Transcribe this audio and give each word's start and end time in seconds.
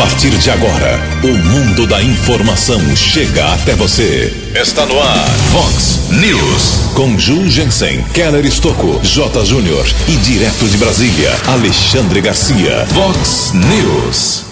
partir 0.00 0.30
de 0.30 0.50
agora, 0.50 0.98
o 1.22 1.28
mundo 1.28 1.86
da 1.86 2.02
informação 2.02 2.80
chega 2.96 3.52
até 3.52 3.74
você. 3.74 4.34
Está 4.54 4.86
no 4.86 4.98
ar, 4.98 5.28
Fox 5.52 6.08
News. 6.12 6.94
Com 6.94 7.18
Ju 7.18 7.46
Jensen, 7.50 8.02
Keller 8.14 8.46
Estocco, 8.46 8.98
J. 9.02 9.44
Júnior 9.44 9.86
e 10.08 10.16
direto 10.16 10.66
de 10.66 10.78
Brasília, 10.78 11.30
Alexandre 11.46 12.22
Garcia. 12.22 12.86
Fox 12.86 13.52
News. 13.52 14.46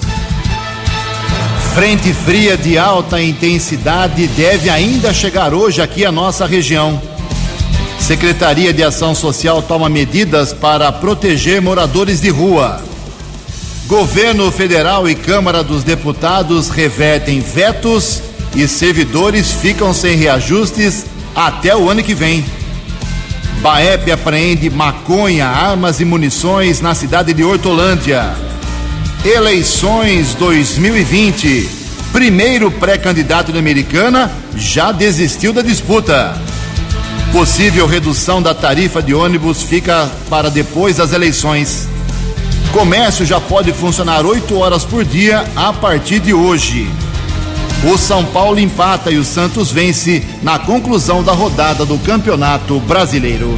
Frente 1.74 2.12
fria 2.12 2.54
de 2.54 2.76
alta 2.76 3.18
intensidade 3.18 4.26
deve 4.26 4.68
ainda 4.68 5.14
chegar 5.14 5.54
hoje 5.54 5.80
aqui 5.80 6.04
à 6.04 6.12
nossa 6.12 6.44
região. 6.44 7.00
Secretaria 7.98 8.74
de 8.74 8.84
Ação 8.84 9.14
Social 9.14 9.62
toma 9.62 9.88
medidas 9.88 10.52
para 10.52 10.92
proteger 10.92 11.62
moradores 11.62 12.20
de 12.20 12.28
rua. 12.28 12.87
Governo 13.88 14.52
Federal 14.52 15.08
e 15.08 15.14
Câmara 15.14 15.64
dos 15.64 15.82
Deputados 15.82 16.68
revertem 16.68 17.40
vetos 17.40 18.22
e 18.54 18.68
servidores 18.68 19.50
ficam 19.50 19.94
sem 19.94 20.14
reajustes 20.14 21.06
até 21.34 21.74
o 21.74 21.88
ano 21.88 22.02
que 22.02 22.14
vem. 22.14 22.44
Baep 23.62 24.10
apreende 24.12 24.68
maconha, 24.68 25.46
armas 25.46 26.00
e 26.00 26.04
munições 26.04 26.82
na 26.82 26.94
cidade 26.94 27.32
de 27.32 27.42
Hortolândia. 27.42 28.36
Eleições 29.24 30.34
2020. 30.34 31.66
Primeiro 32.12 32.70
pré-candidato 32.70 33.52
da 33.52 33.58
Americana 33.58 34.30
já 34.54 34.92
desistiu 34.92 35.50
da 35.50 35.62
disputa. 35.62 36.36
Possível 37.32 37.86
redução 37.86 38.42
da 38.42 38.52
tarifa 38.52 39.00
de 39.00 39.14
ônibus 39.14 39.62
fica 39.62 40.10
para 40.28 40.50
depois 40.50 40.96
das 40.96 41.14
eleições. 41.14 41.88
Comércio 42.78 43.26
já 43.26 43.40
pode 43.40 43.72
funcionar 43.72 44.24
8 44.24 44.56
horas 44.56 44.84
por 44.84 45.04
dia 45.04 45.44
a 45.56 45.72
partir 45.72 46.20
de 46.20 46.32
hoje. 46.32 46.88
O 47.92 47.98
São 47.98 48.24
Paulo 48.24 48.60
empata 48.60 49.10
e 49.10 49.18
o 49.18 49.24
Santos 49.24 49.72
vence 49.72 50.22
na 50.44 50.60
conclusão 50.60 51.24
da 51.24 51.32
rodada 51.32 51.84
do 51.84 51.98
Campeonato 51.98 52.78
Brasileiro. 52.78 53.52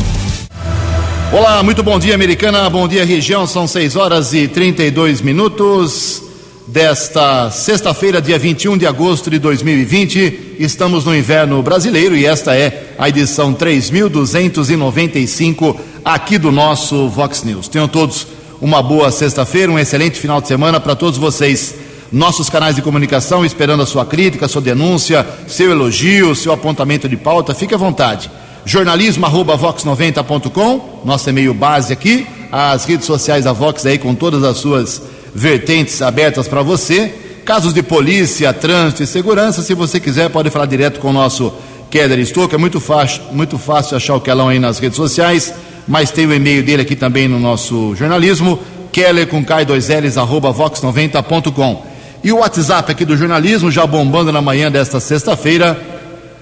Olá, 1.30 1.62
muito 1.62 1.82
bom 1.82 1.98
dia, 1.98 2.14
Americana. 2.14 2.70
Bom 2.70 2.88
dia, 2.88 3.04
região. 3.04 3.46
São 3.46 3.68
6 3.68 3.94
horas 3.94 4.32
e 4.32 4.48
32 4.48 5.20
minutos 5.20 6.22
desta 6.66 7.50
sexta-feira, 7.50 8.22
dia 8.22 8.38
21 8.38 8.78
de 8.78 8.86
agosto 8.86 9.28
de 9.28 9.38
2020. 9.38 10.56
Estamos 10.58 11.05
no 11.05 11.14
inverno 11.14 11.62
brasileiro 11.62 12.16
e 12.16 12.24
esta 12.24 12.56
é 12.56 12.94
a 12.98 13.06
edição 13.06 13.52
3295 13.52 15.78
aqui 16.02 16.38
do 16.38 16.50
nosso 16.50 17.06
Vox 17.10 17.44
News. 17.44 17.68
Tenham 17.68 17.86
todos 17.86 18.39
uma 18.61 18.83
boa 18.83 19.11
sexta-feira, 19.11 19.72
um 19.72 19.78
excelente 19.78 20.20
final 20.20 20.39
de 20.41 20.48
semana 20.48 20.78
para 20.78 20.94
todos 20.94 21.19
vocês. 21.19 21.75
Nossos 22.12 22.50
canais 22.50 22.77
de 22.77 22.83
comunicação 22.83 23.42
esperando 23.44 23.83
a 23.83 23.86
sua 23.86 24.05
crítica, 24.05 24.48
sua 24.48 24.61
denúncia, 24.61 25.25
seu 25.47 25.70
elogio, 25.70 26.34
seu 26.34 26.52
apontamento 26.52 27.08
de 27.08 27.17
pauta, 27.17 27.55
fique 27.55 27.72
à 27.72 27.78
vontade. 27.78 28.28
Jornalismo@vox90.com, 28.64 31.02
nosso 31.05 31.30
e-mail 31.30 31.55
base 31.55 31.92
aqui, 31.92 32.27
as 32.52 32.84
redes 32.84 33.06
sociais 33.06 33.44
da 33.44 33.52
Vox 33.52 33.86
aí 33.86 33.97
com 33.97 34.12
todas 34.14 34.42
as 34.44 34.58
suas 34.58 35.00
vertentes 35.34 36.02
abertas 36.02 36.47
para 36.47 36.61
você. 36.62 37.14
Casos 37.45 37.72
de 37.72 37.83
polícia, 37.83 38.52
trânsito 38.52 39.02
e 39.02 39.06
segurança, 39.06 39.62
se 39.62 39.72
você 39.72 39.98
quiser, 39.98 40.28
pode 40.28 40.50
falar 40.50 40.67
direto 40.67 41.00
com 41.00 41.08
o 41.08 41.12
nosso 41.12 41.55
Keller 41.91 42.22
Stouck. 42.27 42.55
É 42.55 42.58
muito 42.58 42.80
fácil, 42.80 43.22
muito 43.33 43.56
fácil 43.56 43.97
achar 43.97 44.17
o 44.17 44.20
Kelão 44.20 44.48
aí 44.48 44.58
nas 44.58 44.78
redes 44.78 44.97
sociais 44.97 45.55
mas 45.91 46.10
tem 46.12 46.24
o 46.24 46.33
e-mail 46.33 46.62
dele 46.62 46.83
aqui 46.83 46.94
também 46.94 47.27
no 47.27 47.41
nosso 47.41 47.96
jornalismo, 47.96 48.60
keller 48.92 49.27
com 49.27 49.44
K2Ls, 49.44 50.16
arroba 50.16 50.55
vox90.com. 50.55 51.84
E 52.22 52.30
o 52.30 52.36
WhatsApp 52.36 52.92
aqui 52.92 53.05
do 53.05 53.16
jornalismo, 53.16 53.72
já 53.72 53.84
bombando 53.84 54.30
na 54.30 54.41
manhã 54.41 54.70
desta 54.70 55.00
sexta-feira, 55.00 55.77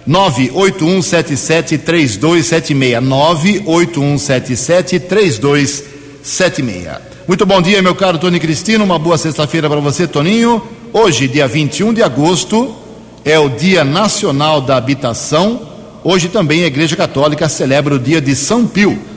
981773276. 0.07 3.01
981773276. 6.27 7.01
Muito 7.27 7.47
bom 7.47 7.63
dia, 7.63 7.81
meu 7.81 7.95
caro 7.95 8.19
Tony 8.19 8.39
Cristino. 8.39 8.85
Uma 8.85 8.99
boa 8.99 9.17
sexta-feira 9.17 9.67
para 9.67 9.81
você, 9.81 10.07
Toninho. 10.07 10.63
Hoje, 10.93 11.27
dia 11.27 11.49
21 11.49 11.95
de 11.95 12.03
agosto, 12.03 12.77
é 13.25 13.39
o 13.39 13.49
Dia 13.49 13.83
Nacional 13.83 14.61
da 14.61 14.77
Habitação. 14.77 15.63
Hoje 16.05 16.29
também 16.29 16.65
a 16.65 16.67
Igreja 16.67 16.97
Católica 16.97 17.49
celebra 17.49 17.95
o 17.95 17.99
dia 17.99 18.21
de 18.21 18.37
São 18.37 18.67
Pio. 18.67 19.17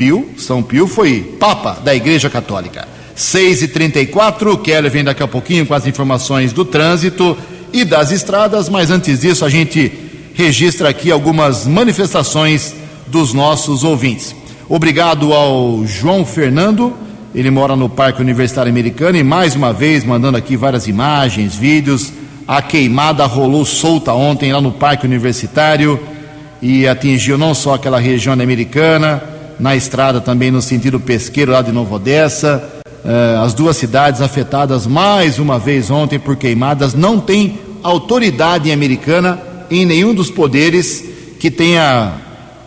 Pio, 0.00 0.30
São 0.38 0.62
Pio 0.62 0.86
foi 0.86 1.36
Papa 1.38 1.78
da 1.84 1.94
Igreja 1.94 2.30
Católica. 2.30 2.88
6 3.14 3.60
e 3.60 3.68
34 3.68 4.56
Keller 4.56 4.90
vem 4.90 5.04
daqui 5.04 5.22
a 5.22 5.28
pouquinho 5.28 5.66
com 5.66 5.74
as 5.74 5.86
informações 5.86 6.54
do 6.54 6.64
trânsito 6.64 7.36
e 7.70 7.84
das 7.84 8.10
estradas, 8.10 8.70
mas 8.70 8.90
antes 8.90 9.20
disso 9.20 9.44
a 9.44 9.50
gente 9.50 9.92
registra 10.32 10.88
aqui 10.88 11.10
algumas 11.10 11.66
manifestações 11.66 12.74
dos 13.08 13.34
nossos 13.34 13.84
ouvintes. 13.84 14.34
Obrigado 14.70 15.34
ao 15.34 15.84
João 15.84 16.24
Fernando, 16.24 16.94
ele 17.34 17.50
mora 17.50 17.76
no 17.76 17.90
Parque 17.90 18.22
Universitário 18.22 18.72
Americano 18.72 19.18
e 19.18 19.22
mais 19.22 19.54
uma 19.54 19.70
vez 19.70 20.02
mandando 20.02 20.38
aqui 20.38 20.56
várias 20.56 20.88
imagens, 20.88 21.54
vídeos. 21.54 22.10
A 22.48 22.62
queimada 22.62 23.26
rolou 23.26 23.66
solta 23.66 24.14
ontem 24.14 24.50
lá 24.50 24.62
no 24.62 24.72
Parque 24.72 25.04
Universitário 25.04 26.00
e 26.62 26.88
atingiu 26.88 27.36
não 27.36 27.52
só 27.52 27.74
aquela 27.74 28.00
região 28.00 28.32
americana, 28.32 29.39
na 29.60 29.76
estrada 29.76 30.20
também 30.20 30.50
no 30.50 30.62
sentido 30.62 30.98
pesqueiro 30.98 31.52
lá 31.52 31.60
de 31.60 31.70
Novo 31.70 31.94
Odessa. 31.94 32.80
Uh, 33.04 33.42
as 33.44 33.54
duas 33.54 33.76
cidades 33.76 34.20
afetadas 34.20 34.86
mais 34.86 35.38
uma 35.38 35.58
vez 35.58 35.90
ontem 35.90 36.18
por 36.18 36.36
queimadas. 36.36 36.94
Não 36.94 37.20
tem 37.20 37.58
autoridade 37.82 38.72
americana 38.72 39.38
em 39.70 39.84
nenhum 39.84 40.14
dos 40.14 40.30
poderes 40.30 41.04
que 41.38 41.50
tenha 41.50 42.14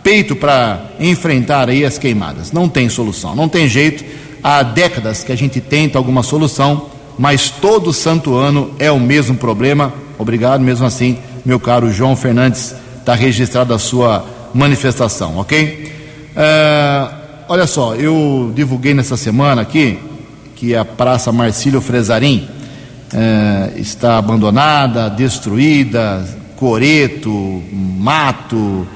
peito 0.03 0.35
para 0.35 0.91
enfrentar 0.99 1.67
aí 1.69 1.83
as 1.83 1.97
queimadas. 1.97 2.51
Não 2.51 2.69
tem 2.69 2.87
solução, 2.89 3.35
não 3.35 3.49
tem 3.49 3.67
jeito. 3.67 4.03
Há 4.43 4.61
décadas 4.61 5.23
que 5.23 5.31
a 5.31 5.37
gente 5.37 5.59
tenta 5.59 5.97
alguma 5.97 6.21
solução, 6.21 6.89
mas 7.17 7.49
todo 7.49 7.93
santo 7.93 8.35
ano 8.35 8.71
é 8.77 8.91
o 8.91 8.99
mesmo 8.99 9.35
problema. 9.35 9.93
Obrigado 10.17 10.61
mesmo 10.61 10.85
assim, 10.85 11.17
meu 11.45 11.59
caro 11.59 11.91
João 11.91 12.15
Fernandes, 12.15 12.75
está 12.99 13.15
registrada 13.15 13.73
a 13.73 13.79
sua 13.79 14.25
manifestação, 14.53 15.37
ok? 15.37 16.02
É, 16.35 17.09
olha 17.47 17.67
só, 17.67 17.95
eu 17.95 18.51
divulguei 18.55 18.93
nessa 18.93 19.15
semana 19.15 19.61
aqui 19.61 19.99
que 20.55 20.75
a 20.75 20.83
Praça 20.83 21.31
Marcílio 21.31 21.81
Fresarim 21.81 22.47
é, 23.13 23.73
está 23.77 24.17
abandonada, 24.17 25.09
destruída, 25.09 26.25
coreto, 26.55 27.61
mato, 27.71 28.87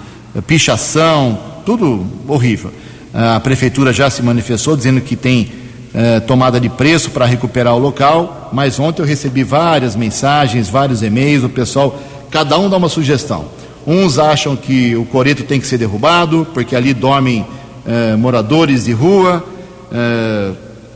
pichação, 0.48 1.38
tudo 1.66 2.06
horrível. 2.28 2.72
A 3.14 3.40
prefeitura 3.40 3.92
já 3.92 4.10
se 4.10 4.22
manifestou 4.22 4.76
dizendo 4.76 5.02
que 5.02 5.16
tem 5.16 5.52
é, 5.94 6.20
tomada 6.20 6.60
de 6.60 6.70
preço 6.70 7.12
para 7.12 7.26
recuperar 7.26 7.76
o 7.76 7.80
local, 7.80 8.50
mas 8.54 8.80
ontem 8.80 9.02
eu 9.02 9.06
recebi 9.06 9.44
várias 9.44 9.96
mensagens, 9.96 10.70
vários 10.70 11.02
e-mails, 11.02 11.44
o 11.44 11.50
pessoal, 11.50 12.00
cada 12.30 12.58
um 12.58 12.70
dá 12.70 12.78
uma 12.78 12.90
sugestão. 12.90 13.57
Uns 13.90 14.20
acham 14.20 14.54
que 14.54 14.98
o 14.98 15.06
coreto 15.06 15.46
tem 15.46 15.62
que 15.62 15.66
ser 15.66 15.78
derrubado, 15.78 16.46
porque 16.54 16.76
ali 16.76 16.94
dormem 16.94 17.46
eh, 17.88 18.18
moradores 18.18 18.84
de 18.84 18.92
rua. 18.92 19.42
Eh, 19.90 20.52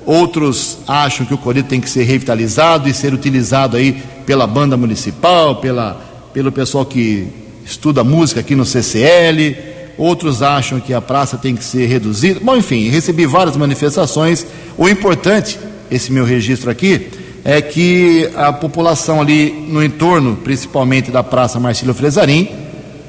outros 0.05 0.79
acham 0.85 1.25
que 1.25 1.33
o 1.33 1.37
coreto 1.37 1.69
tem 1.69 1.79
que 1.79 1.89
ser 1.89 2.03
revitalizado 2.03 2.89
e 2.89 2.93
ser 2.93 3.13
utilizado 3.13 3.77
aí 3.77 4.03
pela 4.25 4.45
banda 4.45 4.75
municipal, 4.75 5.55
pela, 5.55 6.01
pelo 6.33 6.51
pessoal 6.51 6.85
que 6.85 7.29
estuda 7.65 8.03
música 8.03 8.41
aqui 8.41 8.55
no 8.55 8.65
CCL. 8.65 9.55
Outros 9.97 10.41
acham 10.41 10.81
que 10.81 10.93
a 10.93 10.99
praça 10.99 11.37
tem 11.37 11.55
que 11.55 11.63
ser 11.63 11.85
reduzida. 11.85 12.41
Bom, 12.43 12.57
enfim, 12.57 12.89
recebi 12.89 13.25
várias 13.25 13.55
manifestações. 13.55 14.45
O 14.77 14.89
importante, 14.89 15.57
esse 15.89 16.11
meu 16.11 16.25
registro 16.25 16.69
aqui, 16.69 17.07
é 17.45 17.61
que 17.61 18.29
a 18.35 18.51
população 18.51 19.21
ali 19.21 19.65
no 19.69 19.81
entorno, 19.81 20.35
principalmente 20.43 21.09
da 21.09 21.23
Praça 21.23 21.57
Marcílio 21.57 21.93
Fresarim, 21.93 22.60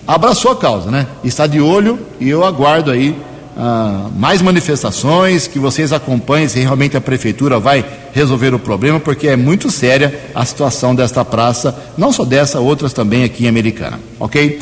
abraçou 0.06 0.50
a 0.52 0.56
causa, 0.56 0.90
né? 0.90 1.06
Está 1.22 1.46
de 1.46 1.60
olho 1.60 1.98
e 2.20 2.28
eu 2.28 2.44
aguardo 2.44 2.90
aí 2.90 3.16
ah, 3.56 4.08
mais 4.16 4.40
manifestações, 4.40 5.46
que 5.46 5.58
vocês 5.58 5.92
acompanhem 5.92 6.48
se 6.48 6.58
realmente 6.60 6.96
a 6.96 7.00
prefeitura 7.00 7.58
vai 7.58 7.84
resolver 8.12 8.54
o 8.54 8.58
problema, 8.58 8.98
porque 8.98 9.28
é 9.28 9.36
muito 9.36 9.70
séria 9.70 10.20
a 10.34 10.44
situação 10.44 10.94
desta 10.94 11.24
praça, 11.24 11.76
não 11.96 12.12
só 12.12 12.24
dessa, 12.24 12.60
outras 12.60 12.92
também 12.92 13.24
aqui 13.24 13.44
em 13.44 13.48
Americana, 13.48 14.00
ok? 14.18 14.58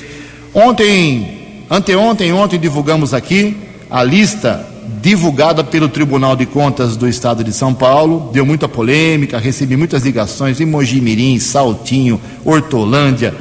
Ontem, 0.53 1.65
anteontem, 1.71 2.33
ontem 2.33 2.59
divulgamos 2.59 3.15
aqui 3.15 3.57
a 3.89 4.03
lista 4.03 4.67
divulgada 5.01 5.63
pelo 5.63 5.89
Tribunal 5.89 6.35
de 6.35 6.45
Contas 6.45 6.97
do 6.97 7.09
Estado 7.09 7.45
de 7.45 7.53
São 7.53 7.73
Paulo, 7.73 8.31
deu 8.33 8.45
muita 8.45 8.69
polêmica, 8.69 9.39
recebi 9.39 9.77
muitas 9.77 10.03
ligações 10.03 10.61
em 10.61 10.67
Mojimirim, 10.67 11.39
Saltinho, 11.39 12.21
Hortolândia, 12.45 13.35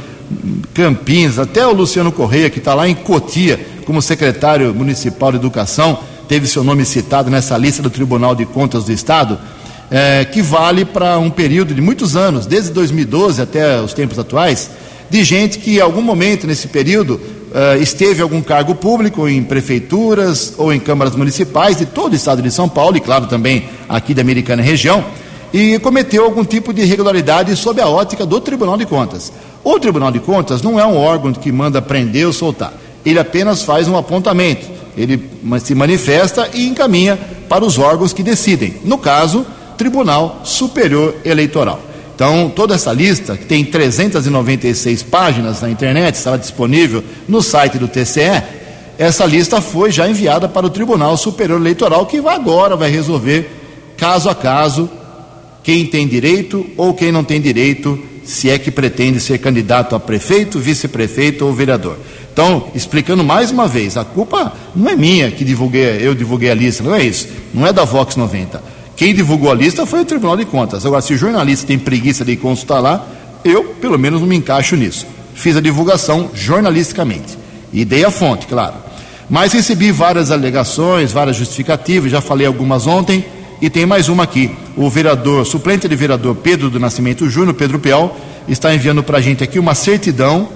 Campinas, 0.73 1.39
até 1.39 1.65
o 1.65 1.73
Luciano 1.73 2.11
Correia, 2.11 2.49
que 2.49 2.59
está 2.59 2.73
lá 2.73 2.87
em 2.87 2.95
Cotia, 2.95 3.59
como 3.85 4.01
secretário 4.01 4.73
municipal 4.73 5.31
de 5.31 5.37
educação, 5.37 5.99
teve 6.27 6.47
seu 6.47 6.63
nome 6.63 6.85
citado 6.85 7.29
nessa 7.29 7.57
lista 7.57 7.81
do 7.81 7.89
Tribunal 7.89 8.35
de 8.35 8.45
Contas 8.45 8.85
do 8.85 8.91
Estado. 8.91 9.39
é, 9.91 10.23
que 10.25 10.41
vale 10.41 10.85
para 10.85 11.17
um 11.17 11.29
período 11.29 11.73
de 11.73 11.81
muitos 11.81 12.15
anos, 12.15 12.45
desde 12.45 12.71
2012 12.71 13.41
até 13.41 13.81
os 13.81 13.93
tempos 13.93 14.19
atuais, 14.19 14.69
de 15.09 15.23
gente 15.23 15.57
que 15.57 15.77
em 15.77 15.81
algum 15.81 16.01
momento 16.01 16.45
nesse 16.45 16.67
período 16.67 17.19
é, 17.53 17.77
esteve 17.79 18.19
em 18.19 18.23
algum 18.23 18.41
cargo 18.41 18.75
público 18.75 19.27
em 19.27 19.43
prefeituras 19.43 20.53
ou 20.57 20.71
em 20.71 20.79
câmaras 20.79 21.15
municipais 21.15 21.77
de 21.77 21.85
todo 21.87 22.13
o 22.13 22.15
estado 22.15 22.41
de 22.41 22.51
São 22.51 22.69
Paulo 22.69 22.97
e, 22.97 22.99
claro, 22.99 23.25
também 23.25 23.67
aqui 23.87 24.13
da 24.13 24.21
Americana 24.21 24.61
região, 24.61 25.03
e 25.53 25.79
cometeu 25.79 26.23
algum 26.23 26.43
tipo 26.43 26.73
de 26.73 26.81
irregularidade 26.81 27.55
sob 27.55 27.81
a 27.81 27.87
ótica 27.87 28.25
do 28.25 28.39
Tribunal 28.39 28.77
de 28.77 28.85
Contas. 28.85 29.31
O 29.63 29.79
Tribunal 29.79 30.11
de 30.11 30.19
Contas 30.19 30.61
não 30.61 30.79
é 30.79 30.85
um 30.85 30.97
órgão 30.97 31.33
que 31.33 31.51
manda 31.51 31.81
prender 31.81 32.27
ou 32.27 32.33
soltar, 32.33 32.73
ele 33.05 33.19
apenas 33.19 33.63
faz 33.63 33.87
um 33.87 33.97
apontamento, 33.97 34.67
ele 34.97 35.29
se 35.63 35.73
manifesta 35.73 36.49
e 36.53 36.67
encaminha 36.67 37.17
para 37.47 37.65
os 37.65 37.77
órgãos 37.77 38.13
que 38.13 38.23
decidem. 38.23 38.75
No 38.83 38.97
caso, 38.97 39.45
Tribunal 39.77 40.41
Superior 40.43 41.15
Eleitoral. 41.23 41.79
Então, 42.13 42.51
toda 42.53 42.75
essa 42.75 42.91
lista, 42.91 43.37
que 43.37 43.45
tem 43.45 43.63
396 43.63 45.03
páginas 45.03 45.61
na 45.61 45.69
internet, 45.69 46.15
estava 46.15 46.37
disponível 46.37 47.01
no 47.29 47.41
site 47.41 47.77
do 47.77 47.87
TCE, 47.87 48.43
essa 48.97 49.25
lista 49.25 49.61
foi 49.61 49.89
já 49.89 50.09
enviada 50.09 50.49
para 50.49 50.65
o 50.65 50.69
Tribunal 50.69 51.15
Superior 51.15 51.57
Eleitoral, 51.61 52.05
que 52.05 52.17
agora 52.17 52.75
vai 52.75 52.91
resolver, 52.91 53.49
caso 53.95 54.29
a 54.29 54.35
caso, 54.35 54.89
quem 55.69 55.85
tem 55.85 56.07
direito 56.07 56.65
ou 56.75 56.95
quem 56.95 57.11
não 57.11 57.23
tem 57.23 57.39
direito, 57.39 57.99
se 58.23 58.49
é 58.49 58.57
que 58.57 58.71
pretende 58.71 59.19
ser 59.19 59.37
candidato 59.37 59.95
a 59.95 59.99
prefeito, 59.99 60.57
vice-prefeito 60.57 61.45
ou 61.45 61.53
vereador. 61.53 61.95
Então, 62.33 62.71
explicando 62.73 63.23
mais 63.23 63.51
uma 63.51 63.67
vez, 63.67 63.95
a 63.95 64.03
culpa 64.03 64.51
não 64.75 64.89
é 64.89 64.95
minha 64.95 65.29
que 65.29 65.45
divulguei, 65.45 65.99
eu 66.01 66.15
divulguei 66.15 66.49
a 66.49 66.55
lista, 66.55 66.81
não 66.81 66.95
é 66.95 67.03
isso, 67.03 67.27
não 67.53 67.67
é 67.67 67.71
da 67.71 67.85
Vox 67.85 68.15
90. 68.15 68.63
Quem 68.95 69.13
divulgou 69.13 69.51
a 69.51 69.53
lista 69.53 69.85
foi 69.85 70.01
o 70.01 70.05
Tribunal 70.05 70.37
de 70.37 70.45
Contas. 70.45 70.87
Agora, 70.87 71.03
se 71.03 71.13
o 71.13 71.17
jornalista 71.19 71.67
tem 71.67 71.77
preguiça 71.77 72.25
de 72.25 72.35
consultar 72.35 72.79
lá, 72.79 73.07
eu, 73.45 73.65
pelo 73.79 73.99
menos, 73.99 74.21
não 74.21 74.27
me 74.27 74.37
encaixo 74.37 74.75
nisso. 74.75 75.05
Fiz 75.35 75.55
a 75.55 75.61
divulgação 75.61 76.31
jornalisticamente. 76.33 77.37
E 77.71 77.85
dei 77.85 78.03
a 78.03 78.09
fonte, 78.09 78.47
claro. 78.47 78.73
Mas 79.29 79.53
recebi 79.53 79.91
várias 79.91 80.31
alegações, 80.31 81.11
várias 81.11 81.35
justificativas, 81.35 82.11
já 82.11 82.21
falei 82.21 82.47
algumas 82.47 82.87
ontem, 82.87 83.23
e 83.61 83.69
tem 83.69 83.85
mais 83.85 84.09
uma 84.09 84.23
aqui. 84.23 84.51
O 84.75 84.89
vereador, 84.89 85.45
suplente 85.45 85.87
de 85.87 85.95
vereador 85.95 86.35
Pedro 86.35 86.69
do 86.69 86.79
Nascimento 86.79 87.29
Júnior, 87.29 87.53
Pedro 87.53 87.79
Pial, 87.79 88.17
está 88.47 88.73
enviando 88.73 89.03
para 89.03 89.17
a 89.17 89.21
gente 89.21 89.43
aqui 89.43 89.59
uma 89.59 89.75
certidão 89.75 90.49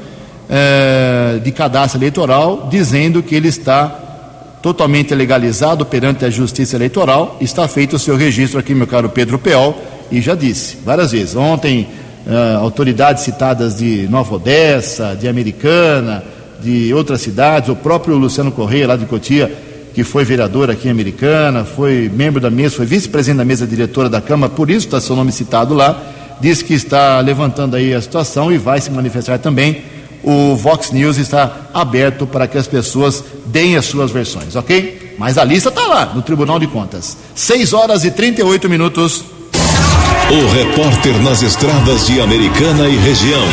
eh, 0.50 1.40
de 1.44 1.52
cadastro 1.52 2.00
eleitoral, 2.00 2.68
dizendo 2.70 3.22
que 3.22 3.36
ele 3.36 3.48
está 3.48 3.88
totalmente 4.62 5.14
legalizado 5.14 5.86
perante 5.86 6.24
a 6.24 6.30
Justiça 6.30 6.78
Eleitoral. 6.78 7.38
Está 7.42 7.68
feito 7.68 7.98
o 7.98 8.00
seu 8.00 8.16
registro 8.16 8.60
aqui, 8.60 8.74
meu 8.74 8.88
caro 8.88 9.10
Pedro 9.10 9.38
Peol, 9.38 9.78
e 10.10 10.22
já 10.22 10.36
disse 10.36 10.78
várias 10.86 11.12
vezes. 11.12 11.36
Ontem, 11.36 11.88
uh, 12.26 12.60
autoridades 12.60 13.24
citadas 13.24 13.78
de 13.78 14.08
Nova 14.10 14.36
Odessa, 14.36 15.18
de 15.20 15.28
Americana, 15.28 16.24
de 16.62 16.94
outras 16.94 17.20
cidades, 17.20 17.68
o 17.68 17.76
próprio 17.76 18.16
Luciano 18.16 18.52
Correia, 18.52 18.88
lá 18.88 18.96
de 18.96 19.06
Cotia, 19.06 19.52
que 19.94 20.04
foi 20.04 20.26
vereador 20.26 20.70
aqui 20.70 20.88
em 20.88 20.92
Americana, 20.92 21.64
foi 21.64 22.10
membro 22.14 22.42
da 22.42 22.50
mesa, 22.50 22.76
foi 22.76 22.86
vice-presidente 22.86 23.38
da 23.38 23.46
mesa 23.46 23.68
diretora 23.68 24.10
da 24.10 24.22
Câmara, 24.22 24.52
por 24.52 24.70
isso 24.70 24.88
está 24.88 25.00
seu 25.00 25.16
nome 25.16 25.32
citado 25.32 25.74
lá, 25.74 26.02
disse 26.42 26.64
que 26.64 26.74
está 26.74 27.20
levantando 27.20 27.76
aí 27.76 27.94
a 27.94 28.02
situação 28.02 28.52
e 28.52 28.58
vai 28.58 28.82
se 28.82 28.90
manifestar 28.92 29.38
também 29.40 29.84
o 30.24 30.56
Vox 30.56 30.92
News 30.92 31.18
está 31.18 31.68
aberto 31.74 32.26
para 32.26 32.48
que 32.48 32.58
as 32.58 32.66
pessoas 32.66 33.24
deem 33.46 33.76
as 33.76 33.86
suas 33.86 34.10
versões, 34.10 34.56
ok? 34.56 35.16
Mas 35.18 35.38
a 35.38 35.44
lista 35.44 35.70
está 35.70 35.86
lá, 35.86 36.06
no 36.16 36.22
Tribunal 36.22 36.58
de 36.58 36.68
Contas. 36.68 37.18
6 37.36 37.74
horas 37.74 38.06
e 38.06 38.12
38 38.12 38.70
minutos. 38.70 39.24
O 40.32 40.54
repórter 40.54 41.22
nas 41.22 41.42
estradas 41.42 42.08
de 42.08 42.22
Americana 42.22 42.88
e 42.88 42.96
região, 42.96 43.46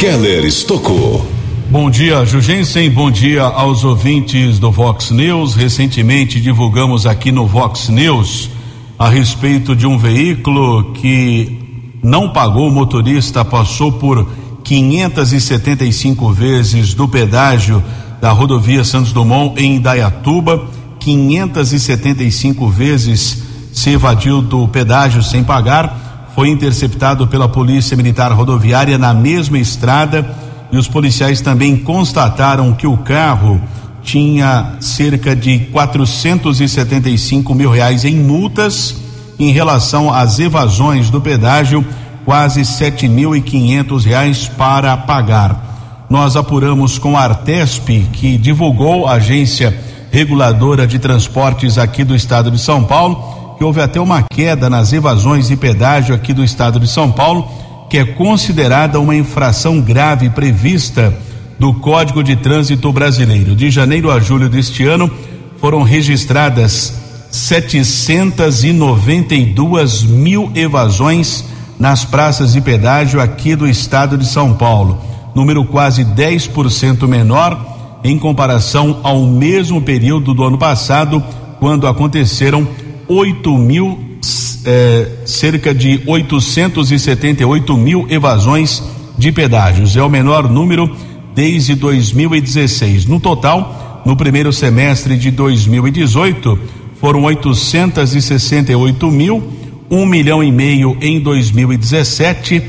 Keller 0.00 0.44
Estocou. 0.44 1.41
Bom 1.72 1.88
dia, 1.88 2.22
Jugensen. 2.26 2.90
Bom 2.90 3.10
dia 3.10 3.44
aos 3.44 3.82
ouvintes 3.82 4.58
do 4.58 4.70
Vox 4.70 5.10
News. 5.10 5.54
Recentemente 5.54 6.38
divulgamos 6.38 7.06
aqui 7.06 7.32
no 7.32 7.46
Vox 7.46 7.88
News 7.88 8.50
a 8.98 9.08
respeito 9.08 9.74
de 9.74 9.86
um 9.86 9.96
veículo 9.96 10.92
que 10.92 11.96
não 12.02 12.28
pagou, 12.28 12.68
o 12.68 12.70
motorista 12.70 13.42
passou 13.42 13.90
por 13.90 14.28
575 14.62 16.30
vezes 16.30 16.92
do 16.92 17.08
pedágio 17.08 17.82
da 18.20 18.32
rodovia 18.32 18.84
Santos 18.84 19.14
Dumont 19.14 19.58
em 19.58 19.76
Indaiatuba, 19.76 20.66
575 21.00 22.68
vezes 22.68 23.44
se 23.72 23.92
evadiu 23.92 24.42
do 24.42 24.68
pedágio 24.68 25.22
sem 25.22 25.42
pagar, 25.42 26.28
foi 26.34 26.50
interceptado 26.50 27.26
pela 27.26 27.48
Polícia 27.48 27.96
Militar 27.96 28.30
Rodoviária 28.30 28.98
na 28.98 29.14
mesma 29.14 29.58
estrada 29.58 30.51
e 30.72 30.78
os 30.78 30.88
policiais 30.88 31.42
também 31.42 31.76
constataram 31.76 32.72
que 32.72 32.86
o 32.86 32.96
carro 32.96 33.60
tinha 34.02 34.72
cerca 34.80 35.36
de 35.36 35.58
475 35.66 37.54
mil 37.54 37.70
reais 37.70 38.04
em 38.04 38.16
multas 38.16 38.96
em 39.38 39.52
relação 39.52 40.12
às 40.12 40.38
evasões 40.38 41.10
do 41.10 41.20
pedágio 41.20 41.84
quase 42.24 42.64
sete 42.64 43.08
mil 43.08 43.36
e 43.36 43.40
quinhentos 43.40 44.04
reais 44.04 44.48
para 44.48 44.96
pagar. 44.96 46.06
Nós 46.08 46.36
apuramos 46.36 46.98
com 46.98 47.16
a 47.16 47.22
Artesp, 47.22 47.88
que 48.12 48.36
divulgou 48.36 49.06
a 49.06 49.14
agência 49.14 49.76
reguladora 50.10 50.86
de 50.86 50.98
transportes 50.98 51.78
aqui 51.78 52.04
do 52.04 52.14
estado 52.14 52.50
de 52.50 52.58
São 52.58 52.84
Paulo, 52.84 53.56
que 53.56 53.64
houve 53.64 53.80
até 53.80 54.00
uma 54.00 54.22
queda 54.22 54.68
nas 54.68 54.92
evasões 54.92 55.48
de 55.48 55.56
pedágio 55.56 56.14
aqui 56.14 56.32
do 56.32 56.44
estado 56.44 56.78
de 56.78 56.86
São 56.86 57.10
Paulo, 57.10 57.48
que 57.92 57.98
é 57.98 58.04
considerada 58.06 58.98
uma 58.98 59.14
infração 59.14 59.78
grave 59.78 60.30
prevista 60.30 61.14
do 61.58 61.74
Código 61.74 62.24
de 62.24 62.36
Trânsito 62.36 62.90
Brasileiro. 62.90 63.54
De 63.54 63.70
janeiro 63.70 64.10
a 64.10 64.18
julho 64.18 64.48
deste 64.48 64.86
ano, 64.86 65.10
foram 65.58 65.82
registradas 65.82 66.94
792 67.30 70.04
mil 70.04 70.50
evasões 70.54 71.44
nas 71.78 72.02
praças 72.02 72.54
de 72.54 72.62
pedágio 72.62 73.20
aqui 73.20 73.54
do 73.54 73.68
estado 73.68 74.16
de 74.16 74.24
São 74.24 74.54
Paulo, 74.54 74.98
número 75.34 75.62
quase 75.66 76.02
10% 76.02 77.06
menor 77.06 78.00
em 78.02 78.18
comparação 78.18 79.00
ao 79.02 79.26
mesmo 79.26 79.82
período 79.82 80.32
do 80.32 80.42
ano 80.42 80.56
passado, 80.56 81.22
quando 81.60 81.86
aconteceram 81.86 82.66
8 83.06 83.58
mil, 83.58 84.11
eh, 84.64 85.08
cerca 85.24 85.74
de 85.74 86.00
878 86.06 87.76
mil 87.76 88.06
evasões 88.08 88.82
de 89.18 89.32
pedágios. 89.32 89.96
É 89.96 90.02
o 90.02 90.08
menor 90.08 90.48
número 90.48 90.94
desde 91.34 91.74
2016. 91.74 93.06
No 93.06 93.18
total, 93.18 94.02
no 94.06 94.16
primeiro 94.16 94.52
semestre 94.52 95.16
de 95.16 95.30
2018, 95.30 96.58
foram 97.00 97.24
868 97.24 99.10
mil 99.10 99.42
um 99.90 100.06
milhão 100.06 100.42
e 100.42 100.50
meio 100.50 100.96
em 101.02 101.20
2017, 101.20 102.62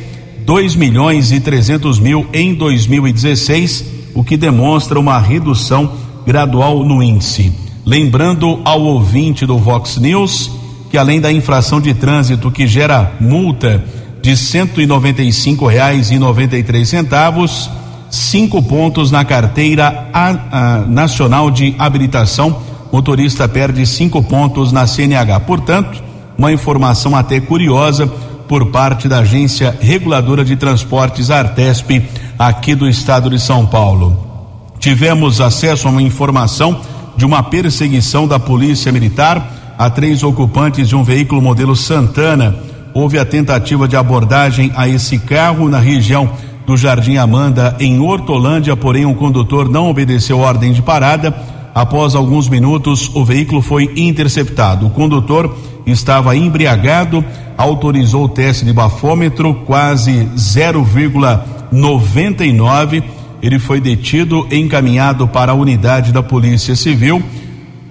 dois 0.46 0.76
milhões 0.76 1.32
e 1.32 1.40
trezentos 1.40 1.98
mil 1.98 2.28
em 2.34 2.54
2016, 2.54 3.86
o 4.14 4.26
que 4.26 4.36
demonstra 4.36 5.00
uma 5.00 5.18
redução 5.20 5.90
gradual 6.26 6.84
no 6.84 7.02
índice. 7.02 7.54
Lembrando 7.86 8.60
ao 8.66 8.82
ouvinte 8.82 9.46
do 9.46 9.58
Vox 9.58 9.96
News 9.98 10.52
que 10.94 10.98
além 11.00 11.20
da 11.20 11.32
infração 11.32 11.82
de 11.82 11.92
trânsito 11.92 12.52
que 12.52 12.68
gera 12.68 13.14
multa 13.20 13.84
de 14.22 14.38
três 16.62 16.88
centavos, 16.88 17.68
cinco 18.12 18.62
pontos 18.62 19.10
na 19.10 19.26
carteira 19.26 20.08
a, 20.14 20.30
a, 20.30 20.78
nacional 20.82 21.50
de 21.50 21.74
habilitação, 21.80 22.62
motorista 22.92 23.48
perde 23.48 23.88
cinco 23.88 24.22
pontos 24.22 24.72
na 24.72 24.86
CNH. 24.86 25.40
Portanto, 25.40 26.04
uma 26.38 26.54
informação 26.54 27.16
até 27.16 27.40
curiosa 27.40 28.06
por 28.48 28.68
parte 28.68 29.08
da 29.08 29.22
Agência 29.22 29.76
Reguladora 29.82 30.46
de 30.46 30.56
Transportes 30.56 31.32
Artesp 31.32 32.04
aqui 32.38 32.76
do 32.76 32.88
estado 32.88 33.32
de 33.32 33.40
São 33.40 33.66
Paulo. 33.66 34.16
Tivemos 34.78 35.42
acesso 35.42 35.88
a 35.88 35.92
uma 35.92 36.04
informação 36.04 36.82
de 37.18 37.26
uma 37.26 37.42
perseguição 37.42 38.28
da 38.28 38.38
Polícia 38.38 38.92
Militar 38.92 39.63
a 39.84 39.90
três 39.90 40.24
ocupantes 40.24 40.88
de 40.88 40.96
um 40.96 41.04
veículo 41.04 41.42
modelo 41.42 41.76
Santana. 41.76 42.56
Houve 42.94 43.20
a 43.20 43.26
tentativa 43.26 43.86
de 43.86 43.98
abordagem 43.98 44.72
a 44.78 44.88
esse 44.88 45.20
carro 45.20 45.68
na 45.68 45.78
região 45.78 46.30
do 46.66 46.78
Jardim 46.78 47.18
Amanda, 47.18 47.76
em 47.82 48.00
Hortolândia, 48.00 48.78
porém 48.78 49.06
o 49.06 49.14
condutor 49.14 49.68
não 49.68 49.90
obedeceu 49.90 50.40
ordem 50.40 50.72
de 50.72 50.82
parada. 50.82 51.36
Após 51.76 52.16
alguns 52.16 52.48
minutos, 52.48 53.14
o 53.14 53.26
veículo 53.26 53.62
foi 53.62 53.92
interceptado. 53.98 54.88
O 54.88 54.90
condutor 54.90 55.54
estava 55.86 56.34
embriagado, 56.34 57.22
autorizou 57.58 58.24
o 58.24 58.30
teste 58.30 58.64
de 58.64 58.72
bafômetro, 58.72 59.54
quase 59.66 60.30
0,99. 60.38 63.04
Ele 63.42 63.60
foi 63.60 63.82
detido, 63.82 64.48
encaminhado 64.50 65.28
para 65.28 65.52
a 65.52 65.56
unidade 65.56 66.14
da 66.14 66.24
Polícia 66.24 66.74
Civil. 66.74 67.22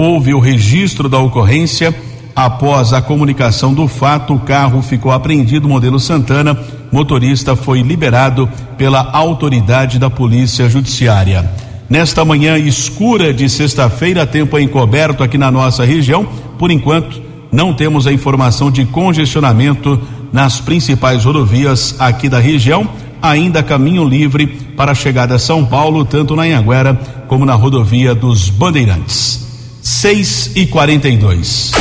Houve 0.04 0.35
o 0.35 0.40
registro 0.40 1.09
da 1.09 1.21
ocorrência, 1.21 1.94
Após 2.35 2.92
a 2.92 3.00
comunicação 3.00 3.73
do 3.73 3.87
fato, 3.87 4.35
o 4.35 4.40
carro 4.40 4.82
ficou 4.82 5.12
apreendido, 5.12 5.68
modelo 5.68 6.00
Santana. 6.00 6.59
Motorista 6.90 7.54
foi 7.54 7.82
liberado 7.82 8.49
pela 8.76 9.11
autoridade 9.12 9.99
da 10.00 10.11
Polícia 10.11 10.68
Judiciária. 10.68 11.49
Nesta 11.88 12.25
manhã 12.25 12.59
escura 12.59 13.32
de 13.32 13.49
sexta-feira, 13.49 14.26
tempo 14.26 14.59
encoberto 14.59 15.23
aqui 15.23 15.38
na 15.38 15.52
nossa 15.52 15.85
região. 15.85 16.26
Por 16.59 16.71
enquanto, 16.73 17.23
não 17.52 17.73
temos 17.73 18.06
a 18.06 18.12
informação 18.12 18.73
de 18.73 18.87
congestionamento 18.87 20.00
nas 20.32 20.59
principais 20.59 21.25
rodovias 21.25 21.94
aqui 22.00 22.28
da 22.28 22.40
região. 22.40 22.88
Ainda 23.21 23.62
caminho 23.62 24.02
livre 24.04 24.47
para 24.75 24.92
a 24.92 24.97
chegada 24.97 25.37
a 25.37 25.38
São 25.38 25.64
Paulo, 25.64 26.04
tanto 26.04 26.35
na 26.35 26.42
Anhanguera 26.42 26.99
como 27.28 27.44
na 27.44 27.54
rodovia 27.54 28.14
dos 28.14 28.49
Bandeirantes. 28.49 29.51
6 29.83 30.53
e 30.55 30.65
42 30.65 31.73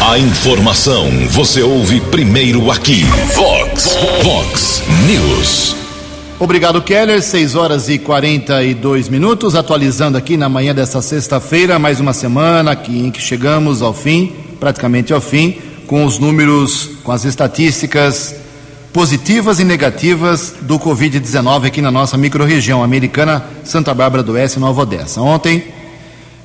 A 0.00 0.18
informação 0.18 1.08
você 1.28 1.62
ouve 1.62 2.00
primeiro 2.00 2.68
aqui. 2.68 3.04
Vox, 3.04 3.96
Vox 4.24 4.82
News. 5.06 5.76
Obrigado, 6.40 6.82
Keller. 6.82 7.22
6 7.22 7.54
horas 7.54 7.88
e 7.88 7.96
42 7.96 9.08
minutos. 9.08 9.54
Atualizando 9.54 10.18
aqui 10.18 10.36
na 10.36 10.48
manhã 10.48 10.74
desta 10.74 11.00
sexta-feira, 11.00 11.78
mais 11.78 12.00
uma 12.00 12.12
semana 12.12 12.72
aqui 12.72 12.98
em 12.98 13.12
que 13.12 13.22
chegamos 13.22 13.82
ao 13.82 13.94
fim, 13.94 14.32
praticamente 14.58 15.12
ao 15.12 15.20
fim, 15.20 15.56
com 15.86 16.04
os 16.04 16.18
números, 16.18 16.90
com 17.04 17.12
as 17.12 17.24
estatísticas 17.24 18.34
positivas 18.92 19.60
e 19.60 19.64
negativas 19.64 20.54
do 20.60 20.76
Covid-19 20.76 21.66
aqui 21.66 21.80
na 21.80 21.92
nossa 21.92 22.16
microrregião 22.16 22.82
americana, 22.82 23.44
Santa 23.62 23.94
Bárbara 23.94 24.24
do 24.24 24.32
Oeste 24.32 24.58
e 24.58 24.60
Nova 24.60 24.82
Odessa. 24.82 25.20
Ontem 25.20 25.83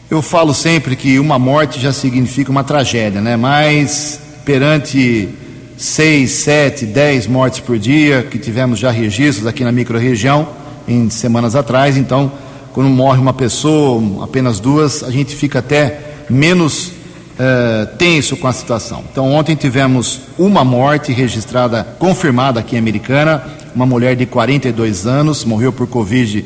eu 0.10 0.24
falo 0.24 0.54
sempre 0.56 0.96
que 0.96 1.20
uma 1.20 1.38
morte 1.38 1.80
já 1.80 1.94
significa 1.94 2.50
uma 2.50 2.64
tragédia, 2.64 3.22
né? 3.22 3.38
Mas 3.38 4.20
perante 4.44 5.30
seis, 5.78 6.32
sete, 6.32 6.86
dez 6.86 7.28
mortes 7.28 7.60
por 7.60 7.78
dia 7.78 8.24
que 8.24 8.40
tivemos 8.40 8.80
já 8.80 8.90
registros 8.90 9.46
aqui 9.46 9.64
na 9.64 9.72
microrregião 9.72 10.48
em 10.88 11.10
semanas 11.12 11.56
atrás, 11.56 11.96
então 11.96 12.32
quando 12.74 12.90
morre 12.90 13.20
uma 13.20 13.34
pessoa, 13.34 14.24
apenas 14.24 14.60
duas, 14.60 15.04
a 15.04 15.12
gente 15.12 15.36
fica 15.36 15.60
até 15.60 16.00
menos 16.28 16.88
uh, 16.88 17.96
tenso 17.98 18.36
com 18.36 18.48
a 18.48 18.54
situação. 18.54 19.04
Então 19.12 19.32
ontem 19.32 19.56
tivemos 19.56 20.22
uma 20.40 20.64
morte 20.64 21.12
registrada, 21.12 21.84
confirmada 22.00 22.60
aqui 22.60 22.76
em 22.76 22.80
Americana, 22.80 23.44
uma 23.76 23.86
mulher 23.86 24.16
de 24.16 24.26
42 24.26 25.06
anos 25.06 25.46
morreu 25.46 25.72
por 25.72 25.86
covid 25.86 26.44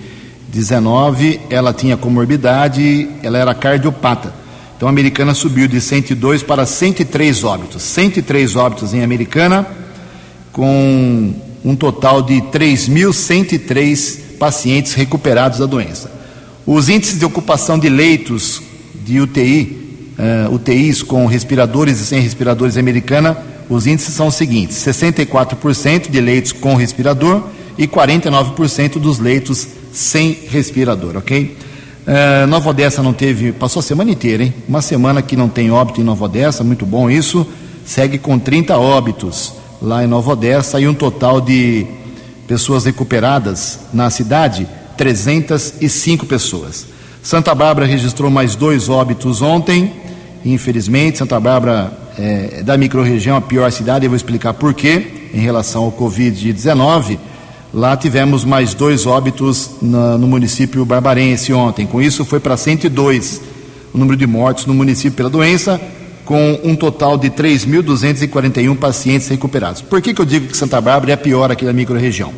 19, 0.54 1.40
ela 1.50 1.74
tinha 1.74 1.98
comorbidade, 1.98 3.10
ela 3.24 3.40
era 3.40 3.56
cardiopata. 3.56 4.32
Então 4.78 4.88
a 4.88 4.92
americana 4.92 5.34
subiu 5.34 5.68
de 5.68 5.82
102 5.82 6.44
para 6.44 6.64
103 6.64 7.44
óbitos. 7.44 7.82
103 7.82 8.56
óbitos 8.56 8.94
em 8.94 9.04
Americana, 9.04 9.66
com 10.52 11.34
um 11.66 11.76
total 11.76 12.22
de 12.22 12.36
3.103 12.36 14.38
pacientes 14.38 14.94
recuperados 14.94 15.58
da 15.58 15.66
doença. 15.66 16.12
Os 16.68 16.88
índices 16.88 17.18
de 17.18 17.26
ocupação 17.26 17.80
de 17.80 17.90
leitos 17.90 18.62
de 18.94 19.20
UTI, 19.20 20.14
uh, 20.18 20.22
eh, 20.22 20.48
UTIs 20.52 21.02
com 21.02 21.26
respiradores 21.26 22.00
e 22.00 22.06
sem 22.06 22.22
respiradores 22.22 22.78
americana, 22.78 23.36
os 23.70 23.88
índices 23.88 24.14
são 24.14 24.28
os 24.28 24.36
seguintes: 24.36 24.78
64% 24.78 26.12
de 26.12 26.22
leitos 26.22 26.52
com 26.52 26.76
respirador 26.76 27.42
e 27.76 27.88
49% 27.88 29.00
dos 29.00 29.18
leitos 29.18 29.68
sem 29.94 30.38
respirador, 30.50 31.16
ok? 31.16 31.56
Uh, 32.06 32.48
Nova 32.48 32.72
Odessa 32.72 33.02
não 33.02 33.14
teve, 33.14 33.54
passou 33.54 33.80
a 33.80 33.84
semana 33.84 34.12
inteira, 34.12 34.44
hein? 34.44 34.54
Uma 34.68 34.82
semana 34.82 35.22
que 35.22 35.38
não 35.38 35.48
tem 35.48 35.72
óbito 35.72 36.02
em 36.02 36.04
Nova 36.04 36.26
Odessa, 36.26 36.64
muito 36.64 36.86
bom 36.86 37.10
isso. 37.10 37.48
Segue 37.86 38.18
com 38.18 38.38
30 38.38 38.78
óbitos 38.78 39.54
lá 39.82 40.04
em 40.04 40.08
Nova 40.08 40.32
Odessa 40.32 40.80
e 40.82 40.88
um 40.88 40.94
total 40.94 41.40
de 41.40 41.86
pessoas 42.48 42.86
recuperadas 42.86 43.80
na 43.94 44.10
cidade, 44.10 44.68
305 44.98 46.26
pessoas. 46.26 46.86
Santa 47.22 47.56
Bárbara 47.56 47.86
registrou 47.86 48.30
mais 48.30 48.56
dois 48.56 48.90
óbitos 48.90 49.42
ontem. 49.42 49.94
Infelizmente, 50.44 51.20
Santa 51.20 51.40
Bárbara 51.40 51.94
é 52.18 52.62
da 52.64 52.78
microrregião 52.78 53.38
a 53.38 53.42
pior 53.42 53.72
cidade, 53.72 54.06
eu 54.06 54.10
vou 54.10 54.18
explicar 54.18 54.54
por 54.54 54.74
quê 54.74 55.30
em 55.34 55.40
relação 55.40 55.84
ao 55.84 55.92
Covid-19 55.92 57.18
Lá 57.74 57.98
tivemos 57.98 58.46
mais 58.46 58.76
dois 58.76 59.08
óbitos 59.08 59.72
na, 59.82 60.16
no 60.16 60.28
município 60.28 60.86
barbarense 60.86 61.52
ontem. 61.52 61.88
Com 61.88 62.00
isso, 62.00 62.24
foi 62.24 62.40
para 62.40 62.56
102 62.56 63.42
o 63.92 63.98
número 63.98 64.16
de 64.16 64.28
mortes 64.28 64.68
no 64.68 64.76
município 64.76 65.18
pela 65.18 65.30
doença, 65.30 65.82
com 66.24 66.60
um 66.64 66.76
total 66.76 67.18
de 67.18 67.32
3.241 67.32 68.76
pacientes 68.78 69.28
recuperados. 69.28 69.82
Por 69.82 70.02
que, 70.02 70.14
que 70.14 70.22
eu 70.22 70.26
digo 70.26 70.48
que 70.48 70.56
Santa 70.56 70.80
Bárbara 70.80 71.14
é 71.14 71.16
a 71.16 71.18
pior 71.18 71.52
aqui 71.52 71.66
da 71.66 71.74
microrregião? 71.74 72.32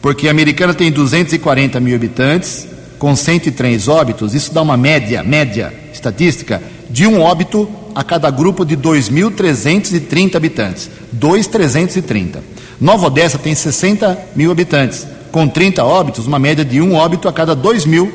Porque 0.00 0.28
a 0.28 0.30
americana 0.30 0.72
tem 0.72 0.90
240 0.90 1.78
mil 1.78 1.94
habitantes, 1.94 2.66
com 2.98 3.14
103 3.14 3.86
óbitos, 3.86 4.34
isso 4.34 4.52
dá 4.52 4.62
uma 4.62 4.76
média, 4.76 5.22
média 5.22 5.72
estatística, 5.92 6.62
de 6.90 7.06
um 7.06 7.22
óbito 7.22 7.68
a 7.94 8.02
cada 8.02 8.30
grupo 8.30 8.64
de 8.64 8.76
2.330 8.76 10.34
habitantes. 10.34 10.90
2.330. 11.16 12.38
Nova 12.80 13.06
Odessa 13.06 13.38
tem 13.38 13.54
60 13.54 14.18
mil 14.34 14.50
habitantes, 14.50 15.06
com 15.30 15.46
30 15.46 15.84
óbitos, 15.84 16.26
uma 16.26 16.38
média 16.38 16.64
de 16.64 16.80
um 16.80 16.94
óbito 16.94 17.28
a 17.28 17.32
cada 17.32 17.54
2 17.54 17.84
mil 17.84 18.12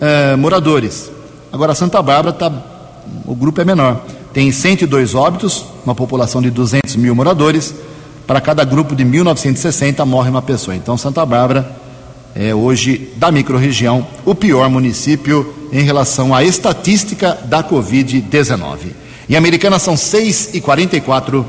eh, 0.00 0.36
moradores. 0.36 1.10
Agora, 1.52 1.74
Santa 1.74 2.02
Bárbara, 2.02 2.32
tá, 2.32 2.52
o 3.24 3.34
grupo 3.34 3.60
é 3.60 3.64
menor. 3.64 4.04
Tem 4.32 4.50
102 4.50 5.14
óbitos, 5.14 5.64
uma 5.84 5.94
população 5.94 6.42
de 6.42 6.50
200 6.50 6.96
mil 6.96 7.14
moradores. 7.14 7.74
Para 8.26 8.40
cada 8.40 8.64
grupo 8.64 8.94
de 8.94 9.04
1960 9.04 10.04
morre 10.04 10.30
uma 10.30 10.42
pessoa. 10.42 10.74
Então, 10.74 10.96
Santa 10.96 11.24
Bárbara 11.24 11.81
é 12.34 12.54
hoje, 12.54 13.10
da 13.16 13.30
microrregião, 13.30 14.06
o 14.24 14.34
pior 14.34 14.68
município 14.70 15.54
em 15.72 15.82
relação 15.82 16.34
à 16.34 16.42
estatística 16.42 17.38
da 17.44 17.62
Covid-19. 17.62 18.78
Em 19.28 19.36
Americana 19.36 19.78
são 19.78 19.96
6 19.96 20.54
e 20.54 20.60
44 20.60 21.46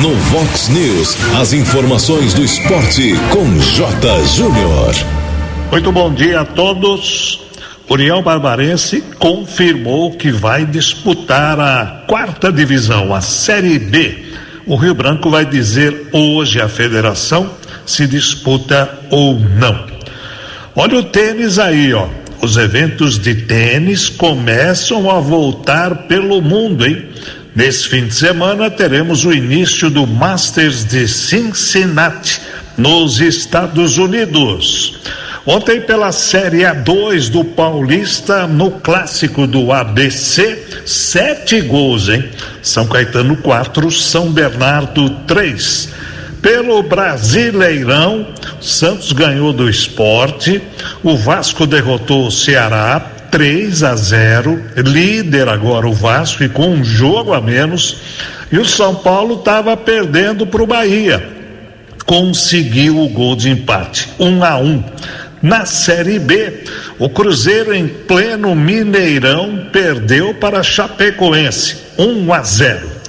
no 0.00 0.14
Vox 0.14 0.68
News, 0.68 1.16
as 1.38 1.52
informações 1.52 2.32
do 2.32 2.42
esporte 2.42 3.14
com 3.30 3.58
J. 3.58 4.24
Júnior. 4.28 4.94
Muito 5.70 5.92
bom 5.92 6.12
dia 6.14 6.40
a 6.40 6.44
todos. 6.44 7.42
União 7.88 8.22
Barbarense 8.22 9.02
confirmou 9.18 10.12
que 10.12 10.32
vai 10.32 10.64
disputar 10.64 11.60
a 11.60 12.04
quarta 12.06 12.50
divisão, 12.50 13.14
a 13.14 13.20
Série 13.20 13.78
B. 13.78 14.16
O 14.64 14.76
Rio 14.76 14.94
Branco 14.94 15.28
vai 15.28 15.44
dizer 15.44 16.08
hoje 16.12 16.60
à 16.60 16.68
federação 16.68 17.50
se 17.90 18.06
disputa 18.06 18.88
ou 19.10 19.38
não. 19.38 19.86
Olha 20.74 20.98
o 20.98 21.02
tênis 21.02 21.58
aí, 21.58 21.92
ó. 21.92 22.08
Os 22.42 22.56
eventos 22.56 23.18
de 23.18 23.34
tênis 23.34 24.08
começam 24.08 25.10
a 25.10 25.20
voltar 25.20 26.06
pelo 26.06 26.40
mundo, 26.40 26.86
hein? 26.86 27.06
Nesse 27.54 27.88
fim 27.88 28.06
de 28.06 28.14
semana 28.14 28.70
teremos 28.70 29.24
o 29.24 29.32
início 29.32 29.90
do 29.90 30.06
Masters 30.06 30.84
de 30.84 31.06
Cincinnati, 31.06 32.40
nos 32.78 33.20
Estados 33.20 33.98
Unidos. 33.98 34.98
Ontem, 35.44 35.80
pela 35.80 36.12
Série 36.12 36.60
A2 36.60 37.28
do 37.28 37.44
Paulista, 37.44 38.46
no 38.46 38.70
clássico 38.70 39.46
do 39.46 39.72
ABC, 39.72 40.82
sete 40.86 41.60
gols, 41.62 42.08
hein? 42.08 42.30
São 42.62 42.86
Caetano 42.86 43.36
quatro, 43.36 43.90
São 43.90 44.30
Bernardo 44.30 45.10
três. 45.26 45.88
Pelo 46.42 46.82
Brasileirão, 46.82 48.28
Santos 48.60 49.12
ganhou 49.12 49.52
do 49.52 49.68
esporte, 49.68 50.62
o 51.02 51.16
Vasco 51.16 51.66
derrotou 51.66 52.26
o 52.26 52.30
Ceará, 52.30 52.98
3 53.30 53.82
a 53.82 53.94
0, 53.94 54.62
líder 54.76 55.48
agora 55.48 55.86
o 55.86 55.92
Vasco 55.92 56.42
e 56.42 56.48
com 56.48 56.68
um 56.68 56.84
jogo 56.84 57.34
a 57.34 57.40
menos. 57.40 57.96
E 58.50 58.58
o 58.58 58.64
São 58.64 58.94
Paulo 58.94 59.36
estava 59.36 59.76
perdendo 59.76 60.46
para 60.46 60.62
o 60.62 60.66
Bahia. 60.66 61.22
Conseguiu 62.06 62.98
o 62.98 63.08
gol 63.08 63.36
de 63.36 63.50
empate, 63.50 64.08
1 64.18 64.26
um 64.26 64.42
a 64.42 64.56
1. 64.56 64.64
Um. 64.64 64.84
Na 65.42 65.64
Série 65.64 66.18
B, 66.18 66.64
o 66.98 67.08
Cruzeiro 67.08 67.72
em 67.72 67.86
pleno 67.86 68.54
Mineirão 68.54 69.68
perdeu 69.72 70.34
para 70.34 70.62
Chapecoense, 70.62 71.76
1 71.98 72.32
a 72.32 72.42
0. 72.42 72.99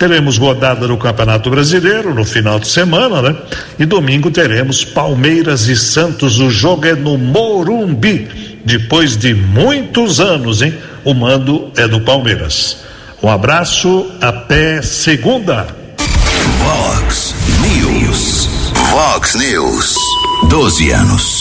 Teremos 0.00 0.38
rodada 0.38 0.88
no 0.88 0.96
Campeonato 0.96 1.50
Brasileiro 1.50 2.14
no 2.14 2.24
final 2.24 2.58
de 2.58 2.66
semana, 2.66 3.20
né? 3.20 3.36
E 3.78 3.84
domingo 3.84 4.30
teremos 4.30 4.82
Palmeiras 4.82 5.68
e 5.68 5.76
Santos. 5.76 6.40
O 6.40 6.48
jogo 6.48 6.86
é 6.86 6.94
no 6.94 7.18
Morumbi 7.18 8.62
depois 8.64 9.14
de 9.14 9.34
muitos 9.34 10.18
anos, 10.18 10.62
hein? 10.62 10.74
O 11.04 11.12
mando 11.12 11.70
é 11.76 11.86
do 11.86 12.00
Palmeiras. 12.00 12.78
Um 13.22 13.28
abraço, 13.28 14.10
até 14.22 14.80
segunda. 14.80 15.66
Vox 16.64 17.34
News. 17.60 18.48
Vox 18.90 19.34
News. 19.34 19.96
12 20.48 20.90
anos. 20.92 21.39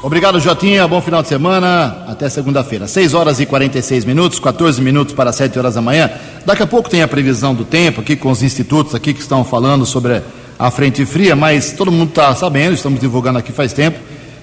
Obrigado, 0.00 0.38
Jotinha. 0.38 0.86
Bom 0.86 1.00
final 1.00 1.22
de 1.22 1.28
semana. 1.28 2.04
Até 2.06 2.28
segunda-feira. 2.28 2.86
6 2.86 3.14
horas 3.14 3.40
e 3.40 3.46
46 3.46 4.04
minutos, 4.04 4.38
14 4.38 4.80
minutos 4.80 5.12
para 5.12 5.32
7 5.32 5.58
horas 5.58 5.74
da 5.74 5.82
manhã. 5.82 6.08
Daqui 6.46 6.62
a 6.62 6.66
pouco 6.66 6.88
tem 6.88 7.02
a 7.02 7.08
previsão 7.08 7.52
do 7.52 7.64
tempo 7.64 8.00
aqui 8.00 8.14
com 8.14 8.30
os 8.30 8.40
institutos 8.42 8.94
aqui 8.94 9.12
que 9.12 9.20
estão 9.20 9.42
falando 9.42 9.84
sobre 9.84 10.22
a 10.56 10.70
frente 10.70 11.04
fria, 11.04 11.34
mas 11.34 11.72
todo 11.72 11.90
mundo 11.90 12.10
está 12.10 12.32
sabendo, 12.34 12.74
estamos 12.74 13.00
divulgando 13.00 13.38
aqui 13.38 13.52
faz 13.52 13.72
tempo, 13.72 13.98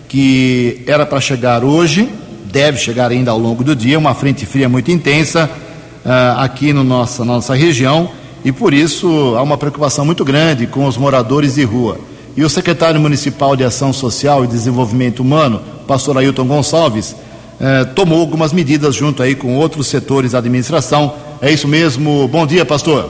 que 0.07 0.83
era 0.87 1.05
para 1.05 1.19
chegar 1.19 1.63
hoje, 1.63 2.09
deve 2.45 2.77
chegar 2.77 3.11
ainda 3.11 3.31
ao 3.31 3.39
longo 3.39 3.63
do 3.63 3.75
dia, 3.75 3.97
uma 3.97 4.13
frente 4.13 4.45
fria 4.45 4.69
muito 4.69 4.91
intensa 4.91 5.49
uh, 6.05 6.39
aqui 6.39 6.71
no 6.71 6.83
nossa, 6.83 7.25
na 7.25 7.33
nossa 7.33 7.53
região 7.53 8.09
e 8.45 8.51
por 8.51 8.73
isso 8.73 9.35
há 9.37 9.41
uma 9.41 9.57
preocupação 9.57 10.05
muito 10.05 10.23
grande 10.23 10.67
com 10.67 10.85
os 10.85 10.97
moradores 10.97 11.55
de 11.55 11.63
rua. 11.63 11.97
E 12.37 12.43
o 12.43 12.49
secretário 12.49 12.99
municipal 12.99 13.55
de 13.55 13.63
Ação 13.63 13.93
Social 13.93 14.43
e 14.43 14.47
Desenvolvimento 14.47 15.21
Humano, 15.21 15.61
pastor 15.87 16.17
Ailton 16.17 16.45
Gonçalves, 16.45 17.15
eh, 17.61 17.85
tomou 17.95 18.19
algumas 18.19 18.51
medidas 18.51 18.93
junto 18.93 19.23
aí 19.23 19.35
com 19.35 19.55
outros 19.55 19.87
setores 19.87 20.33
da 20.33 20.39
administração. 20.39 21.13
É 21.41 21.49
isso 21.49 21.65
mesmo? 21.65 22.27
Bom 22.27 22.45
dia, 22.45 22.65
pastor. 22.65 23.09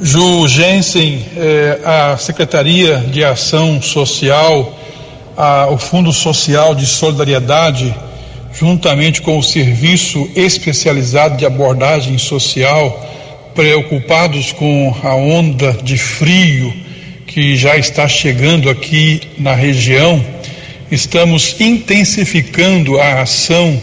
Ju 0.00 0.46
Jensen, 0.46 1.26
eh, 1.36 1.80
a 1.84 2.16
Secretaria 2.18 2.98
de 2.98 3.24
Ação 3.24 3.82
Social, 3.82 4.78
a, 5.36 5.66
o 5.68 5.76
Fundo 5.76 6.12
Social 6.12 6.72
de 6.72 6.86
Solidariedade, 6.86 7.92
juntamente 8.52 9.22
com 9.22 9.40
o 9.40 9.42
Serviço 9.42 10.30
Especializado 10.36 11.36
de 11.36 11.44
Abordagem 11.44 12.16
Social, 12.16 13.04
preocupados 13.56 14.52
com 14.52 14.94
a 15.02 15.16
onda 15.16 15.72
de 15.82 15.98
frio 15.98 16.72
que 17.30 17.56
já 17.56 17.76
está 17.76 18.08
chegando 18.08 18.68
aqui 18.68 19.20
na 19.38 19.54
região, 19.54 20.24
estamos 20.90 21.60
intensificando 21.60 22.98
a 22.98 23.22
ação 23.22 23.80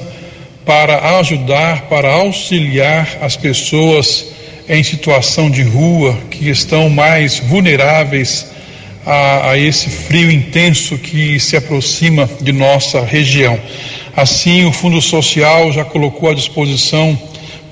para 0.66 1.18
ajudar, 1.20 1.84
para 1.84 2.12
auxiliar 2.12 3.20
as 3.22 3.38
pessoas 3.38 4.34
em 4.68 4.84
situação 4.84 5.50
de 5.50 5.64
rua 5.64 6.18
que 6.30 6.50
estão 6.50 6.90
mais 6.90 7.40
vulneráveis 7.40 8.48
a, 9.06 9.52
a, 9.52 9.58
esse 9.58 9.90
frio 9.90 10.30
intenso 10.30 10.98
que 10.98 11.40
se 11.40 11.56
aproxima 11.56 12.30
de 12.42 12.52
nossa 12.52 13.02
região. 13.02 13.58
Assim, 14.14 14.66
o 14.66 14.74
Fundo 14.74 15.02
Social 15.02 15.72
já 15.72 15.86
colocou 15.86 16.30
à 16.30 16.34
disposição 16.34 17.18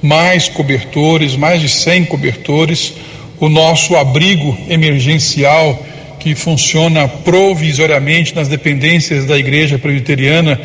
mais 0.02 0.48
cobertores, 0.48 1.36
mais 1.36 1.60
de 1.60 1.68
100 1.68 2.06
cobertores 2.06 2.94
o 3.40 3.50
nosso 3.50 3.96
abrigo 3.96 4.58
emergencial, 4.70 5.84
que 6.20 6.34
funciona 6.36 7.08
provisoriamente 7.08 8.34
nas 8.36 8.48
dependências 8.48 9.26
da 9.26 9.38
Igreja 9.38 9.78
Presbiteriana, 9.78 10.60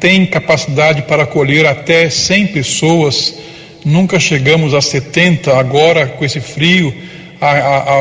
tem 0.00 0.26
capacidade 0.26 1.02
para 1.02 1.24
acolher 1.24 1.66
até 1.66 2.08
100 2.08 2.48
pessoas. 2.48 3.38
Nunca 3.84 4.18
chegamos 4.18 4.74
a 4.74 4.80
70, 4.80 5.56
agora 5.56 6.06
com 6.06 6.24
esse 6.24 6.40
frio, 6.40 6.94
a, 7.40 7.50
a, 7.50 7.76
a, 7.78 7.94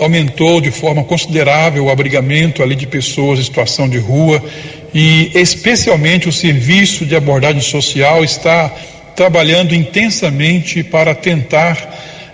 aumentou 0.00 0.60
de 0.60 0.70
forma 0.70 1.04
considerável 1.04 1.84
o 1.84 1.90
abrigamento 1.90 2.62
ali 2.62 2.74
de 2.74 2.86
pessoas 2.86 3.38
em 3.38 3.44
situação 3.44 3.88
de 3.88 3.98
rua 3.98 4.42
e 4.94 5.30
especialmente 5.34 6.28
o 6.28 6.32
serviço 6.32 7.04
de 7.04 7.14
abordagem 7.14 7.60
social 7.60 8.24
está 8.24 8.70
trabalhando 9.14 9.74
intensamente 9.74 10.82
para 10.82 11.14
tentar 11.14 11.76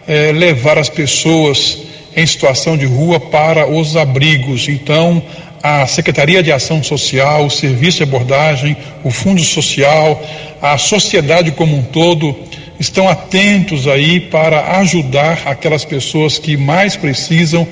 é, 0.07 0.33
levar 0.33 0.79
as 0.79 0.89
pessoas 0.89 1.79
em 2.15 2.27
situação 2.27 2.77
de 2.77 2.85
rua 2.85 3.19
para 3.19 3.67
os 3.67 3.97
abrigos. 3.97 4.69
Então, 4.69 5.23
a 5.63 5.87
Secretaria 5.87 6.43
de 6.43 6.51
Ação 6.51 6.83
Social, 6.83 7.47
o 7.47 7.51
Serviço 7.51 7.99
de 7.99 8.03
Abordagem, 8.03 8.77
o 9.05 9.11
Fundo 9.11 9.43
Social, 9.43 10.21
a 10.61 10.77
sociedade 10.77 11.53
como 11.53 11.77
um 11.77 11.83
todo 11.83 12.37
estão 12.79 13.09
atentos 13.09 13.87
aí 13.87 14.19
para 14.19 14.79
ajudar 14.79 15.43
aquelas 15.45 15.85
pessoas 15.85 16.37
que 16.39 16.57
mais 16.57 16.97
precisam, 16.97 17.67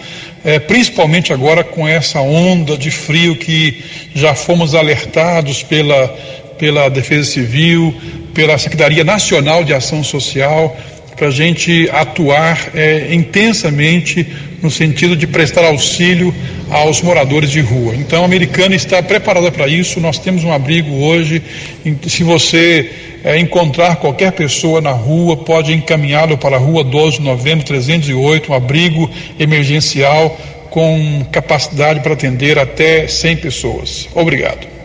é, 0.44 0.60
principalmente 0.60 1.32
agora 1.32 1.64
com 1.64 1.86
essa 1.86 2.20
onda 2.20 2.78
de 2.78 2.90
frio 2.92 3.34
que 3.34 3.82
já 4.14 4.34
fomos 4.34 4.74
alertados 4.74 5.64
pela, 5.64 6.08
pela 6.58 6.88
Defesa 6.88 7.28
Civil, 7.28 7.92
pela 8.32 8.56
Secretaria 8.56 9.02
Nacional 9.02 9.64
de 9.64 9.74
Ação 9.74 10.04
Social 10.04 10.76
para 11.16 11.28
a 11.28 11.30
gente 11.30 11.88
atuar 11.92 12.70
é, 12.74 13.14
intensamente 13.14 14.26
no 14.62 14.70
sentido 14.70 15.16
de 15.16 15.26
prestar 15.26 15.64
auxílio 15.64 16.34
aos 16.70 17.00
moradores 17.02 17.50
de 17.50 17.60
rua. 17.60 17.94
Então, 17.94 18.22
a 18.22 18.24
Americana 18.24 18.74
está 18.74 19.02
preparada 19.02 19.50
para 19.50 19.66
isso. 19.66 20.00
Nós 20.00 20.18
temos 20.18 20.44
um 20.44 20.52
abrigo 20.52 20.92
hoje. 21.02 21.42
Se 22.06 22.22
você 22.22 22.90
é, 23.24 23.38
encontrar 23.38 23.96
qualquer 23.96 24.32
pessoa 24.32 24.80
na 24.80 24.92
rua, 24.92 25.36
pode 25.36 25.72
encaminhá-lo 25.72 26.38
para 26.38 26.56
a 26.56 26.58
rua 26.58 26.84
12 26.84 27.18
de 27.18 27.22
novembro 27.22 27.64
308, 27.64 28.52
um 28.52 28.54
abrigo 28.54 29.10
emergencial 29.38 30.38
com 30.70 31.26
capacidade 31.32 32.00
para 32.00 32.12
atender 32.12 32.58
até 32.58 33.08
100 33.08 33.36
pessoas. 33.38 34.08
Obrigado. 34.14 34.79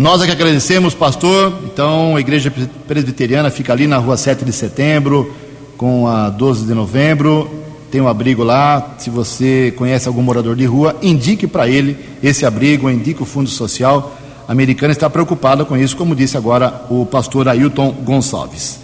Nós 0.00 0.22
é 0.22 0.24
que 0.24 0.32
agradecemos, 0.32 0.94
pastor. 0.94 1.52
Então, 1.66 2.16
a 2.16 2.20
Igreja 2.20 2.50
Presbiteriana 2.88 3.50
fica 3.50 3.74
ali 3.74 3.86
na 3.86 3.98
rua 3.98 4.16
7 4.16 4.46
de 4.46 4.50
setembro, 4.50 5.30
com 5.76 6.08
a 6.08 6.30
12 6.30 6.64
de 6.64 6.72
novembro. 6.72 7.50
Tem 7.90 8.00
um 8.00 8.08
abrigo 8.08 8.42
lá. 8.42 8.94
Se 8.96 9.10
você 9.10 9.74
conhece 9.76 10.08
algum 10.08 10.22
morador 10.22 10.56
de 10.56 10.64
rua, 10.64 10.96
indique 11.02 11.46
para 11.46 11.68
ele 11.68 11.98
esse 12.22 12.46
abrigo, 12.46 12.88
indique 12.88 13.22
o 13.22 13.26
Fundo 13.26 13.50
Social. 13.50 14.16
A 14.48 14.52
americana 14.52 14.90
está 14.90 15.10
preocupada 15.10 15.66
com 15.66 15.76
isso, 15.76 15.94
como 15.98 16.16
disse 16.16 16.34
agora 16.34 16.86
o 16.88 17.04
pastor 17.04 17.46
Ailton 17.46 17.90
Gonçalves. 18.02 18.80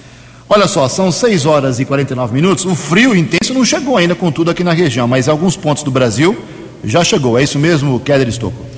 Olha 0.47 0.67
só, 0.67 0.87
são 0.87 1.11
6 1.11 1.47
horas 1.47 1.81
e 1.81 1.87
49 1.87 2.35
minutos. 2.35 2.67
O 2.67 2.75
frio 2.75 3.17
intenso 3.17 3.55
não 3.55 3.65
chegou 3.65 3.97
ainda 3.97 4.15
com 4.15 4.31
tudo 4.31 4.51
aqui 4.51 4.63
na 4.63 4.75
região, 4.75 5.09
mas 5.09 5.29
em 5.29 5.31
alguns 5.31 5.57
pontos 5.57 5.83
do 5.83 5.91
Brasil 5.91 6.37
já 6.85 7.03
chegou. 7.03 7.39
É 7.39 7.43
isso 7.43 7.59
mesmo, 7.59 7.99
Keller 8.01 8.29
Estocco? 8.29 8.76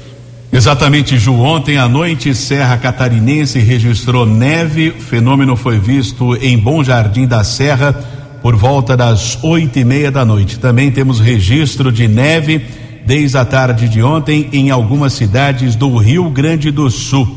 Exatamente, 0.50 1.18
Ju. 1.18 1.34
Ontem 1.34 1.76
à 1.76 1.86
noite, 1.86 2.34
Serra 2.34 2.78
Catarinense 2.78 3.58
registrou 3.58 4.24
neve. 4.24 4.88
O 4.90 5.00
fenômeno 5.00 5.54
foi 5.56 5.78
visto 5.78 6.34
em 6.36 6.56
Bom 6.56 6.82
Jardim 6.82 7.26
da 7.26 7.44
Serra 7.44 7.92
por 8.40 8.56
volta 8.56 8.96
das 8.96 9.38
oito 9.42 9.78
e 9.78 9.84
meia 9.84 10.10
da 10.10 10.24
noite. 10.24 10.58
Também 10.58 10.90
temos 10.90 11.20
registro 11.20 11.92
de 11.92 12.08
neve 12.08 12.62
desde 13.04 13.36
a 13.36 13.44
tarde 13.44 13.88
de 13.88 14.02
ontem 14.02 14.48
em 14.52 14.70
algumas 14.70 15.12
cidades 15.12 15.74
do 15.74 15.94
Rio 15.98 16.30
Grande 16.30 16.70
do 16.70 16.90
Sul. 16.90 17.36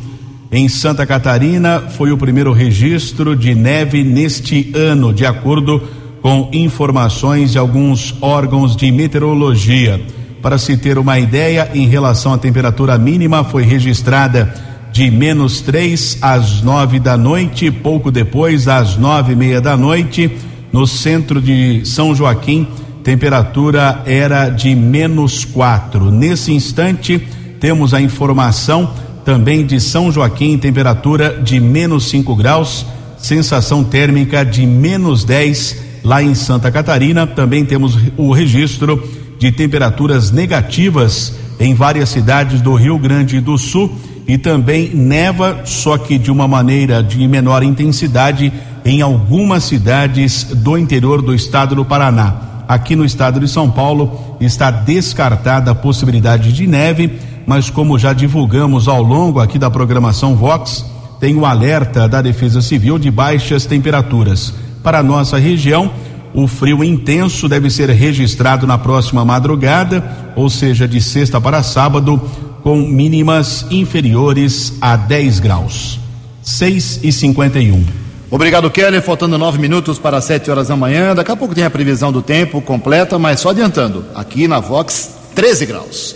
Em 0.49 0.69
Santa 0.69 1.05
Catarina, 1.05 1.81
foi 1.81 2.11
o 2.11 2.17
primeiro 2.17 2.53
registro 2.53 3.35
de 3.35 3.53
neve 3.53 4.03
neste 4.03 4.71
ano, 4.73 5.13
de 5.13 5.25
acordo 5.25 5.81
com 6.21 6.49
informações 6.53 7.51
de 7.51 7.57
alguns 7.57 8.15
órgãos 8.21 8.75
de 8.75 8.91
meteorologia. 8.91 10.01
Para 10.41 10.57
se 10.57 10.75
ter 10.75 10.97
uma 10.97 11.19
ideia, 11.19 11.69
em 11.73 11.87
relação 11.87 12.33
à 12.33 12.37
temperatura 12.37 12.97
mínima, 12.97 13.43
foi 13.43 13.63
registrada 13.63 14.51
de 14.91 15.09
menos 15.11 15.61
3 15.61 16.17
às 16.21 16.61
9 16.61 16.99
da 16.99 17.15
noite, 17.15 17.69
pouco 17.69 18.11
depois, 18.11 18.67
às 18.67 18.97
nove 18.97 19.33
e 19.33 19.35
meia 19.35 19.61
da 19.61 19.77
noite, 19.77 20.31
no 20.73 20.87
centro 20.87 21.39
de 21.39 21.83
São 21.85 22.15
Joaquim, 22.15 22.67
temperatura 23.03 24.01
era 24.05 24.49
de 24.49 24.73
menos 24.73 25.45
4. 25.45 26.11
Nesse 26.11 26.51
instante, 26.51 27.19
temos 27.59 27.93
a 27.93 28.01
informação 28.01 28.91
também 29.23 29.65
de 29.65 29.79
São 29.79 30.11
Joaquim, 30.11 30.57
temperatura 30.57 31.39
de 31.41 31.59
menos 31.59 32.09
5 32.09 32.35
graus, 32.35 32.85
sensação 33.17 33.83
térmica 33.83 34.43
de 34.43 34.65
menos 34.65 35.23
10 35.23 35.77
lá 36.03 36.23
em 36.23 36.33
Santa 36.33 36.71
Catarina. 36.71 37.27
Também 37.27 37.63
temos 37.63 37.95
o 38.17 38.31
registro 38.31 39.07
de 39.41 39.51
temperaturas 39.51 40.29
negativas 40.29 41.33
em 41.59 41.73
várias 41.73 42.09
cidades 42.09 42.61
do 42.61 42.75
Rio 42.75 42.99
Grande 42.99 43.41
do 43.41 43.57
Sul 43.57 43.91
e 44.27 44.37
também 44.37 44.91
neva, 44.93 45.61
só 45.65 45.97
que 45.97 46.19
de 46.19 46.31
uma 46.31 46.47
maneira 46.47 47.01
de 47.01 47.27
menor 47.27 47.63
intensidade 47.63 48.53
em 48.85 49.01
algumas 49.01 49.63
cidades 49.63 50.43
do 50.43 50.77
interior 50.77 51.23
do 51.23 51.33
estado 51.33 51.73
do 51.73 51.83
Paraná. 51.83 52.65
Aqui 52.67 52.95
no 52.95 53.03
estado 53.03 53.39
de 53.39 53.47
São 53.47 53.67
Paulo 53.67 54.37
está 54.39 54.69
descartada 54.69 55.71
a 55.71 55.75
possibilidade 55.75 56.53
de 56.53 56.67
neve, 56.67 57.17
mas 57.47 57.67
como 57.67 57.97
já 57.97 58.13
divulgamos 58.13 58.87
ao 58.87 59.01
longo 59.01 59.39
aqui 59.39 59.57
da 59.57 59.71
programação 59.71 60.35
Vox, 60.35 60.85
tem 61.19 61.35
o 61.35 61.47
alerta 61.47 62.07
da 62.07 62.21
Defesa 62.21 62.61
Civil 62.61 62.99
de 62.99 63.09
baixas 63.09 63.65
temperaturas. 63.65 64.53
Para 64.83 64.99
a 64.99 65.03
nossa 65.03 65.39
região, 65.39 65.91
o 66.33 66.47
frio 66.47 66.83
intenso 66.83 67.47
deve 67.47 67.69
ser 67.69 67.89
registrado 67.89 68.65
na 68.65 68.77
próxima 68.77 69.25
madrugada, 69.25 70.31
ou 70.35 70.49
seja, 70.49 70.87
de 70.87 71.01
sexta 71.01 71.41
para 71.41 71.63
sábado, 71.63 72.21
com 72.63 72.77
mínimas 72.77 73.65
inferiores 73.69 74.73
a 74.79 74.95
10 74.95 75.39
graus. 75.39 75.99
6 76.41 77.01
e 77.03 77.11
51. 77.11 77.85
Obrigado, 78.29 78.69
Kelly. 78.69 79.01
Faltando 79.01 79.37
nove 79.37 79.59
minutos 79.59 79.99
para 79.99 80.21
7 80.21 80.49
horas 80.49 80.69
da 80.69 80.75
manhã. 80.75 81.13
Daqui 81.13 81.31
a 81.31 81.35
pouco 81.35 81.53
tem 81.53 81.65
a 81.65 81.69
previsão 81.69 82.11
do 82.11 82.21
tempo 82.21 82.61
completa, 82.61 83.19
mas 83.19 83.41
só 83.41 83.49
adiantando. 83.49 84.05
Aqui 84.15 84.47
na 84.47 84.59
Vox, 84.59 85.11
13 85.35 85.65
graus. 85.65 86.15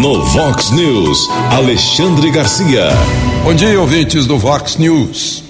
No 0.00 0.24
Vox 0.24 0.70
News, 0.70 1.28
Alexandre 1.50 2.30
Garcia. 2.30 2.88
Bom 3.44 3.54
dia, 3.54 3.78
ouvintes 3.78 4.26
do 4.26 4.38
Vox 4.38 4.76
News. 4.78 5.44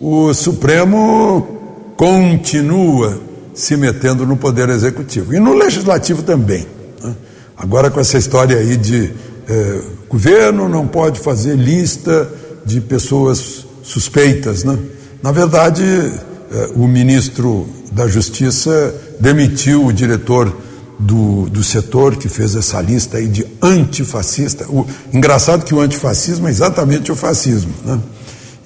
O 0.00 0.34
Supremo 0.34 1.59
continua 2.00 3.20
se 3.52 3.76
metendo 3.76 4.24
no 4.24 4.34
Poder 4.34 4.70
Executivo 4.70 5.34
e 5.34 5.38
no 5.38 5.52
Legislativo 5.52 6.22
também. 6.22 6.66
Né? 7.04 7.14
Agora, 7.54 7.90
com 7.90 8.00
essa 8.00 8.16
história 8.16 8.56
aí 8.56 8.74
de 8.78 9.12
eh, 9.46 9.82
governo 10.08 10.66
não 10.66 10.86
pode 10.86 11.20
fazer 11.20 11.56
lista 11.56 12.26
de 12.64 12.80
pessoas 12.80 13.66
suspeitas, 13.82 14.64
né? 14.64 14.78
Na 15.22 15.30
verdade, 15.30 15.84
eh, 15.84 16.70
o 16.74 16.88
ministro 16.88 17.68
da 17.92 18.08
Justiça 18.08 18.94
demitiu 19.20 19.84
o 19.84 19.92
diretor 19.92 20.56
do, 20.98 21.50
do 21.50 21.62
setor 21.62 22.16
que 22.16 22.30
fez 22.30 22.54
essa 22.54 22.80
lista 22.80 23.18
aí 23.18 23.28
de 23.28 23.46
antifascista. 23.60 24.64
O, 24.70 24.86
engraçado 25.12 25.66
que 25.66 25.74
o 25.74 25.80
antifascismo 25.80 26.48
é 26.48 26.50
exatamente 26.50 27.12
o 27.12 27.14
fascismo, 27.14 27.74
né? 27.84 28.00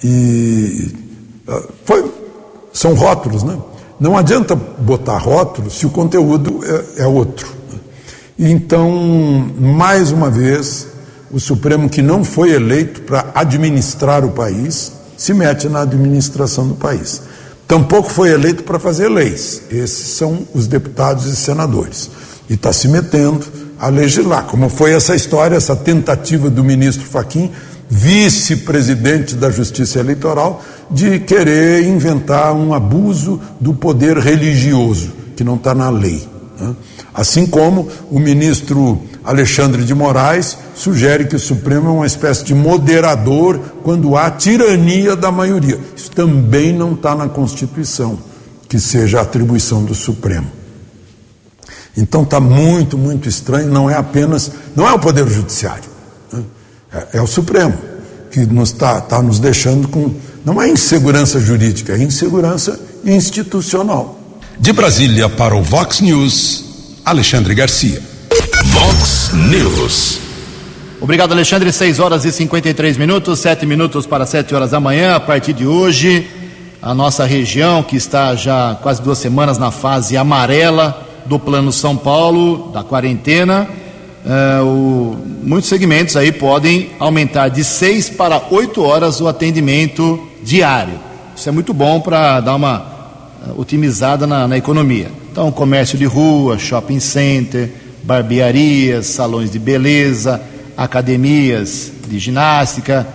E 0.01 0.87
ah, 1.49 1.61
foi, 1.83 2.14
são 2.75 2.93
rótulos, 2.93 3.41
né? 3.41 3.57
Não 3.97 4.17
adianta 4.17 4.53
botar 4.53 5.17
rótulos 5.17 5.75
se 5.79 5.85
o 5.85 5.89
conteúdo 5.89 6.59
é, 6.97 7.03
é 7.03 7.07
outro. 7.07 7.47
Então, 8.37 8.91
mais 9.57 10.11
uma 10.11 10.29
vez, 10.29 10.85
o 11.31 11.39
Supremo 11.39 11.87
que 11.87 12.01
não 12.01 12.21
foi 12.21 12.51
eleito 12.51 13.01
para 13.03 13.31
administrar 13.33 14.25
o 14.25 14.31
país 14.31 14.91
se 15.15 15.33
mete 15.33 15.69
na 15.69 15.83
administração 15.83 16.67
do 16.67 16.75
país. 16.75 17.21
Tampouco 17.65 18.09
foi 18.09 18.31
eleito 18.31 18.63
para 18.63 18.77
fazer 18.77 19.07
leis. 19.07 19.61
Esses 19.71 20.09
são 20.09 20.45
os 20.53 20.67
deputados 20.67 21.25
e 21.27 21.35
senadores. 21.35 22.11
E 22.49 22.55
está 22.55 22.73
se 22.73 22.89
metendo 22.89 23.45
a 23.79 23.87
legislar. 23.87 24.43
Como 24.47 24.67
foi 24.67 24.91
essa 24.91 25.15
história, 25.15 25.55
essa 25.55 25.77
tentativa 25.77 26.49
do 26.49 26.61
ministro 26.61 27.05
Faquim, 27.05 27.49
vice-presidente 27.89 29.35
da 29.35 29.49
Justiça 29.49 29.99
Eleitoral, 29.99 30.63
de 30.89 31.19
querer 31.19 31.85
inventar 31.85 32.53
um 32.53 32.73
abuso 32.73 33.39
do 33.59 33.73
poder 33.73 34.17
religioso, 34.17 35.11
que 35.35 35.43
não 35.43 35.55
está 35.55 35.73
na 35.73 35.89
lei. 35.89 36.27
Né? 36.59 36.75
Assim 37.13 37.45
como 37.45 37.87
o 38.09 38.19
ministro 38.19 39.01
Alexandre 39.23 39.83
de 39.83 39.93
Moraes 39.93 40.57
sugere 40.75 41.25
que 41.25 41.35
o 41.35 41.39
Supremo 41.39 41.89
é 41.89 41.91
uma 41.91 42.05
espécie 42.05 42.43
de 42.43 42.53
moderador 42.53 43.59
quando 43.83 44.15
há 44.15 44.29
tirania 44.29 45.15
da 45.15 45.31
maioria. 45.31 45.79
Isso 45.95 46.11
também 46.11 46.73
não 46.73 46.93
está 46.93 47.15
na 47.15 47.27
Constituição, 47.27 48.19
que 48.67 48.79
seja 48.79 49.19
a 49.19 49.21
atribuição 49.21 49.83
do 49.83 49.95
Supremo. 49.95 50.47
Então 51.97 52.23
está 52.23 52.39
muito, 52.39 52.97
muito 52.97 53.29
estranho, 53.29 53.71
não 53.71 53.89
é 53.89 53.95
apenas, 53.95 54.51
não 54.75 54.87
é 54.87 54.91
o 54.91 54.99
Poder 54.99 55.27
Judiciário, 55.27 55.89
né? 56.31 56.43
É, 56.95 57.17
é, 57.17 57.21
o 57.21 57.27
Supremo, 57.27 57.77
que 58.31 58.45
nos 58.45 58.69
está 58.69 59.01
tá 59.01 59.21
nos 59.21 59.37
deixando 59.37 59.87
com, 59.89 60.13
não 60.45 60.61
é 60.61 60.69
insegurança 60.69 61.39
jurídica, 61.41 61.93
é 61.93 61.97
insegurança 61.97 62.79
institucional. 63.03 64.17
De 64.57 64.71
Brasília 64.71 65.27
para 65.27 65.53
o 65.53 65.61
Vox 65.61 65.99
News, 65.99 66.63
Alexandre 67.03 67.53
Garcia. 67.53 68.01
Vox 68.63 69.31
News. 69.33 70.19
Obrigado, 71.01 71.33
Alexandre. 71.33 71.71
6 71.71 71.99
horas 71.99 72.23
e 72.23 72.31
53 72.31 72.97
minutos, 72.97 73.39
7 73.39 73.65
minutos 73.65 74.07
para 74.07 74.25
7 74.25 74.55
horas 74.55 74.71
da 74.71 74.79
manhã. 74.79 75.15
A 75.15 75.19
partir 75.19 75.51
de 75.51 75.67
hoje, 75.67 76.25
a 76.81 76.93
nossa 76.93 77.25
região, 77.25 77.83
que 77.83 77.97
está 77.97 78.35
já 78.35 78.77
quase 78.81 79.01
duas 79.01 79.17
semanas 79.17 79.57
na 79.57 79.71
fase 79.71 80.15
amarela 80.15 81.05
do 81.25 81.37
Plano 81.37 81.71
São 81.73 81.97
Paulo, 81.97 82.71
da 82.71 82.83
quarentena, 82.83 83.67
uh, 84.25 84.65
o, 84.65 85.17
muitos 85.43 85.69
segmentos 85.69 86.15
aí 86.15 86.31
podem 86.31 86.91
aumentar 86.99 87.49
de 87.49 87.63
6 87.63 88.11
para 88.11 88.41
8 88.51 88.81
horas 88.81 89.21
o 89.21 89.27
atendimento 89.27 90.27
diário. 90.43 90.99
Isso 91.35 91.47
é 91.47 91.51
muito 91.51 91.73
bom 91.73 92.01
para 92.01 92.39
dar 92.41 92.55
uma 92.55 92.79
uh, 93.47 93.59
otimizada 93.59 94.27
na, 94.27 94.47
na 94.47 94.57
economia. 94.57 95.11
Então, 95.31 95.51
comércio 95.51 95.97
de 95.97 96.05
rua, 96.05 96.57
shopping 96.57 96.99
center 96.99 97.85
barbearias, 98.05 99.07
salões 99.07 99.49
de 99.49 99.57
beleza, 99.57 100.39
academias 100.77 101.91
de 102.07 102.19
ginástica, 102.19 103.05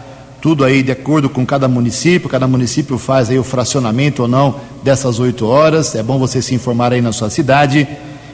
tudo 0.43 0.65
aí 0.65 0.83
de 0.83 0.91
acordo 0.91 1.29
com 1.29 1.47
cada 1.47 1.69
município, 1.69 2.29
cada 2.29 2.49
município 2.49 2.99
faz 2.99 3.31
aí 3.31 3.39
o 3.39 3.45
fracionamento 3.45 4.23
ou 4.23 4.29
não 4.29 4.57
dessas 4.83 5.21
oito 5.21 5.47
horas, 5.47 5.95
é 5.95 6.03
bom 6.03 6.19
você 6.19 6.43
se 6.43 6.55
informar 6.55 6.93
aí 6.93 7.01
na 7.01 7.13
sua 7.13 7.31
cidade. 7.31 7.87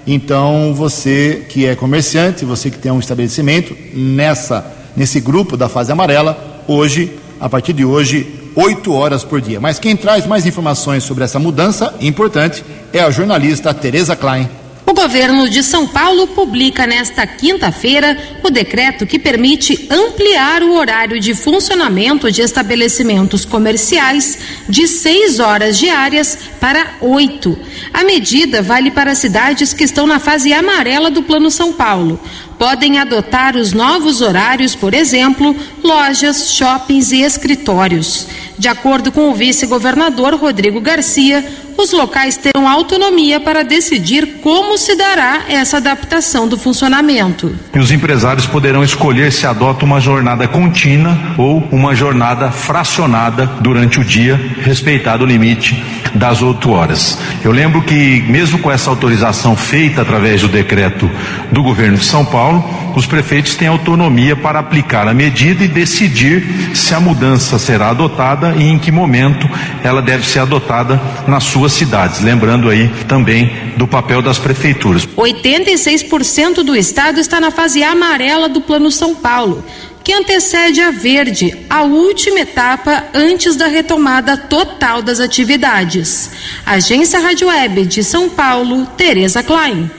Então, 0.07 0.73
você 0.75 1.45
que 1.49 1.66
é 1.66 1.75
comerciante, 1.75 2.45
você 2.45 2.71
que 2.71 2.79
tem 2.79 2.92
um 2.92 3.01
estabelecimento, 3.01 3.77
nessa, 3.92 4.64
nesse 4.97 5.19
grupo 5.21 5.57
da 5.57 5.69
fase 5.69 5.90
amarela, 5.90 6.62
hoje, 6.69 7.19
a 7.40 7.49
partir 7.49 7.73
de 7.73 7.85
hoje, 7.85 8.27
oito 8.55 8.92
horas 8.92 9.25
por 9.25 9.40
dia. 9.40 9.61
Mas 9.61 9.79
quem 9.79 9.97
traz 9.97 10.27
mais 10.27 10.47
informações 10.47 11.03
sobre 11.03 11.25
essa 11.25 11.38
mudança 11.38 11.95
importante 12.01 12.64
é 12.92 13.01
a 13.01 13.11
jornalista 13.11 13.75
Tereza 13.75 14.14
Klein. 14.14 14.49
Governo 14.96 15.46
de 15.46 15.62
São 15.62 15.87
Paulo 15.87 16.26
publica 16.26 16.87
nesta 16.87 17.26
quinta-feira 17.26 18.16
o 18.42 18.48
decreto 18.48 19.06
que 19.06 19.18
permite 19.18 19.87
ampliar 19.90 20.62
o 20.62 20.72
horário 20.72 21.20
de 21.20 21.35
funcionamento 21.35 22.32
de 22.32 22.40
estabelecimentos 22.40 23.44
comerciais 23.44 24.38
de 24.66 24.88
seis 24.88 25.38
horas 25.38 25.78
diárias 25.78 26.38
para 26.59 26.94
oito. 27.02 27.59
A 27.92 28.04
medida 28.04 28.62
vale 28.62 28.90
para 28.90 29.14
cidades 29.14 29.74
que 29.74 29.85
estão 29.85 30.06
na 30.06 30.18
fase 30.18 30.54
amarela 30.54 31.11
do 31.11 31.22
Plano 31.22 31.50
São 31.50 31.74
Paulo. 31.74 32.18
Podem 32.59 32.98
adotar 32.98 33.54
os 33.54 33.74
novos 33.74 34.22
horários, 34.22 34.74
por 34.74 34.94
exemplo, 34.94 35.54
lojas, 35.85 36.52
shoppings 36.52 37.12
e 37.12 37.20
escritórios. 37.20 38.26
De 38.59 38.69
acordo 38.69 39.12
com 39.12 39.31
o 39.31 39.35
vice-governador 39.35 40.35
Rodrigo 40.35 40.81
Garcia, 40.81 41.45
os 41.77 41.92
locais 41.92 42.38
terão 42.38 42.66
autonomia 42.66 43.38
para 43.38 43.62
decidir 43.62 44.38
como 44.42 44.79
se 44.79 44.97
dará 44.97 45.42
essa 45.49 45.77
adaptação 45.77 46.49
do 46.49 46.57
funcionamento. 46.57 47.55
E 47.75 47.79
os 47.79 47.90
empresários 47.90 48.47
poderão 48.47 48.83
escolher 48.83 49.31
se 49.31 49.47
adota 49.47 49.85
uma 49.85 50.01
jornada 50.01 50.49
contínua 50.49 51.19
ou 51.37 51.69
uma 51.71 51.95
jornada 51.95 52.51
fracionada 52.51 53.47
durante 53.61 54.01
o 54.01 54.05
dia, 54.05 54.40
respeitado 54.62 55.25
o 55.25 55.27
limite 55.27 55.83
das 56.14 56.40
oito 56.40 56.71
horas. 56.71 57.19
Eu 57.45 57.53
lembro 57.53 57.83
que, 57.83 58.23
mesmo 58.27 58.59
com 58.59 58.71
essa 58.71 58.88
autorização 58.88 59.55
feita 59.55 60.01
através 60.01 60.40
do 60.40 60.49
decreto 60.49 61.11
do 61.53 61.62
governo 61.62 61.99
de 61.99 62.05
São 62.07 62.25
Paulo, 62.25 62.64
os 62.96 63.06
prefeitos 63.06 63.54
têm 63.54 63.68
autonomia 63.68 64.35
para 64.35 64.59
aplicar 64.59 65.06
a 65.06 65.14
medida 65.14 65.62
e 65.62 65.68
decidir 65.68 66.74
se 66.74 66.94
a 66.94 67.00
mudança 67.00 67.59
será 67.59 67.90
adotada 67.90 68.54
e 68.56 68.64
em 68.64 68.78
que 68.78 68.90
momento 68.90 69.48
ela 69.85 70.00
deve 70.00 70.26
ser 70.26 70.40
adotada 70.40 71.00
na 71.28 71.38
sua 71.38 71.56
suas 71.56 71.72
cidades. 71.72 72.20
Lembrando 72.20 72.68
aí 72.68 72.88
também 73.09 73.50
do 73.76 73.87
papel 73.87 74.20
das 74.20 74.38
prefeituras. 74.38 75.06
86% 75.06 76.62
do 76.62 76.76
estado 76.76 77.18
está 77.18 77.40
na 77.40 77.50
fase 77.50 77.82
amarela 77.82 78.48
do 78.48 78.61
Plano 78.61 78.90
São 78.90 79.14
Paulo, 79.14 79.64
que 80.04 80.12
antecede 80.12 80.80
a 80.80 80.90
verde, 80.90 81.56
a 81.68 81.82
última 81.82 82.40
etapa 82.40 83.04
antes 83.14 83.56
da 83.56 83.66
retomada 83.66 84.37
total 84.37 85.02
das 85.02 85.18
atividades. 85.18 86.30
Agência 86.64 87.18
Rádio 87.20 87.48
Web 87.48 87.87
de 87.87 88.04
São 88.04 88.28
Paulo, 88.28 88.87
Tereza 88.96 89.42
Klein. 89.42 89.90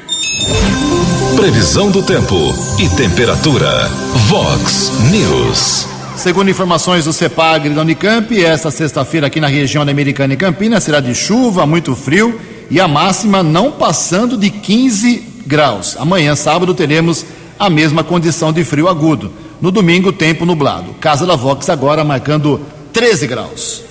Previsão 1.37 1.91
do 1.91 2.01
tempo 2.01 2.35
e 2.79 2.89
temperatura. 2.89 3.87
Vox 4.27 4.91
News. 5.11 5.85
Segundo 6.15 6.49
informações 6.49 7.05
do 7.05 7.13
CEPAG 7.13 7.67
e 7.67 7.69
da 7.69 7.81
Unicamp, 7.81 8.43
esta 8.43 8.71
sexta-feira 8.71 9.27
aqui 9.27 9.39
na 9.39 9.45
região 9.45 9.85
da 9.85 9.91
Americana 9.91 10.33
e 10.33 10.37
Campinas 10.37 10.83
será 10.83 10.99
de 10.99 11.13
chuva, 11.13 11.67
muito 11.67 11.95
frio 11.95 12.41
e 12.71 12.79
a 12.79 12.87
máxima 12.87 13.43
não 13.43 13.71
passando 13.71 14.35
de 14.35 14.49
15 14.49 15.43
graus. 15.45 15.95
Amanhã, 15.99 16.35
sábado, 16.35 16.73
teremos 16.73 17.23
a 17.59 17.69
mesma 17.69 18.03
condição 18.03 18.51
de 18.51 18.63
frio 18.63 18.87
agudo. 18.87 19.31
No 19.61 19.69
domingo, 19.69 20.11
tempo 20.11 20.43
nublado. 20.43 20.95
Casa 20.99 21.23
da 21.23 21.35
Vox 21.35 21.69
agora 21.69 22.03
marcando 22.03 22.59
13 22.91 23.27
graus. 23.27 23.83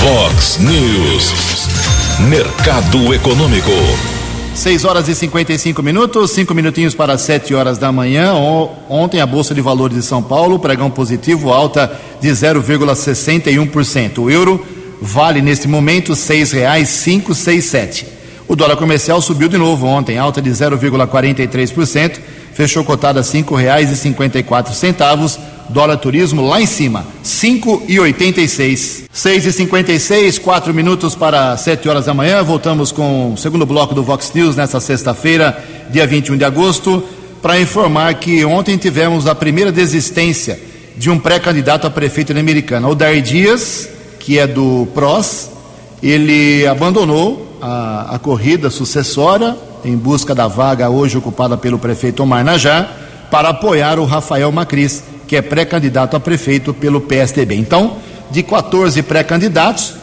Vox 0.00 0.56
News. 0.58 1.34
Mercado 2.30 3.12
Econômico. 3.12 4.13
6 4.54 4.84
horas 4.84 5.08
e 5.08 5.14
55 5.16 5.82
minutos, 5.82 6.30
5 6.30 6.54
minutinhos 6.54 6.94
para 6.94 7.18
7 7.18 7.52
horas 7.54 7.76
da 7.76 7.90
manhã. 7.90 8.34
Ontem 8.88 9.20
a 9.20 9.26
Bolsa 9.26 9.52
de 9.52 9.60
Valores 9.60 9.96
de 9.96 10.02
São 10.02 10.22
Paulo, 10.22 10.60
pregão 10.60 10.88
positivo, 10.90 11.52
alta 11.52 11.92
de 12.20 12.28
0,61%. 12.28 14.18
O 14.18 14.30
euro 14.30 14.64
vale 15.02 15.42
neste 15.42 15.66
momento 15.66 16.12
R$ 16.12 16.18
6,567. 16.18 18.06
O 18.46 18.54
dólar 18.54 18.76
comercial 18.76 19.20
subiu 19.20 19.48
de 19.48 19.58
novo 19.58 19.86
ontem, 19.86 20.18
alta 20.18 20.40
de 20.40 20.50
0,43%, 20.50 22.20
fechou 22.54 22.84
cotada 22.84 23.22
R$ 23.22 23.26
5,54. 23.26 25.36
Dólar 25.68 25.96
turismo 25.96 26.46
lá 26.46 26.60
em 26.60 26.66
cima, 26.66 27.06
5,86. 27.24 29.04
6 29.12 29.46
e 29.46 29.52
56 29.52 30.38
4 30.38 30.74
minutos 30.74 31.14
para 31.14 31.56
7 31.56 31.88
horas 31.88 32.06
da 32.06 32.14
manhã. 32.14 32.42
Voltamos 32.42 32.92
com 32.92 33.32
o 33.32 33.36
segundo 33.36 33.64
bloco 33.64 33.94
do 33.94 34.02
Vox 34.02 34.32
News 34.34 34.56
nessa 34.56 34.80
sexta-feira, 34.80 35.56
dia 35.90 36.06
21 36.06 36.36
de 36.36 36.44
agosto. 36.44 37.02
para 37.40 37.60
informar 37.60 38.14
que 38.14 38.42
ontem 38.44 38.78
tivemos 38.78 39.26
a 39.26 39.34
primeira 39.34 39.70
desistência 39.70 40.58
de 40.96 41.10
um 41.10 41.18
pré-candidato 41.18 41.86
a 41.86 41.90
prefeito 41.90 42.32
na 42.32 42.40
Americana. 42.40 42.88
O 42.88 42.94
Dar 42.94 43.20
Dias, 43.20 43.88
que 44.18 44.38
é 44.38 44.46
do 44.46 44.88
PROS, 44.94 45.50
ele 46.02 46.66
abandonou 46.66 47.58
a, 47.60 48.14
a 48.14 48.18
corrida 48.18 48.70
sucessória 48.70 49.56
em 49.84 49.96
busca 49.96 50.34
da 50.34 50.48
vaga 50.48 50.88
hoje 50.88 51.18
ocupada 51.18 51.56
pelo 51.56 51.78
prefeito 51.78 52.22
Omar 52.22 52.44
Najá 52.44 52.88
para 53.30 53.50
apoiar 53.50 53.98
o 53.98 54.04
Rafael 54.04 54.50
Macris, 54.50 55.02
que 55.26 55.36
é 55.36 55.42
pré-candidato 55.42 56.16
a 56.16 56.20
prefeito 56.20 56.72
pelo 56.74 57.00
PSDB. 57.00 57.56
Então, 57.56 57.96
de 58.30 58.42
14 58.42 59.02
pré-candidatos, 59.02 59.94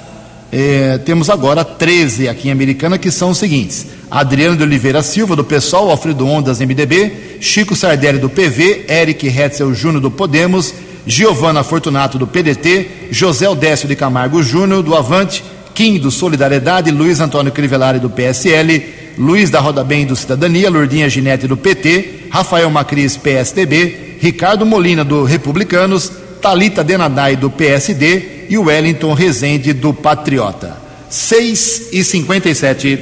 eh, 0.52 1.00
temos 1.06 1.30
agora 1.30 1.64
13 1.64 2.28
aqui 2.28 2.50
em 2.50 2.52
Americana, 2.52 2.98
que 2.98 3.12
são 3.12 3.32
os 3.32 3.38
seguintes: 3.38 3.88
Adriano 4.10 4.58
de 4.58 4.64
Oliveira 4.64 5.02
Silva, 5.02 5.36
do 5.36 5.44
PSOL, 5.44 5.90
Alfredo 5.90 6.28
Ondas, 6.28 6.60
MDB, 6.60 7.38
Chico 7.40 7.76
Sardelli, 7.76 8.20
do 8.20 8.30
PV, 8.30 8.86
Eric 8.90 9.28
Hetzel 9.28 9.74
Júnior, 9.74 10.02
do 10.02 10.12
Podemos, 10.12 10.74
Giovana 11.06 11.64
Fortunato, 11.64 12.18
do 12.18 12.28
PDT, 12.28 13.10
José 13.12 13.50
Odécio 13.50 13.88
de 13.88 13.96
Camargo 13.96 14.44
Júnior, 14.44 14.84
do 14.84 14.96
Avante, 14.96 15.44
Kim, 15.74 15.98
do 15.98 16.12
Solidariedade, 16.12 16.92
Luiz 16.92 17.20
Antônio 17.20 17.52
Crivellari, 17.52 18.00
do 18.00 18.10
PSL, 18.10 18.84
Luiz 19.18 19.50
da 19.50 19.60
Roda 19.60 19.84
Bem, 19.84 20.06
do 20.06 20.16
Cidadania, 20.16 20.70
Lourdinha 20.70 21.10
Ginete, 21.10 21.48
do 21.48 21.58
PT, 21.58 22.28
Rafael 22.30 22.70
Macris, 22.70 23.18
PSDB, 23.18 24.11
Ricardo 24.22 24.68
Molina, 24.68 25.04
do 25.04 25.24
Republicanos, 25.24 26.12
Talita 26.40 26.84
Denadai, 26.84 27.36
do 27.36 27.50
PSD 27.50 28.46
e 28.50 28.58
Wellington 28.58 29.16
Rezende, 29.16 29.74
do 29.74 29.92
Patriota. 29.96 30.78
6 31.10 31.90
e 31.92 32.04
57. 32.04 33.00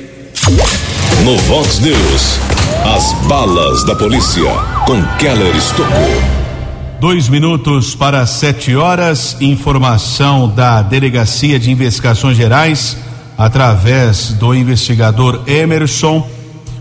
No 1.26 1.36
Vox 1.40 1.80
News, 1.80 2.40
as 2.96 3.12
balas 3.28 3.84
da 3.84 3.98
polícia 3.98 4.50
com 4.86 5.04
Keller 5.18 5.54
Estocou. 5.58 6.40
Dois 7.02 7.28
minutos 7.28 7.94
para 7.96 8.26
sete 8.26 8.74
horas. 8.78 9.36
Informação 9.42 10.48
da 10.48 10.82
Delegacia 10.82 11.60
de 11.60 11.70
Investigações 11.70 12.38
Gerais, 12.38 12.96
através 13.38 14.30
do 14.30 14.56
investigador 14.56 15.44
Emerson, 15.46 16.26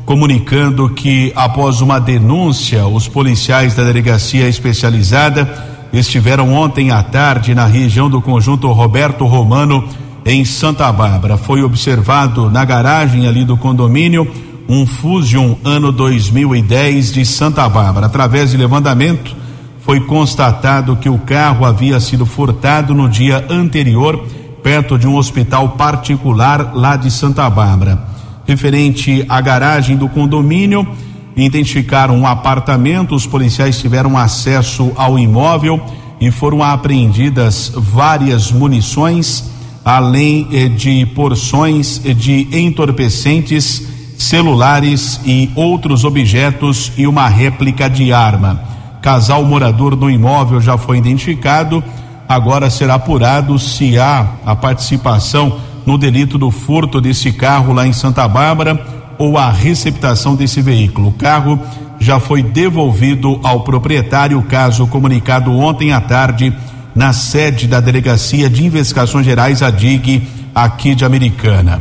comunicando 0.08 0.88
que, 0.88 1.30
após 1.36 1.82
uma 1.82 2.00
denúncia, 2.00 2.86
os 2.86 3.06
policiais 3.06 3.74
da 3.74 3.84
Delegacia 3.84 4.48
Especializada 4.48 5.46
estiveram 5.92 6.54
ontem 6.54 6.90
à 6.90 7.02
tarde 7.02 7.54
na 7.54 7.66
região 7.66 8.08
do 8.08 8.22
conjunto 8.22 8.72
Roberto 8.72 9.26
Romano, 9.26 9.86
em 10.24 10.46
Santa 10.46 10.90
Bárbara. 10.90 11.36
Foi 11.36 11.62
observado 11.62 12.48
na 12.48 12.64
garagem 12.64 13.28
ali 13.28 13.44
do 13.44 13.58
condomínio 13.58 14.26
um 14.66 14.86
Fusion 14.86 15.56
ano 15.62 15.92
2010 15.92 17.12
de 17.12 17.26
Santa 17.26 17.68
Bárbara. 17.68 18.06
Através 18.06 18.50
de 18.50 18.56
levantamento 18.56 19.36
foi 19.80 20.00
constatado 20.00 20.96
que 20.96 21.10
o 21.10 21.18
carro 21.18 21.66
havia 21.66 22.00
sido 22.00 22.24
furtado 22.24 22.94
no 22.94 23.10
dia 23.10 23.44
anterior, 23.50 24.24
perto 24.62 24.98
de 24.98 25.06
um 25.06 25.16
hospital 25.16 25.68
particular 25.72 26.72
lá 26.74 26.96
de 26.96 27.10
Santa 27.10 27.50
Bárbara. 27.50 28.16
Referente 28.48 29.26
à 29.28 29.42
garagem 29.42 29.94
do 29.94 30.08
condomínio, 30.08 30.88
identificaram 31.36 32.16
um 32.16 32.26
apartamento, 32.26 33.14
os 33.14 33.26
policiais 33.26 33.78
tiveram 33.78 34.16
acesso 34.16 34.90
ao 34.96 35.18
imóvel 35.18 35.78
e 36.18 36.30
foram 36.30 36.62
apreendidas 36.62 37.70
várias 37.76 38.50
munições, 38.50 39.50
além 39.84 40.48
eh, 40.50 40.66
de 40.66 41.04
porções 41.14 42.00
eh, 42.06 42.14
de 42.14 42.48
entorpecentes, 42.58 43.86
celulares 44.16 45.20
e 45.26 45.50
outros 45.54 46.04
objetos 46.04 46.90
e 46.96 47.06
uma 47.06 47.28
réplica 47.28 47.88
de 47.88 48.14
arma. 48.14 48.62
Casal 49.02 49.44
morador 49.44 49.94
do 49.94 50.08
imóvel 50.08 50.58
já 50.58 50.78
foi 50.78 50.96
identificado. 50.96 51.84
Agora 52.26 52.70
será 52.70 52.94
apurado 52.94 53.58
se 53.58 53.98
há 53.98 54.26
a 54.46 54.56
participação 54.56 55.67
no 55.88 55.96
delito 55.96 56.36
do 56.36 56.50
furto 56.50 57.00
desse 57.00 57.32
carro 57.32 57.72
lá 57.72 57.86
em 57.86 57.94
Santa 57.94 58.28
Bárbara 58.28 58.78
ou 59.16 59.38
a 59.38 59.50
receptação 59.50 60.36
desse 60.36 60.60
veículo. 60.60 61.08
O 61.08 61.12
carro 61.12 61.58
já 61.98 62.20
foi 62.20 62.42
devolvido 62.42 63.40
ao 63.42 63.62
proprietário, 63.62 64.42
caso 64.42 64.86
comunicado 64.86 65.50
ontem 65.50 65.90
à 65.90 65.98
tarde 65.98 66.54
na 66.94 67.14
sede 67.14 67.66
da 67.66 67.80
Delegacia 67.80 68.50
de 68.50 68.66
Investigações 68.66 69.24
Gerais, 69.24 69.62
a 69.62 69.70
DIG, 69.70 70.28
aqui 70.54 70.94
de 70.94 71.06
Americana. 71.06 71.80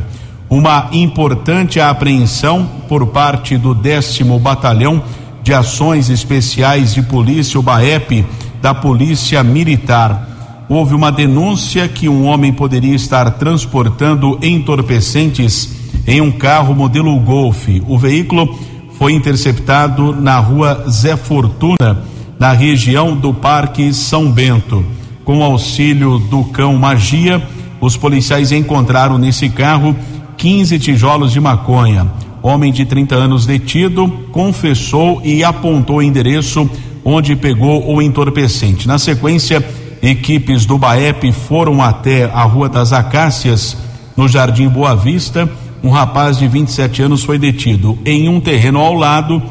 Uma 0.50 0.88
importante 0.94 1.82
apreensão 1.82 2.66
por 2.88 3.08
parte 3.08 3.58
do 3.58 3.76
décimo 3.76 4.40
batalhão 4.40 5.04
de 5.44 5.54
Ações 5.54 6.10
Especiais 6.10 6.94
de 6.94 7.02
Polícia, 7.02 7.60
o 7.60 7.64
BAEP, 7.64 8.26
da 8.62 8.74
Polícia 8.74 9.44
Militar. 9.44 10.37
Houve 10.70 10.94
uma 10.94 11.12
denúncia 11.12 11.88
que 11.88 12.10
um 12.10 12.26
homem 12.26 12.52
poderia 12.52 12.94
estar 12.94 13.32
transportando 13.32 14.38
entorpecentes 14.42 15.70
em 16.06 16.20
um 16.20 16.30
carro 16.30 16.76
modelo 16.76 17.18
Golf. 17.22 17.70
O 17.88 17.98
veículo 17.98 18.60
foi 18.98 19.14
interceptado 19.14 20.14
na 20.14 20.38
rua 20.40 20.86
Zé 20.90 21.16
Fortuna, 21.16 22.04
na 22.38 22.52
região 22.52 23.16
do 23.16 23.34
Parque 23.34 23.94
São 23.94 24.30
Bento. 24.30 24.86
Com 25.24 25.42
auxílio 25.42 26.20
do 26.20 26.44
cão 26.44 26.76
Magia, 26.76 27.42
os 27.80 27.96
policiais 27.96 28.52
encontraram 28.52 29.18
nesse 29.18 29.48
carro 29.48 29.96
15 30.36 30.80
tijolos 30.80 31.32
de 31.32 31.40
maconha. 31.40 32.12
Homem 32.44 32.74
de 32.74 32.86
30 32.86 33.16
anos 33.16 33.46
detido 33.46 34.10
confessou 34.34 35.22
e 35.24 35.46
apontou 35.46 35.98
o 35.98 36.02
endereço 36.02 36.70
onde 37.06 37.38
pegou 37.38 37.90
o 37.90 38.02
entorpecente. 38.02 38.86
Na 38.86 38.98
sequência, 38.98 39.66
equipes 40.02 40.66
do 40.66 40.78
BAEP 40.78 41.32
foram 41.32 41.82
até 41.82 42.26
a 42.26 42.44
Rua 42.44 42.70
das 42.70 42.94
Acácias, 42.94 43.78
no 44.16 44.28
Jardim 44.28 44.68
Boa 44.68 44.96
Vista. 44.96 45.50
Um 45.84 45.90
rapaz 45.90 46.38
de 46.38 46.48
27 46.48 47.04
anos 47.04 47.24
foi 47.24 47.38
detido. 47.38 47.98
Em 48.06 48.28
um 48.28 48.40
terreno 48.40 48.80
ao 48.80 48.94
lado, 48.94 49.42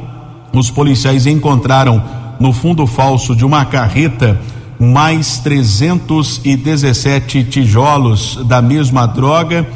os 0.52 0.70
policiais 0.70 1.26
encontraram 1.26 2.02
no 2.38 2.52
fundo 2.52 2.86
falso 2.86 3.34
de 3.34 3.44
uma 3.44 3.64
carreta 3.64 4.40
mais 4.78 5.38
317 5.38 7.44
tijolos 7.44 8.38
da 8.44 8.60
mesma 8.60 9.06
droga 9.06 9.66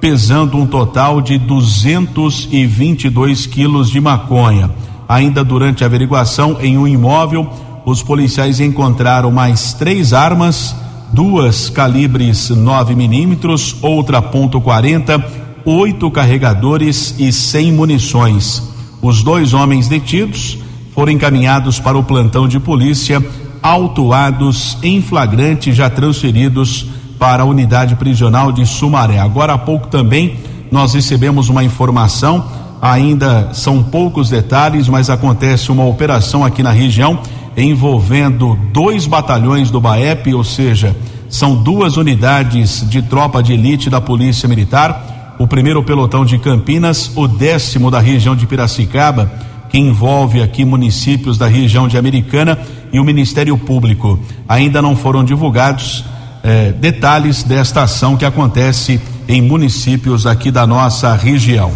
pesando 0.00 0.56
um 0.56 0.66
total 0.66 1.20
de 1.20 1.38
222 1.38 3.46
quilos 3.46 3.90
de 3.90 4.00
maconha. 4.00 4.70
Ainda 5.08 5.44
durante 5.44 5.84
a 5.84 5.86
averiguação 5.86 6.58
em 6.60 6.76
um 6.76 6.86
imóvel, 6.86 7.48
os 7.86 8.02
policiais 8.02 8.58
encontraram 8.58 9.30
mais 9.30 9.72
três 9.72 10.12
armas, 10.12 10.74
duas 11.12 11.70
calibres 11.70 12.50
9 12.50 12.96
milímetros, 12.96 13.76
outra 13.80 14.20
ponto 14.20 14.60
.40, 14.60 15.24
oito 15.64 16.10
carregadores 16.10 17.14
e 17.16 17.32
100 17.32 17.72
munições. 17.72 18.60
Os 19.00 19.22
dois 19.22 19.54
homens 19.54 19.86
detidos 19.86 20.58
foram 20.92 21.12
encaminhados 21.12 21.78
para 21.78 21.96
o 21.96 22.02
plantão 22.02 22.48
de 22.48 22.58
polícia, 22.58 23.24
autuados 23.62 24.76
em 24.82 25.00
flagrante, 25.00 25.72
já 25.72 25.88
transferidos 25.88 26.86
para 27.20 27.44
a 27.44 27.46
unidade 27.46 27.94
prisional 27.94 28.50
de 28.50 28.66
Sumaré. 28.66 29.20
Agora 29.20 29.52
há 29.52 29.58
pouco 29.58 29.86
também 29.86 30.38
nós 30.72 30.92
recebemos 30.92 31.48
uma 31.48 31.62
informação, 31.62 32.46
ainda 32.82 33.50
são 33.52 33.80
poucos 33.80 34.28
detalhes, 34.28 34.88
mas 34.88 35.08
acontece 35.08 35.70
uma 35.70 35.84
operação 35.84 36.44
aqui 36.44 36.64
na 36.64 36.72
região 36.72 37.20
envolvendo 37.56 38.58
dois 38.72 39.06
batalhões 39.06 39.70
do 39.70 39.80
BAEP, 39.80 40.34
ou 40.34 40.44
seja, 40.44 40.94
são 41.28 41.56
duas 41.56 41.96
unidades 41.96 42.84
de 42.88 43.02
tropa 43.02 43.42
de 43.42 43.52
elite 43.52 43.88
da 43.88 44.00
Polícia 44.00 44.48
Militar. 44.48 45.34
O 45.38 45.46
primeiro 45.46 45.82
pelotão 45.82 46.24
de 46.24 46.38
Campinas, 46.38 47.10
o 47.14 47.26
décimo 47.26 47.90
da 47.90 48.00
região 48.00 48.36
de 48.36 48.46
Piracicaba, 48.46 49.30
que 49.68 49.78
envolve 49.78 50.42
aqui 50.42 50.64
municípios 50.64 51.36
da 51.36 51.46
região 51.46 51.88
de 51.88 51.98
Americana 51.98 52.58
e 52.92 53.00
o 53.00 53.04
Ministério 53.04 53.56
Público. 53.58 54.18
Ainda 54.48 54.80
não 54.80 54.96
foram 54.96 55.24
divulgados 55.24 56.04
eh, 56.42 56.72
detalhes 56.72 57.42
desta 57.42 57.82
ação 57.82 58.16
que 58.16 58.24
acontece 58.24 59.00
em 59.28 59.42
municípios 59.42 60.26
aqui 60.26 60.50
da 60.50 60.66
nossa 60.66 61.14
região. 61.14 61.72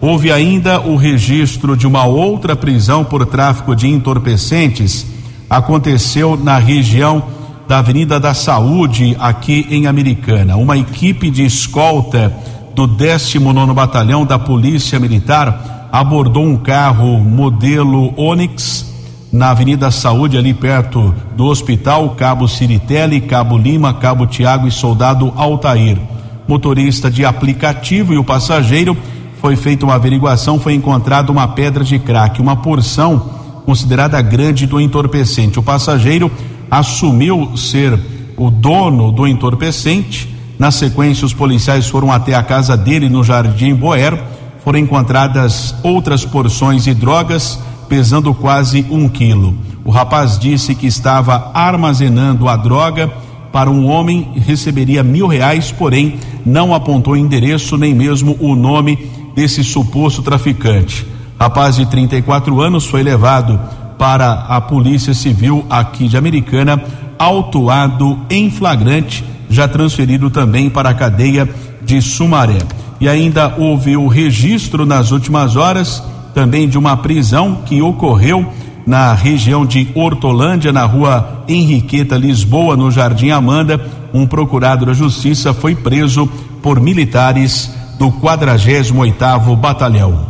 Houve 0.00 0.32
ainda 0.32 0.80
o 0.80 0.96
registro 0.96 1.76
de 1.76 1.86
uma 1.86 2.04
outra 2.04 2.56
prisão 2.56 3.04
por 3.04 3.24
tráfico 3.26 3.74
de 3.74 3.86
entorpecentes. 3.86 5.06
Aconteceu 5.50 6.36
na 6.36 6.58
região 6.58 7.24
da 7.66 7.78
Avenida 7.78 8.20
da 8.20 8.32
Saúde, 8.32 9.16
aqui 9.18 9.66
em 9.68 9.88
Americana. 9.88 10.54
Uma 10.56 10.78
equipe 10.78 11.28
de 11.28 11.44
escolta 11.44 12.32
do 12.72 12.86
19 12.86 13.74
Batalhão 13.74 14.24
da 14.24 14.38
Polícia 14.38 15.00
Militar 15.00 15.88
abordou 15.90 16.44
um 16.44 16.56
carro 16.56 17.18
modelo 17.18 18.14
Onix 18.16 18.94
na 19.32 19.50
Avenida 19.50 19.90
Saúde, 19.90 20.38
ali 20.38 20.54
perto 20.54 21.12
do 21.36 21.46
hospital, 21.46 22.10
Cabo 22.10 22.46
Ciritelli, 22.46 23.20
Cabo 23.20 23.58
Lima, 23.58 23.92
Cabo 23.94 24.26
Tiago 24.26 24.68
e 24.68 24.70
Soldado 24.70 25.32
Altair. 25.36 25.98
Motorista 26.46 27.10
de 27.10 27.24
aplicativo 27.24 28.14
e 28.14 28.18
o 28.18 28.24
passageiro 28.24 28.96
foi 29.40 29.56
feita 29.56 29.84
uma 29.84 29.96
averiguação, 29.96 30.60
foi 30.60 30.74
encontrada 30.74 31.32
uma 31.32 31.48
pedra 31.48 31.82
de 31.82 31.98
crack, 31.98 32.40
uma 32.40 32.54
porção 32.54 33.39
considerada 33.64 34.20
grande 34.20 34.66
do 34.66 34.80
entorpecente. 34.80 35.58
O 35.58 35.62
passageiro 35.62 36.30
assumiu 36.70 37.56
ser 37.56 37.98
o 38.36 38.50
dono 38.50 39.12
do 39.12 39.26
entorpecente. 39.26 40.34
Na 40.58 40.70
sequência, 40.70 41.26
os 41.26 41.34
policiais 41.34 41.88
foram 41.88 42.12
até 42.12 42.34
a 42.34 42.42
casa 42.42 42.76
dele 42.76 43.08
no 43.08 43.24
Jardim 43.24 43.74
Boer. 43.74 44.18
Foram 44.64 44.78
encontradas 44.78 45.74
outras 45.82 46.24
porções 46.24 46.84
de 46.84 46.94
drogas, 46.94 47.58
pesando 47.88 48.32
quase 48.34 48.84
um 48.90 49.08
quilo. 49.08 49.56
O 49.84 49.90
rapaz 49.90 50.38
disse 50.38 50.74
que 50.74 50.86
estava 50.86 51.50
armazenando 51.54 52.48
a 52.48 52.56
droga 52.56 53.10
para 53.52 53.70
um 53.70 53.86
homem 53.88 54.32
receberia 54.36 55.02
mil 55.02 55.26
reais, 55.26 55.72
porém 55.72 56.18
não 56.44 56.74
apontou 56.74 57.16
endereço 57.16 57.76
nem 57.76 57.94
mesmo 57.94 58.36
o 58.38 58.54
nome 58.54 59.10
desse 59.34 59.64
suposto 59.64 60.22
traficante. 60.22 61.06
Rapaz 61.40 61.76
de 61.76 61.86
34 61.86 62.60
anos 62.60 62.84
foi 62.84 63.02
levado 63.02 63.58
para 63.96 64.30
a 64.30 64.60
Polícia 64.60 65.14
Civil 65.14 65.64
aqui 65.70 66.06
de 66.06 66.18
Americana, 66.18 66.84
autuado 67.18 68.18
em 68.28 68.50
flagrante, 68.50 69.24
já 69.48 69.66
transferido 69.66 70.28
também 70.28 70.68
para 70.68 70.90
a 70.90 70.94
cadeia 70.94 71.48
de 71.80 72.02
Sumaré. 72.02 72.58
E 73.00 73.08
ainda 73.08 73.54
houve 73.56 73.96
o 73.96 74.06
registro 74.06 74.84
nas 74.84 75.12
últimas 75.12 75.56
horas 75.56 76.02
também 76.34 76.68
de 76.68 76.76
uma 76.76 76.94
prisão 76.98 77.62
que 77.64 77.80
ocorreu 77.80 78.46
na 78.86 79.14
região 79.14 79.64
de 79.64 79.88
Hortolândia, 79.94 80.74
na 80.74 80.84
rua 80.84 81.44
Henriqueta, 81.48 82.18
Lisboa, 82.18 82.76
no 82.76 82.90
Jardim 82.90 83.30
Amanda. 83.30 83.80
Um 84.12 84.26
procurado 84.26 84.84
da 84.84 84.92
Justiça 84.92 85.54
foi 85.54 85.74
preso 85.74 86.26
por 86.62 86.78
militares 86.78 87.74
do 87.98 88.12
48º 88.12 89.56
Batalhão. 89.56 90.29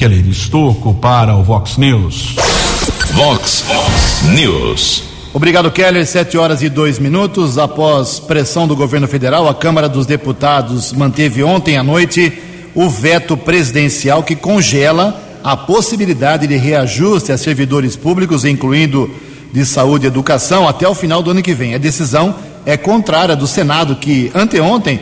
Keller 0.00 0.26
Estocco 0.26 0.94
para 0.94 1.36
o 1.36 1.42
Vox 1.42 1.76
News. 1.76 2.34
Vox 3.12 3.66
News. 4.34 5.02
Obrigado, 5.34 5.70
Keller. 5.70 6.06
Sete 6.06 6.38
horas 6.38 6.62
e 6.62 6.70
dois 6.70 6.98
minutos. 6.98 7.58
Após 7.58 8.18
pressão 8.18 8.66
do 8.66 8.74
governo 8.74 9.06
federal, 9.06 9.46
a 9.46 9.54
Câmara 9.54 9.90
dos 9.90 10.06
Deputados 10.06 10.94
manteve 10.94 11.42
ontem 11.42 11.76
à 11.76 11.82
noite 11.82 12.32
o 12.74 12.88
veto 12.88 13.36
presidencial 13.36 14.22
que 14.22 14.34
congela 14.34 15.22
a 15.44 15.54
possibilidade 15.54 16.46
de 16.46 16.56
reajuste 16.56 17.30
a 17.30 17.36
servidores 17.36 17.94
públicos, 17.94 18.46
incluindo 18.46 19.10
de 19.52 19.66
saúde 19.66 20.06
e 20.06 20.08
educação, 20.08 20.66
até 20.66 20.88
o 20.88 20.94
final 20.94 21.22
do 21.22 21.32
ano 21.32 21.42
que 21.42 21.52
vem. 21.52 21.74
A 21.74 21.78
decisão 21.78 22.34
é 22.64 22.74
contrária 22.74 23.36
do 23.36 23.46
Senado, 23.46 23.96
que 23.96 24.32
anteontem, 24.34 24.98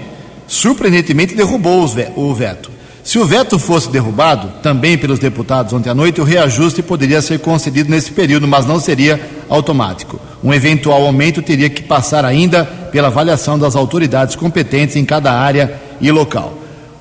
surpreendentemente, 0.48 1.36
derrubou 1.36 1.88
o 2.16 2.34
veto. 2.34 2.77
Se 3.08 3.18
o 3.18 3.24
veto 3.24 3.58
fosse 3.58 3.88
derrubado, 3.88 4.52
também 4.62 4.98
pelos 4.98 5.18
deputados 5.18 5.72
ontem 5.72 5.88
à 5.88 5.94
noite, 5.94 6.20
o 6.20 6.24
reajuste 6.24 6.82
poderia 6.82 7.22
ser 7.22 7.38
concedido 7.38 7.88
nesse 7.88 8.12
período, 8.12 8.46
mas 8.46 8.66
não 8.66 8.78
seria 8.78 9.18
automático. 9.48 10.20
Um 10.44 10.52
eventual 10.52 11.06
aumento 11.06 11.40
teria 11.40 11.70
que 11.70 11.80
passar 11.80 12.22
ainda 12.22 12.66
pela 12.66 13.08
avaliação 13.08 13.58
das 13.58 13.74
autoridades 13.74 14.36
competentes 14.36 14.94
em 14.94 15.06
cada 15.06 15.32
área 15.32 15.80
e 16.02 16.10
local. 16.10 16.52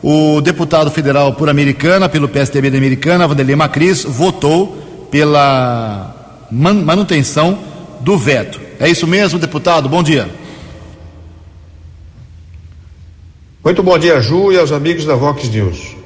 O 0.02 0.40
deputado 0.40 0.90
federal 0.90 1.34
por 1.34 1.50
Americana, 1.50 2.08
pelo 2.08 2.30
PSDB 2.30 2.70
da 2.70 2.78
Americana, 2.78 3.28
Vanderlei 3.28 3.58
Macris, 3.58 4.06
votou 4.06 4.78
pela 5.12 6.48
manutenção 6.50 7.60
do 8.00 8.18
veto. 8.18 8.62
É 8.80 8.90
isso 8.90 9.06
mesmo, 9.06 9.40
deputado? 9.40 9.90
Bom 9.90 10.02
dia. 10.02 10.30
Muito 13.62 13.84
bom 13.84 14.00
dia, 14.00 14.22
Ju, 14.22 14.54
e 14.54 14.58
aos 14.58 14.72
amigos 14.72 15.04
da 15.04 15.16
Vox 15.16 15.50
News. 15.50 15.97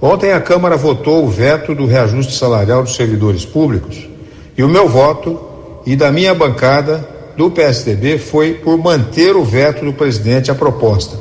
Ontem 0.00 0.32
a 0.32 0.40
Câmara 0.40 0.76
votou 0.76 1.24
o 1.24 1.28
veto 1.28 1.74
do 1.74 1.84
reajuste 1.84 2.32
salarial 2.32 2.84
dos 2.84 2.94
servidores 2.94 3.44
públicos 3.44 4.08
e 4.56 4.62
o 4.62 4.68
meu 4.68 4.88
voto 4.88 5.40
e 5.84 5.96
da 5.96 6.12
minha 6.12 6.32
bancada 6.32 7.08
do 7.36 7.50
PSDB 7.50 8.16
foi 8.16 8.54
por 8.54 8.78
manter 8.78 9.34
o 9.34 9.44
veto 9.44 9.84
do 9.84 9.92
presidente 9.92 10.52
à 10.52 10.54
proposta. 10.54 11.18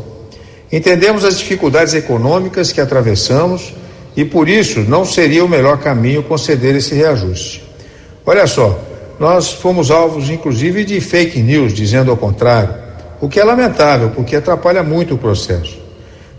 Entendemos 0.72 1.26
as 1.26 1.40
dificuldades 1.40 1.96
econômicas 1.96 2.72
que 2.72 2.80
atravessamos 2.80 3.74
e 4.16 4.24
por 4.24 4.48
isso 4.48 4.82
não 4.82 5.06
seria 5.06 5.44
o 5.44 5.50
melhor 5.50 5.80
caminho 5.80 6.22
conceder 6.22 6.76
esse 6.76 6.94
reajuste. 6.94 7.64
Olha 8.24 8.46
só, 8.46 8.80
nós 9.20 9.54
fomos 9.54 9.90
alvos 9.90 10.30
inclusive 10.30 10.86
de 10.86 11.02
fake 11.02 11.42
news 11.42 11.74
dizendo 11.74 12.12
ao 12.12 12.18
contrário, 12.18 12.76
o 13.20 13.28
que 13.28 13.40
é 13.40 13.44
lamentável 13.44 14.12
porque 14.12 14.36
atrapalha 14.36 14.84
muito 14.84 15.16
o 15.16 15.18
processo. 15.18 15.87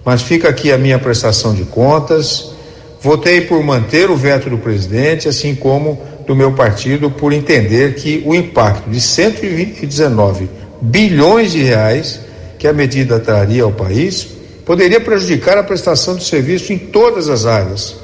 Mas 0.09 0.23
fica 0.23 0.49
aqui 0.49 0.73
a 0.73 0.79
minha 0.79 0.99
prestação 0.99 1.55
de 1.55 1.65
contas. 1.65 2.53
Votei 2.99 3.43
por 3.43 3.63
manter 3.63 4.09
o 4.09 4.17
veto 4.17 4.49
do 4.49 4.57
presidente, 4.57 5.29
assim 5.29 5.55
como 5.55 6.01
do 6.27 6.35
meu 6.35 6.53
partido, 6.53 7.11
por 7.11 7.31
entender 7.31 7.95
que 7.95 8.23
o 8.25 8.35
impacto 8.35 8.89
de 8.89 9.03
119 9.03 10.49
bilhões 10.81 11.53
de 11.53 11.63
reais 11.63 12.21
que 12.59 12.67
a 12.67 12.73
medida 12.73 13.21
traria 13.21 13.65
ao 13.65 13.71
país 13.71 14.29
poderia 14.65 14.99
prejudicar 14.99 15.59
a 15.59 15.63
prestação 15.63 16.17
de 16.17 16.25
serviço 16.25 16.73
em 16.73 16.79
todas 16.79 17.29
as 17.29 17.45
áreas, 17.45 17.95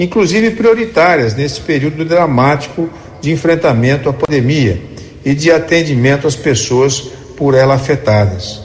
inclusive 0.00 0.50
prioritárias 0.56 1.36
nesse 1.36 1.60
período 1.60 2.04
dramático 2.04 2.90
de 3.20 3.30
enfrentamento 3.30 4.08
à 4.08 4.12
pandemia 4.12 4.82
e 5.24 5.32
de 5.32 5.52
atendimento 5.52 6.26
às 6.26 6.34
pessoas 6.34 7.02
por 7.36 7.54
ela 7.54 7.74
afetadas. 7.74 8.62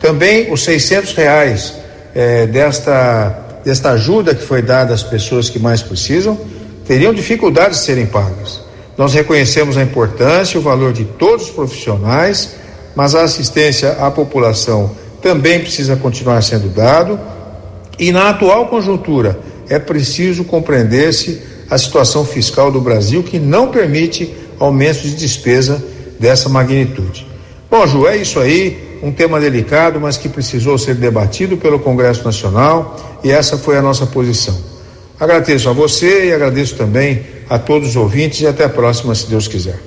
Também 0.00 0.50
os 0.50 0.64
600 0.64 1.12
reais 1.12 1.87
eh, 2.18 2.46
desta, 2.48 3.60
desta 3.64 3.92
ajuda 3.92 4.34
que 4.34 4.42
foi 4.42 4.60
dada 4.60 4.92
às 4.92 5.02
pessoas 5.02 5.48
que 5.48 5.58
mais 5.58 5.80
precisam 5.80 6.36
teriam 6.84 7.14
dificuldade 7.14 7.74
de 7.74 7.80
serem 7.80 8.06
pagas. 8.06 8.60
Nós 8.96 9.14
reconhecemos 9.14 9.76
a 9.76 9.82
importância 9.82 10.56
e 10.56 10.58
o 10.58 10.62
valor 10.62 10.92
de 10.92 11.04
todos 11.04 11.46
os 11.46 11.50
profissionais 11.50 12.56
mas 12.98 13.14
a 13.14 13.22
assistência 13.22 13.92
à 13.92 14.10
população 14.10 14.90
também 15.22 15.60
precisa 15.60 15.94
continuar 15.94 16.42
sendo 16.42 16.68
dado. 16.68 17.16
E 17.96 18.10
na 18.10 18.30
atual 18.30 18.66
conjuntura 18.66 19.38
é 19.68 19.78
preciso 19.78 20.42
compreender-se 20.42 21.40
a 21.70 21.78
situação 21.78 22.24
fiscal 22.24 22.72
do 22.72 22.80
Brasil 22.80 23.22
que 23.22 23.38
não 23.38 23.68
permite 23.68 24.34
aumentos 24.58 25.02
de 25.02 25.14
despesa 25.14 25.80
dessa 26.18 26.48
magnitude. 26.48 27.24
Bom, 27.70 27.86
Ju, 27.86 28.08
é 28.08 28.16
isso 28.16 28.40
aí, 28.40 28.87
um 29.02 29.12
tema 29.12 29.40
delicado, 29.40 30.00
mas 30.00 30.16
que 30.16 30.28
precisou 30.28 30.78
ser 30.78 30.94
debatido 30.94 31.56
pelo 31.56 31.78
Congresso 31.78 32.24
Nacional 32.24 33.18
e 33.22 33.30
essa 33.30 33.56
foi 33.56 33.76
a 33.76 33.82
nossa 33.82 34.06
posição. 34.06 34.56
Agradeço 35.18 35.68
a 35.68 35.72
você 35.72 36.26
e 36.26 36.32
agradeço 36.32 36.76
também 36.76 37.22
a 37.48 37.58
todos 37.58 37.90
os 37.90 37.96
ouvintes 37.96 38.40
e 38.40 38.46
até 38.46 38.64
a 38.64 38.68
próxima, 38.68 39.14
se 39.14 39.26
Deus 39.26 39.48
quiser. 39.48 39.78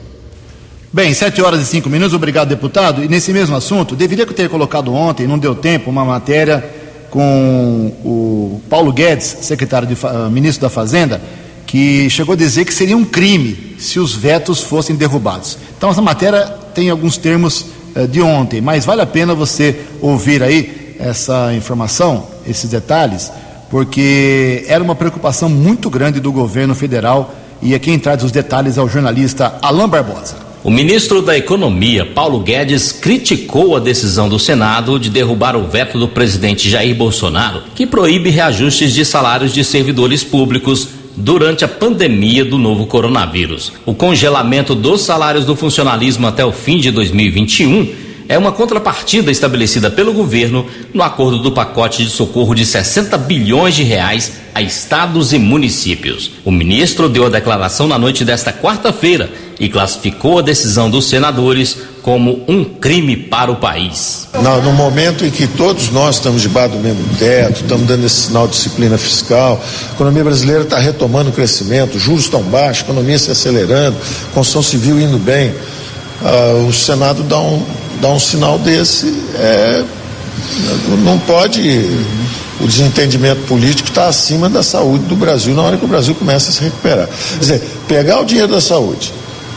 Bem, 0.92 1.14
sete 1.14 1.42
horas 1.42 1.62
e 1.62 1.66
cinco 1.66 1.90
minutos, 1.90 2.14
obrigado, 2.14 2.50
deputado. 2.50 3.02
E 3.02 3.08
nesse 3.08 3.32
mesmo 3.32 3.56
assunto, 3.56 3.96
deveria 3.96 4.26
ter 4.26 4.50
colocado 4.50 4.94
ontem, 4.94 5.26
não 5.26 5.40
deu 5.40 5.56
tempo, 5.56 5.90
uma 5.90 6.04
matéria 6.04 6.64
com 7.10 7.94
o 8.04 8.62
Paulo 8.70 8.92
Guedes, 8.92 9.38
secretário 9.42 9.88
de 9.88 9.94
uh, 9.94 10.30
ministro 10.30 10.62
da 10.62 10.70
Fazenda, 10.70 11.22
que 11.66 12.10
chegou 12.10 12.34
a 12.34 12.36
dizer 12.36 12.66
que 12.66 12.74
seria 12.74 12.98
um 12.98 13.06
crime 13.06 13.76
se 13.80 14.00
os 14.00 14.14
vetos 14.14 14.62
fossem 14.62 14.96
derrubados. 14.96 15.58
Então 15.78 15.90
essa 15.90 16.02
matéria 16.02 16.46
tem 16.76 16.90
alguns 16.90 17.16
termos 17.16 17.68
de 18.10 18.22
ontem, 18.22 18.62
mas 18.62 18.86
vale 18.86 19.02
a 19.02 19.06
pena 19.06 19.34
você 19.34 19.82
ouvir 20.02 20.42
aí 20.42 20.96
essa 21.00 21.54
informação, 21.54 22.28
esses 22.48 22.70
detalhes, 22.70 23.32
porque 23.70 24.66
era 24.68 24.84
uma 24.84 24.96
preocupação 24.96 25.50
muito 25.50 25.90
grande 25.90 26.20
do 26.20 26.32
governo 26.32 26.76
federal 26.76 27.34
e 27.62 27.78
quem 27.80 27.98
traz 27.98 28.24
os 28.24 28.32
detalhes 28.32 28.78
é 28.78 28.82
o 28.82 28.88
jornalista 28.88 29.56
Alain 29.62 29.88
Barbosa. 29.88 30.36
O 30.64 30.70
ministro 30.70 31.24
da 31.24 31.36
Economia, 31.36 32.06
Paulo 32.06 32.40
Guedes, 32.40 32.92
criticou 32.92 33.76
a 33.76 33.80
decisão 33.80 34.30
do 34.30 34.38
Senado 34.38 35.00
de 35.00 35.10
derrubar 35.10 35.56
o 35.56 35.68
veto 35.68 35.98
do 35.98 36.08
presidente 36.08 36.70
Jair 36.70 36.96
Bolsonaro, 36.96 37.64
que 37.74 37.88
proíbe 37.88 38.30
reajustes 38.30 38.94
de 38.94 39.04
salários 39.04 39.54
de 39.54 39.64
servidores 39.64 40.24
públicos 40.24 40.88
durante 41.16 41.66
a 41.66 41.68
pandemia 41.68 42.46
do 42.46 42.58
novo 42.58 42.86
coronavírus. 42.86 43.74
O 43.86 43.94
congelamento 43.94 44.74
dos 44.74 45.02
salários 45.02 45.46
do 45.46 45.56
funcionalismo 45.56 46.28
até 46.28 46.46
o 46.46 46.52
fim 46.52 46.78
de 46.78 46.92
2021 46.92 48.11
é 48.28 48.38
uma 48.38 48.52
contrapartida 48.52 49.32
estabelecida 49.32 49.90
pelo 49.90 50.14
governo 50.14 50.66
no 50.94 51.04
acordo 51.04 51.40
do 51.40 51.52
pacote 51.52 52.04
de 52.04 52.10
socorro 52.10 52.54
de 52.54 52.66
60 52.66 53.18
bilhões 53.18 53.76
de 53.76 53.84
reais 53.84 54.34
a 54.54 54.62
estados 54.62 55.34
e 55.34 55.38
municípios. 55.38 56.32
O 56.44 56.52
ministro 56.52 57.08
deu 57.08 57.26
a 57.26 57.30
declaração 57.30 57.88
na 57.88 57.98
noite 57.98 58.26
desta 58.26 58.52
quarta-feira 58.52 59.30
e 59.60 59.70
classificou 59.70 60.40
a 60.40 60.42
decisão 60.42 60.90
dos 60.90 61.06
senadores 61.06 61.78
como 62.02 62.44
um 62.48 62.64
crime 62.64 63.16
para 63.16 63.52
o 63.52 63.58
país. 63.58 64.28
No, 64.34 64.62
no, 64.62 64.74
momento 64.74 65.24
em 65.24 65.30
que 65.30 65.48
todos 65.48 65.90
nós 65.92 66.16
estamos 66.16 66.42
debaixo 66.42 66.76
do 66.76 66.80
mesmo 66.80 67.04
teto, 67.18 67.62
estamos 67.62 67.88
dando 67.88 68.06
esse 68.06 68.28
sinal 68.28 68.48
de 68.48 68.54
disciplina 68.54 68.98
fiscal, 68.98 69.64
a 69.90 69.94
economia 69.94 70.24
brasileira 70.24 70.64
está 70.64 70.80
retomando 70.80 71.30
o 71.30 71.34
crescimento, 71.34 72.00
juros 72.00 72.24
estão 72.24 72.42
baixos, 72.42 72.84
economia 72.84 73.20
se 73.20 73.30
acelerando, 73.30 73.96
construção 74.34 74.64
civil 74.64 75.00
indo 75.00 75.20
bem, 75.20 75.54
uh, 76.22 76.68
o 76.68 76.74
Senado 76.74 77.24
dá 77.24 77.40
um, 77.40 77.64
dá 78.02 78.10
um 78.10 78.20
sinal 78.20 78.58
desse, 78.60 79.08
é, 79.36 79.84
Não 81.04 81.20
pode. 81.20 81.62
O 82.60 82.68
desentendimento 82.68 83.42
político 83.48 83.90
está 83.90 84.08
acima 84.08 84.48
da 84.48 84.62
saúde 84.62 85.06
do 85.06 85.16
Brasil 85.16 85.56
na 85.56 85.64
hora 85.64 85.78
que 85.78 85.86
o 85.86 85.88
Brasil 85.88 86.14
começa 86.14 86.52
a 86.52 86.54
se 86.54 86.62
recuperar. 86.62 87.08
Quer 87.08 87.40
dizer, 87.40 87.62
pegar 87.88 88.20
o 88.20 88.26
dinheiro 88.26 88.52
da 88.52 88.62
saúde 88.62 89.12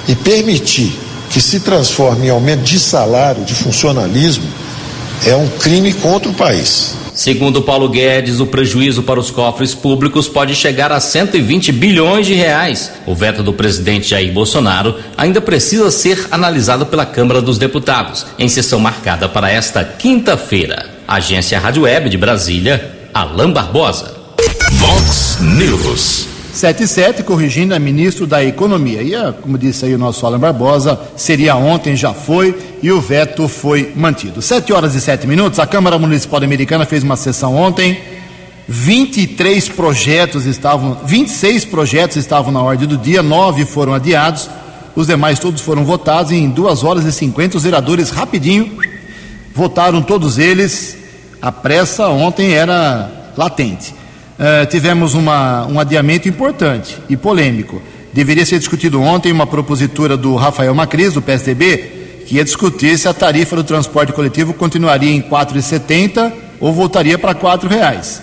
e 0.09 0.15
permitir 0.15 0.99
que 1.29 1.39
se 1.39 1.61
transforme 1.61 2.29
em 2.29 2.31
aumento 2.31 2.63
de 2.63 2.79
salário, 2.79 3.45
de 3.45 3.55
funcionalismo, 3.55 4.45
é 5.27 5.37
um 5.37 5.47
crime 5.49 5.93
contra 5.93 6.31
o 6.31 6.35
país. 6.35 6.95
Segundo 7.15 7.63
Paulo 7.63 7.89
Guedes, 7.89 8.41
o 8.41 8.47
prejuízo 8.47 9.05
para 9.05 9.21
os 9.21 9.31
cofres 9.31 9.73
públicos 9.73 10.29
pode 10.29 10.53
chegar 10.57 10.91
a 10.91 10.99
120 10.99 11.71
bilhões 11.71 12.27
de 12.27 12.35
reais. 12.35 12.93
O 13.07 13.15
veto 13.15 13.41
do 13.41 13.53
presidente 13.53 14.09
Jair 14.09 14.33
Bolsonaro 14.33 14.97
ainda 15.17 15.41
precisa 15.41 15.93
ser 15.93 16.27
analisado 16.33 16.87
pela 16.87 17.07
Câmara 17.07 17.41
dos 17.41 17.57
Deputados, 17.57 18.27
em 18.37 18.49
sessão 18.49 18.81
marcada 18.81 19.29
para 19.29 19.49
esta 19.49 19.85
quinta-feira. 19.85 20.91
Agência 21.07 21.61
Rádio 21.61 21.85
Web 21.85 22.11
de 22.11 22.19
Brasília, 22.19 22.91
Alain 23.15 23.53
Barbosa. 23.53 24.13
Vox 24.73 25.39
News. 25.41 26.34
77, 26.55 27.25
corrigindo, 27.25 27.75
é 27.75 27.79
ministro 27.81 28.27
da 28.27 28.45
Economia. 28.45 29.03
E, 29.03 29.33
como 29.43 29.59
disse 29.59 29.85
aí 29.85 29.95
o 29.95 29.99
nosso 29.99 30.25
Alan 30.25 30.39
Barbosa, 30.39 30.99
seria 31.17 31.57
ontem, 31.57 31.97
já 31.97 32.15
foi, 32.15 32.57
e 32.81 32.93
o 32.93 33.01
veto 33.01 33.49
foi 33.49 33.93
mantido. 33.97 34.41
7 34.41 34.73
horas 34.73 34.95
e 34.95 35.01
7 35.01 35.27
minutos, 35.27 35.59
a 35.59 35.67
Câmara 35.67 35.99
Municipal 35.99 36.43
Americana 36.43 36.87
fez 36.87 37.03
uma 37.03 37.17
sessão 37.17 37.57
ontem. 37.57 37.99
23 38.69 39.69
projetos 39.71 40.47
estavam, 40.47 40.99
26 41.05 41.65
projetos 41.65 42.17
estavam 42.17 42.53
na 42.53 42.63
ordem 42.63 42.87
do 42.87 42.97
dia, 42.97 43.23
nove 43.23 43.67
foram 43.67 43.93
adiados, 43.93 44.49
os 44.95 45.09
demais 45.09 45.39
todos 45.39 45.61
foram 45.61 45.85
votados 45.85 46.31
e 46.31 46.37
em 46.37 46.49
2 46.49 46.85
horas 46.85 47.05
e 47.05 47.13
50 47.13 47.57
os 47.57 47.65
vereadores 47.65 48.11
rapidinho 48.11 48.79
votaram 49.53 50.01
todos 50.01 50.39
eles. 50.39 50.97
A 51.43 51.53
pressa 51.53 52.09
ontem 52.09 52.53
era 52.53 53.11
latente. 53.37 54.04
Uh, 54.39 54.67
tivemos 54.67 55.15
uma, 55.15 55.67
um 55.67 55.79
adiamento 55.79 56.29
importante 56.29 56.99
e 57.09 57.17
polêmico. 57.17 57.81
Deveria 58.13 58.45
ser 58.45 58.59
discutido 58.59 59.01
ontem 59.01 59.31
uma 59.31 59.47
propositura 59.47 60.17
do 60.17 60.35
Rafael 60.35 60.75
Macris, 60.75 61.15
do 61.15 61.23
PSDB, 61.23 62.23
que 62.27 62.37
ia 62.37 62.45
discutir 62.45 62.99
se 62.99 63.07
a 63.07 63.15
tarifa 63.15 63.55
do 63.55 63.65
transporte 63.65 64.13
coletivo 64.13 64.53
continuaria 64.55 65.11
em 65.11 65.21
R$ 65.21 65.29
4,70 65.29 66.33
ou 66.61 66.73
voltaria 66.73 67.19
para 67.19 67.33
R$ 67.33 67.69
reais. 67.69 68.23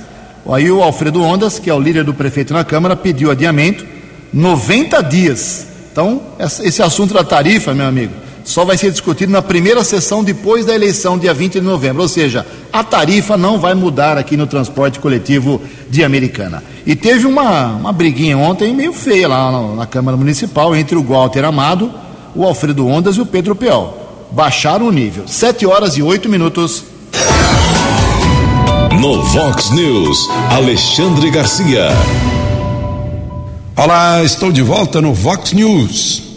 Aí 0.50 0.72
o 0.72 0.82
Alfredo 0.82 1.22
Ondas, 1.22 1.60
que 1.60 1.70
é 1.70 1.74
o 1.74 1.80
líder 1.80 2.04
do 2.04 2.14
prefeito 2.14 2.54
na 2.54 2.64
Câmara, 2.64 2.96
pediu 2.96 3.32
adiamento 3.32 3.86
90 4.34 5.02
dias. 5.04 5.68
Então, 5.92 6.22
esse 6.40 6.82
assunto 6.82 7.14
da 7.14 7.24
tarifa, 7.24 7.74
meu 7.74 7.86
amigo, 7.86 8.14
só 8.44 8.66
vai 8.66 8.78
ser 8.78 8.92
discutido 8.92 9.32
na 9.32 9.42
primeira 9.42 9.84
sessão 9.84 10.24
depois 10.24 10.66
da 10.66 10.74
eleição, 10.74 11.18
dia 11.18 11.34
20 11.34 11.54
de 11.54 11.62
novembro. 11.62 12.02
Ou 12.02 12.08
seja, 12.08 12.46
a 12.72 12.84
tarifa 12.84 13.38
não 13.38 13.60
vai 13.60 13.74
mudar 13.74 14.18
aqui 14.18 14.36
no 14.36 14.48
transporte 14.48 15.00
coletivo 15.00 15.62
de 15.90 16.04
Americana. 16.04 16.64
E 16.86 16.96
teve 16.96 17.26
uma, 17.26 17.68
uma 17.68 17.94
briguinha 17.94 18.38
ontem 18.38 18.74
meio 18.74 18.94
feia 18.94 19.28
lá 19.28 19.52
na, 19.52 19.76
na 19.76 19.86
Câmara 19.86 20.18
Municipal 20.18 20.76
entre 20.76 20.96
o 20.96 21.04
Walter 21.04 21.46
Amado, 21.46 21.92
o 22.36 22.44
Alfredo 22.44 22.88
Ondas 22.88 23.16
e 23.16 23.22
o 23.22 23.26
Pedro 23.26 23.56
Peol. 23.56 23.98
Baixaram 24.32 24.88
o 24.88 24.92
nível. 24.92 25.28
7 25.28 25.66
horas 25.66 25.98
e 25.98 26.02
8 26.02 26.30
minutos. 26.30 26.86
No 29.00 29.22
Vox 29.24 29.72
News, 29.72 30.30
Alexandre 30.52 31.30
Garcia. 31.32 31.90
Olá, 33.76 34.24
estou 34.24 34.52
de 34.52 34.62
volta 34.62 35.02
no 35.02 35.14
Vox 35.14 35.54
News. 35.54 36.31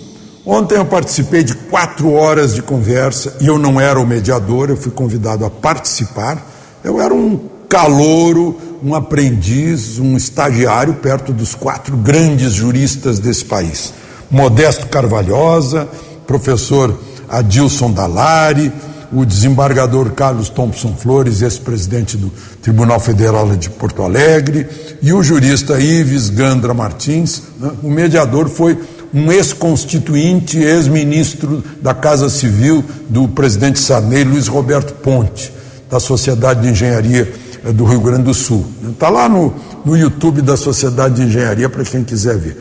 Ontem 0.47 0.77
eu 0.77 0.85
participei 0.85 1.43
de 1.43 1.55
quatro 1.55 2.13
horas 2.13 2.55
de 2.55 2.61
conversa 2.61 3.35
e 3.41 3.47
eu 3.47 3.59
não 3.59 3.81
era 3.81 3.99
o 3.99 4.07
mediador, 4.07 4.69
eu 4.69 4.77
fui 4.77 4.93
convidado 4.93 5.45
a 5.45 5.51
participar. 5.51 6.45
Eu 6.83 7.01
era 7.01 7.15
um 7.15 7.49
calouro, 7.67 8.59
um 8.83 8.95
aprendiz, 8.95 9.99
um 9.99 10.17
estagiário 10.19 10.95
perto 10.95 11.33
dos 11.33 11.55
quatro 11.55 11.97
grandes 11.97 12.53
juristas 12.53 13.19
desse 13.19 13.47
país: 13.47 13.95
Modesto 14.31 14.87
Carvalhosa, 14.89 15.89
professor 16.27 16.95
Adilson 17.27 17.91
Dalari, 17.91 18.71
o 19.11 19.25
desembargador 19.25 20.11
Carlos 20.13 20.51
Thompson 20.51 20.95
Flores, 20.95 21.41
ex-presidente 21.41 22.19
do 22.19 22.31
Tribunal 22.61 23.01
Federal 23.01 23.49
de 23.57 23.71
Porto 23.71 24.03
Alegre, 24.03 24.67
e 25.01 25.13
o 25.13 25.23
jurista 25.23 25.81
Ives 25.81 26.29
Gandra 26.29 26.75
Martins. 26.75 27.43
Né? 27.59 27.71
O 27.83 27.91
mediador 27.91 28.49
foi 28.49 28.79
um 29.15 29.31
ex-constituinte, 29.31 30.59
ex-ministro 30.59 31.63
da 31.81 31.95
Casa 31.95 32.29
Civil 32.29 32.85
do 33.09 33.29
presidente 33.29 33.79
Sarney, 33.79 34.25
Luiz 34.25 34.49
Roberto 34.49 34.93
Ponte, 34.95 35.53
da 35.89 36.01
Sociedade 36.01 36.63
de 36.63 36.69
Engenharia 36.71 37.33
eh, 37.65 37.73
do 37.73 37.85
Rio 37.85 38.01
Grande 38.01 38.25
do 38.25 38.35
Sul. 38.35 38.67
Está 38.91 39.09
lá 39.09 39.29
no, 39.29 39.55
no 39.85 39.97
YouTube 39.97 40.43
da 40.43 40.57
Sociedade 40.57 41.15
de 41.15 41.23
Engenharia 41.23 41.69
para 41.69 41.85
quem 41.85 42.03
quiser 42.03 42.37
ver. 42.37 42.57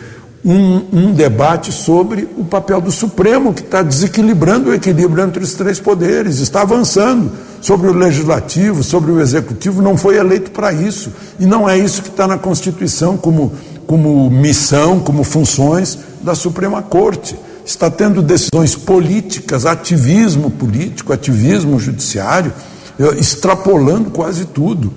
Um, 0.45 0.81
um, 0.91 1.13
debate 1.13 1.71
sobre 1.71 2.27
o 2.37 2.43
papel 2.43 2.81
do 2.81 2.91
Supremo, 2.91 3.53
que 3.53 3.61
está 3.61 3.81
desequilibrando 3.81 4.69
o 4.69 4.73
equilíbrio 4.73 5.23
entre 5.23 5.41
os 5.41 5.53
três 5.53 5.79
poderes, 5.79 6.39
está 6.39 6.63
avançando 6.63 7.31
sobre 7.61 7.87
o 7.87 7.93
legislativo, 7.93 8.83
sobre 8.83 9.09
o 9.09 9.21
executivo, 9.21 9.81
não 9.81 9.95
foi 9.95 10.17
eleito 10.17 10.51
para 10.51 10.73
isso. 10.73 11.13
E 11.39 11.45
não 11.45 11.67
é 11.67 11.77
isso 11.77 12.01
que 12.01 12.09
está 12.09 12.27
na 12.27 12.37
Constituição 12.37 13.15
como, 13.15 13.53
como 13.87 14.29
missão, 14.29 14.99
como 14.99 15.23
funções 15.23 15.97
da 16.23 16.35
Suprema 16.35 16.81
Corte. 16.81 17.37
Está 17.65 17.89
tendo 17.89 18.21
decisões 18.21 18.75
políticas, 18.75 19.65
ativismo 19.65 20.49
político, 20.51 21.13
ativismo 21.13 21.79
judiciário, 21.79 22.51
eh, 22.99 23.15
extrapolando 23.19 24.11
quase 24.11 24.45
tudo. 24.45 24.93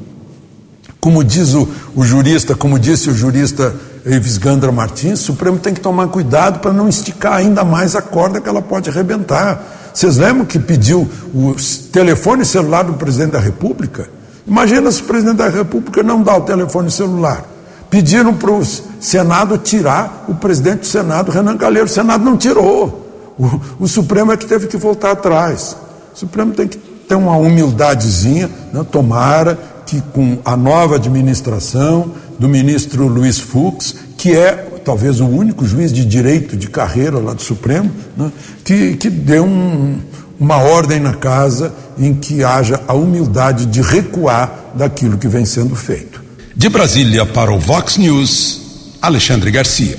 Como 1.01 1.23
diz 1.23 1.55
o, 1.55 1.69
o 1.95 2.03
jurista, 2.03 2.55
como 2.55 2.79
disse 2.79 3.09
o 3.09 3.15
jurista 3.15 3.75
Ives 4.05 4.39
Gandra 4.39 4.73
Martins, 4.73 5.21
o 5.21 5.25
Supremo 5.25 5.59
tem 5.59 5.75
que 5.75 5.81
tomar 5.81 6.09
cuidado 6.09 6.61
para 6.61 6.73
não 6.73 6.89
esticar 6.89 7.35
ainda 7.35 7.65
mais 7.65 7.95
a 7.95 8.03
corda 8.03 8.41
que 8.41 8.49
ela 8.49 8.63
pode 8.63 8.91
arrebentar. 8.91 9.91
Vocês 9.95 10.17
lembram 10.17 10.45
que 10.45 10.59
pediu 10.59 11.09
o 11.35 11.55
telefone 11.93 12.45
celular 12.45 12.83
do 12.83 12.95
presidente 12.95 13.33
da 13.33 13.41
República? 13.41 14.09
Imagina 14.47 14.91
se 14.93 15.01
o 15.03 15.05
presidente 15.05 15.37
da 15.37 15.49
República 15.49 16.03
não 16.03 16.23
dá 16.23 16.37
o 16.37 16.43
telefone 16.43 16.91
celular. 16.91 17.45
Pediram 17.91 18.35
para 18.35 18.51
o 18.51 18.65
Senado 19.01 19.57
tirar 19.59 20.25
o 20.29 20.35
presidente 20.35 20.81
do 20.81 20.87
Senado, 20.87 21.31
Renan 21.31 21.57
Calheiro. 21.57 21.87
O 21.87 21.89
Senado 21.89 22.25
não 22.25 22.37
tirou. 22.37 23.07
O, 23.39 23.85
o 23.85 23.89
Supremo 23.89 24.33
é 24.33 24.37
que 24.37 24.47
teve 24.47 24.67
que 24.67 24.77
voltar 24.77 25.13
atrás. 25.13 25.77
O 26.15 26.19
Supremo 26.19 26.53
tem 26.53 26.67
que 26.67 26.77
ter 26.77 27.15
uma 27.15 27.37
humildadezinha, 27.37 28.51
né? 28.73 28.85
tomara 28.91 29.59
que 29.87 30.01
com 30.01 30.39
a 30.45 30.57
nova 30.57 30.97
administração 30.97 32.13
do 32.39 32.49
ministro 32.49 33.07
Luiz 33.07 33.39
Fux, 33.39 33.95
que 34.17 34.37
é 34.37 34.81
talvez 34.85 35.21
o 35.21 35.27
único 35.27 35.65
juiz 35.65 35.93
de 35.93 36.05
direito 36.05 36.57
de 36.57 36.69
carreira 36.69 37.19
lá 37.19 37.33
do 37.33 37.43
Supremo, 37.43 37.91
né? 38.17 38.33
que, 38.65 38.97
que 38.97 39.09
dê 39.09 39.39
um, 39.41 39.99
uma 40.39 40.57
ordem 40.59 41.01
na 41.01 41.15
casa 41.15 41.73
em 41.99 42.15
que 42.15 42.43
haja 42.43 42.81
a 42.87 42.95
humildade 42.95 43.67
de 43.67 43.81
recuar 43.81 44.53
daquilo 44.75 45.17
que 45.19 45.29
vem 45.29 45.45
sendo 45.45 45.75
feito. 45.75 46.26
De 46.59 46.71
Brasília 46.71 47.27
para 47.27 47.53
o 47.53 47.59
Vox 47.59 47.99
News, 47.99 48.97
Alexandre 49.03 49.51
Garcia. 49.51 49.99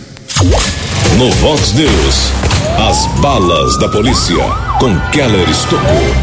No 1.16 1.30
Vox 1.34 1.72
News, 1.74 2.32
as 2.80 3.06
balas 3.22 3.78
da 3.78 3.88
polícia 3.88 4.44
com 4.80 5.00
Keller 5.12 5.48
Estocou. 5.48 6.16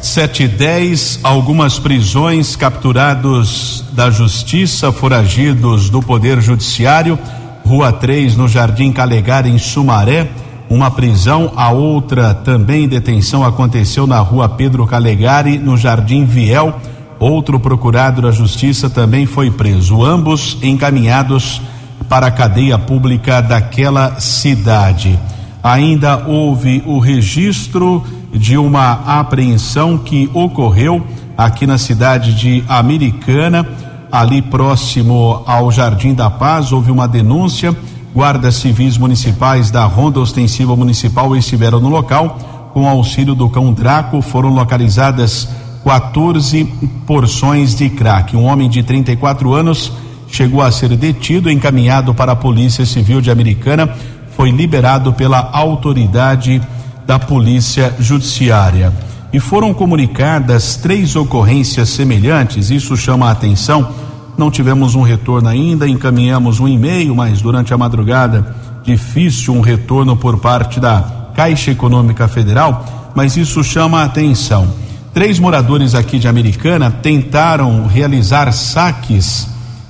Sete 0.00 0.44
e 0.44 0.48
dez, 0.48 1.18
algumas 1.20 1.80
prisões, 1.80 2.54
capturados 2.54 3.82
da 3.90 4.08
justiça, 4.08 4.92
foragidos 4.92 5.90
do 5.90 6.00
Poder 6.00 6.40
Judiciário, 6.40 7.18
Rua 7.64 7.92
3, 7.92 8.36
no 8.36 8.46
Jardim 8.46 8.92
Calegar, 8.92 9.48
em 9.48 9.58
Sumaré, 9.58 10.28
uma 10.70 10.92
prisão, 10.92 11.52
a 11.56 11.72
outra 11.72 12.32
também 12.32 12.86
detenção 12.86 13.44
aconteceu 13.44 14.06
na 14.06 14.20
Rua 14.20 14.48
Pedro 14.48 14.86
Calegari, 14.86 15.58
no 15.58 15.76
Jardim 15.76 16.24
Viel, 16.24 16.72
Outro 17.18 17.58
procurado 17.58 18.20
da 18.22 18.30
Justiça 18.30 18.90
também 18.90 19.24
foi 19.24 19.50
preso, 19.50 20.04
ambos 20.04 20.58
encaminhados 20.62 21.62
para 22.08 22.26
a 22.26 22.30
cadeia 22.30 22.78
pública 22.78 23.40
daquela 23.40 24.20
cidade. 24.20 25.18
Ainda 25.62 26.24
houve 26.26 26.82
o 26.86 26.98
registro 26.98 28.04
de 28.32 28.56
uma 28.58 28.92
apreensão 29.06 29.96
que 29.96 30.30
ocorreu 30.34 31.04
aqui 31.36 31.66
na 31.66 31.78
cidade 31.78 32.34
de 32.34 32.62
Americana, 32.68 33.66
ali 34.12 34.40
próximo 34.42 35.42
ao 35.46 35.72
Jardim 35.72 36.14
da 36.14 36.30
Paz. 36.30 36.70
Houve 36.70 36.90
uma 36.90 37.08
denúncia. 37.08 37.74
Guardas 38.14 38.56
civis 38.56 38.96
municipais 38.96 39.70
da 39.70 39.84
Ronda 39.84 40.20
Ostensiva 40.20 40.76
Municipal 40.76 41.34
estiveram 41.34 41.80
no 41.80 41.88
local. 41.88 42.38
Com 42.72 42.86
auxílio 42.86 43.34
do 43.34 43.48
cão 43.48 43.72
Draco, 43.72 44.20
foram 44.20 44.50
localizadas 44.50 45.48
14 45.86 46.64
porções 47.06 47.76
de 47.76 47.88
crack. 47.88 48.36
Um 48.36 48.42
homem 48.42 48.68
de 48.68 48.82
34 48.82 49.54
anos 49.54 49.92
chegou 50.26 50.60
a 50.60 50.72
ser 50.72 50.88
detido, 50.96 51.48
encaminhado 51.48 52.12
para 52.12 52.32
a 52.32 52.36
Polícia 52.36 52.84
Civil 52.84 53.20
de 53.20 53.30
Americana, 53.30 53.88
foi 54.36 54.50
liberado 54.50 55.12
pela 55.12 55.48
autoridade 55.52 56.60
da 57.06 57.20
Polícia 57.20 57.94
Judiciária. 58.00 58.92
e 59.32 59.38
foram 59.40 59.74
comunicadas 59.74 60.76
três 60.76 61.14
ocorrências 61.14 61.90
semelhantes. 61.90 62.70
Isso 62.70 62.96
chama 62.96 63.28
a 63.28 63.32
atenção. 63.32 63.90
Não 64.36 64.50
tivemos 64.50 64.94
um 64.94 65.02
retorno 65.02 65.48
ainda, 65.48 65.86
encaminhamos 65.86 66.58
um 66.58 66.66
e-mail, 66.66 67.14
mas 67.14 67.42
durante 67.42 67.74
a 67.74 67.78
madrugada 67.78 68.56
difícil 68.82 69.52
um 69.52 69.60
retorno 69.60 70.16
por 70.16 70.38
parte 70.38 70.80
da 70.80 71.30
Caixa 71.34 71.70
Econômica 71.70 72.26
Federal, 72.26 73.12
mas 73.14 73.36
isso 73.36 73.62
chama 73.62 74.00
a 74.00 74.04
atenção. 74.04 74.86
Três 75.16 75.38
moradores 75.38 75.94
aqui 75.94 76.18
de 76.18 76.28
Americana 76.28 76.90
tentaram 76.90 77.86
realizar 77.86 78.52
saques 78.52 79.48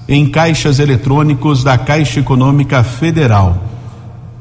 em 0.08 0.24
caixas 0.24 0.78
eletrônicos 0.78 1.64
da 1.64 1.76
Caixa 1.76 2.20
Econômica 2.20 2.84
Federal. 2.84 3.60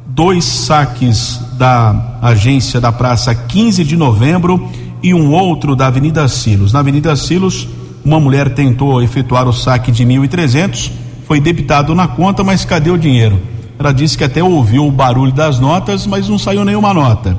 Dois 0.06 0.46
saques 0.46 1.42
da 1.58 2.20
agência 2.22 2.80
da 2.80 2.92
Praça 2.92 3.34
15 3.34 3.84
de 3.84 3.98
Novembro 3.98 4.70
e 5.02 5.12
um 5.12 5.32
outro 5.34 5.76
da 5.76 5.88
Avenida 5.88 6.28
Silos. 6.28 6.72
Na 6.72 6.82
Avenida 6.82 7.16
Silos, 7.16 7.68
uma 8.06 8.20
mulher 8.20 8.54
tentou 8.54 9.02
efetuar 9.02 9.48
o 9.48 9.54
saque 9.54 9.92
de 9.92 10.06
1.300, 10.06 10.92
foi 11.28 11.40
debitado 11.40 11.96
na 11.96 12.08
conta, 12.08 12.44
mas 12.44 12.64
cadê 12.64 12.92
o 12.92 12.98
dinheiro? 12.98 13.42
Ela 13.80 13.92
disse 13.92 14.16
que 14.16 14.24
até 14.24 14.44
ouviu 14.44 14.86
o 14.86 14.92
barulho 14.92 15.32
das 15.32 15.60
notas, 15.60 16.06
mas 16.06 16.30
não 16.30 16.38
saiu 16.38 16.64
nenhuma 16.64 16.94
nota. 16.94 17.36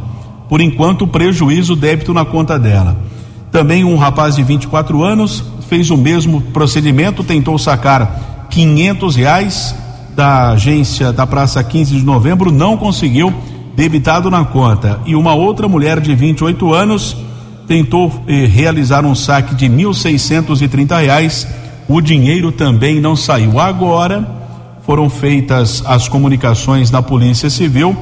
Por 0.49 0.61
enquanto, 0.61 1.07
prejuízo 1.07 1.77
débito 1.77 2.13
na 2.13 2.25
conta 2.25 2.59
dela. 2.59 3.15
Também 3.57 3.85
um 3.85 3.97
rapaz 3.97 4.37
de 4.37 4.43
24 4.43 5.03
anos 5.03 5.43
fez 5.67 5.91
o 5.91 5.97
mesmo 5.97 6.43
procedimento, 6.43 7.25
tentou 7.25 7.57
sacar 7.59 8.47
500 8.51 9.17
reais 9.17 9.75
da 10.15 10.51
agência 10.51 11.11
da 11.11 11.27
Praça 11.27 11.65
15 11.65 11.97
de 11.97 12.05
Novembro, 12.05 12.53
não 12.53 12.77
conseguiu, 12.77 13.33
debitado 13.75 14.31
na 14.31 14.45
conta. 14.45 15.01
E 15.07 15.17
uma 15.17 15.33
outra 15.33 15.67
mulher 15.67 16.01
de 16.01 16.15
28 16.15 16.75
anos 16.75 17.17
tentou 17.67 18.13
eh, 18.29 18.45
realizar 18.45 19.07
um 19.07 19.15
saque 19.15 19.55
de 19.55 19.71
1.630 19.71 21.01
reais, 21.01 21.49
o 21.89 22.03
dinheiro 22.03 22.53
também 22.53 23.01
não 23.01 23.17
saiu. 23.17 23.59
Agora 23.59 24.29
foram 24.83 25.09
feitas 25.09 25.83
as 25.87 26.11
comunicações 26.11 26.91
da 26.91 27.01
Polícia 27.01 27.49
Civil 27.49 27.97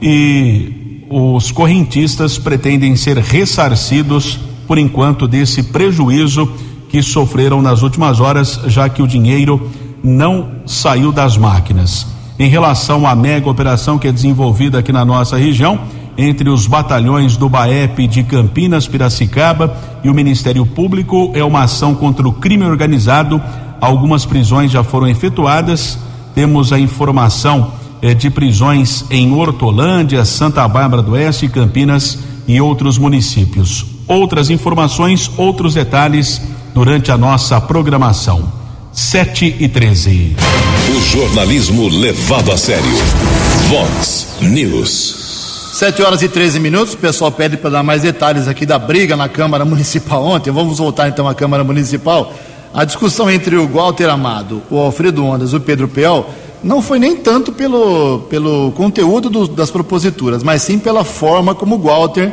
e 0.00 1.02
os 1.10 1.50
correntistas 1.50 2.38
pretendem 2.38 2.94
ser 2.94 3.18
ressarcidos 3.18 4.38
por 4.70 4.78
enquanto 4.78 5.26
desse 5.26 5.64
prejuízo 5.64 6.48
que 6.88 7.02
sofreram 7.02 7.60
nas 7.60 7.82
últimas 7.82 8.20
horas, 8.20 8.60
já 8.66 8.88
que 8.88 9.02
o 9.02 9.06
dinheiro 9.08 9.68
não 10.00 10.48
saiu 10.64 11.10
das 11.10 11.36
máquinas. 11.36 12.06
Em 12.38 12.48
relação 12.48 13.04
à 13.04 13.16
mega 13.16 13.50
operação 13.50 13.98
que 13.98 14.06
é 14.06 14.12
desenvolvida 14.12 14.78
aqui 14.78 14.92
na 14.92 15.04
nossa 15.04 15.36
região, 15.36 15.76
entre 16.16 16.48
os 16.48 16.68
batalhões 16.68 17.36
do 17.36 17.48
BAEP 17.48 18.06
de 18.06 18.22
Campinas, 18.22 18.86
Piracicaba 18.86 19.76
e 20.04 20.08
o 20.08 20.14
Ministério 20.14 20.64
Público, 20.64 21.32
é 21.34 21.42
uma 21.42 21.64
ação 21.64 21.92
contra 21.92 22.28
o 22.28 22.32
crime 22.32 22.64
organizado. 22.64 23.42
Algumas 23.80 24.24
prisões 24.24 24.70
já 24.70 24.84
foram 24.84 25.08
efetuadas. 25.08 25.98
Temos 26.32 26.72
a 26.72 26.78
informação 26.78 27.72
eh, 28.00 28.14
de 28.14 28.30
prisões 28.30 29.04
em 29.10 29.32
Hortolândia, 29.32 30.24
Santa 30.24 30.68
Bárbara 30.68 31.02
do 31.02 31.14
Oeste, 31.14 31.48
Campinas 31.48 32.20
e 32.46 32.60
outros 32.60 32.98
municípios. 32.98 33.98
Outras 34.10 34.50
informações, 34.50 35.30
outros 35.36 35.74
detalhes 35.74 36.42
durante 36.74 37.12
a 37.12 37.16
nossa 37.16 37.60
programação. 37.60 38.52
7 38.92 39.58
e 39.60 39.68
13. 39.68 40.34
O 40.88 41.00
jornalismo 41.00 41.86
levado 41.86 42.50
a 42.50 42.56
sério. 42.56 42.90
Vox 43.68 44.26
News. 44.40 45.74
7 45.74 46.02
horas 46.02 46.22
e 46.22 46.28
13 46.28 46.58
minutos. 46.58 46.94
O 46.94 46.96
pessoal 46.96 47.30
pede 47.30 47.56
para 47.56 47.70
dar 47.70 47.82
mais 47.84 48.02
detalhes 48.02 48.48
aqui 48.48 48.66
da 48.66 48.80
briga 48.80 49.16
na 49.16 49.28
Câmara 49.28 49.64
Municipal 49.64 50.24
ontem. 50.24 50.50
Vamos 50.50 50.78
voltar 50.78 51.08
então 51.08 51.28
à 51.28 51.34
Câmara 51.34 51.62
Municipal. 51.62 52.32
A 52.74 52.84
discussão 52.84 53.30
entre 53.30 53.54
o 53.54 53.68
Walter 53.68 54.10
Amado, 54.10 54.60
o 54.68 54.76
Alfredo 54.76 55.24
Ondas 55.24 55.52
e 55.52 55.56
o 55.56 55.60
Pedro 55.60 55.86
Peol 55.86 56.28
não 56.64 56.82
foi 56.82 56.98
nem 56.98 57.14
tanto 57.14 57.52
pelo, 57.52 58.26
pelo 58.28 58.72
conteúdo 58.72 59.30
do, 59.30 59.46
das 59.46 59.70
proposituras, 59.70 60.42
mas 60.42 60.62
sim 60.62 60.80
pela 60.80 61.04
forma 61.04 61.54
como 61.54 61.76
o 61.76 61.78
Walter 61.78 62.32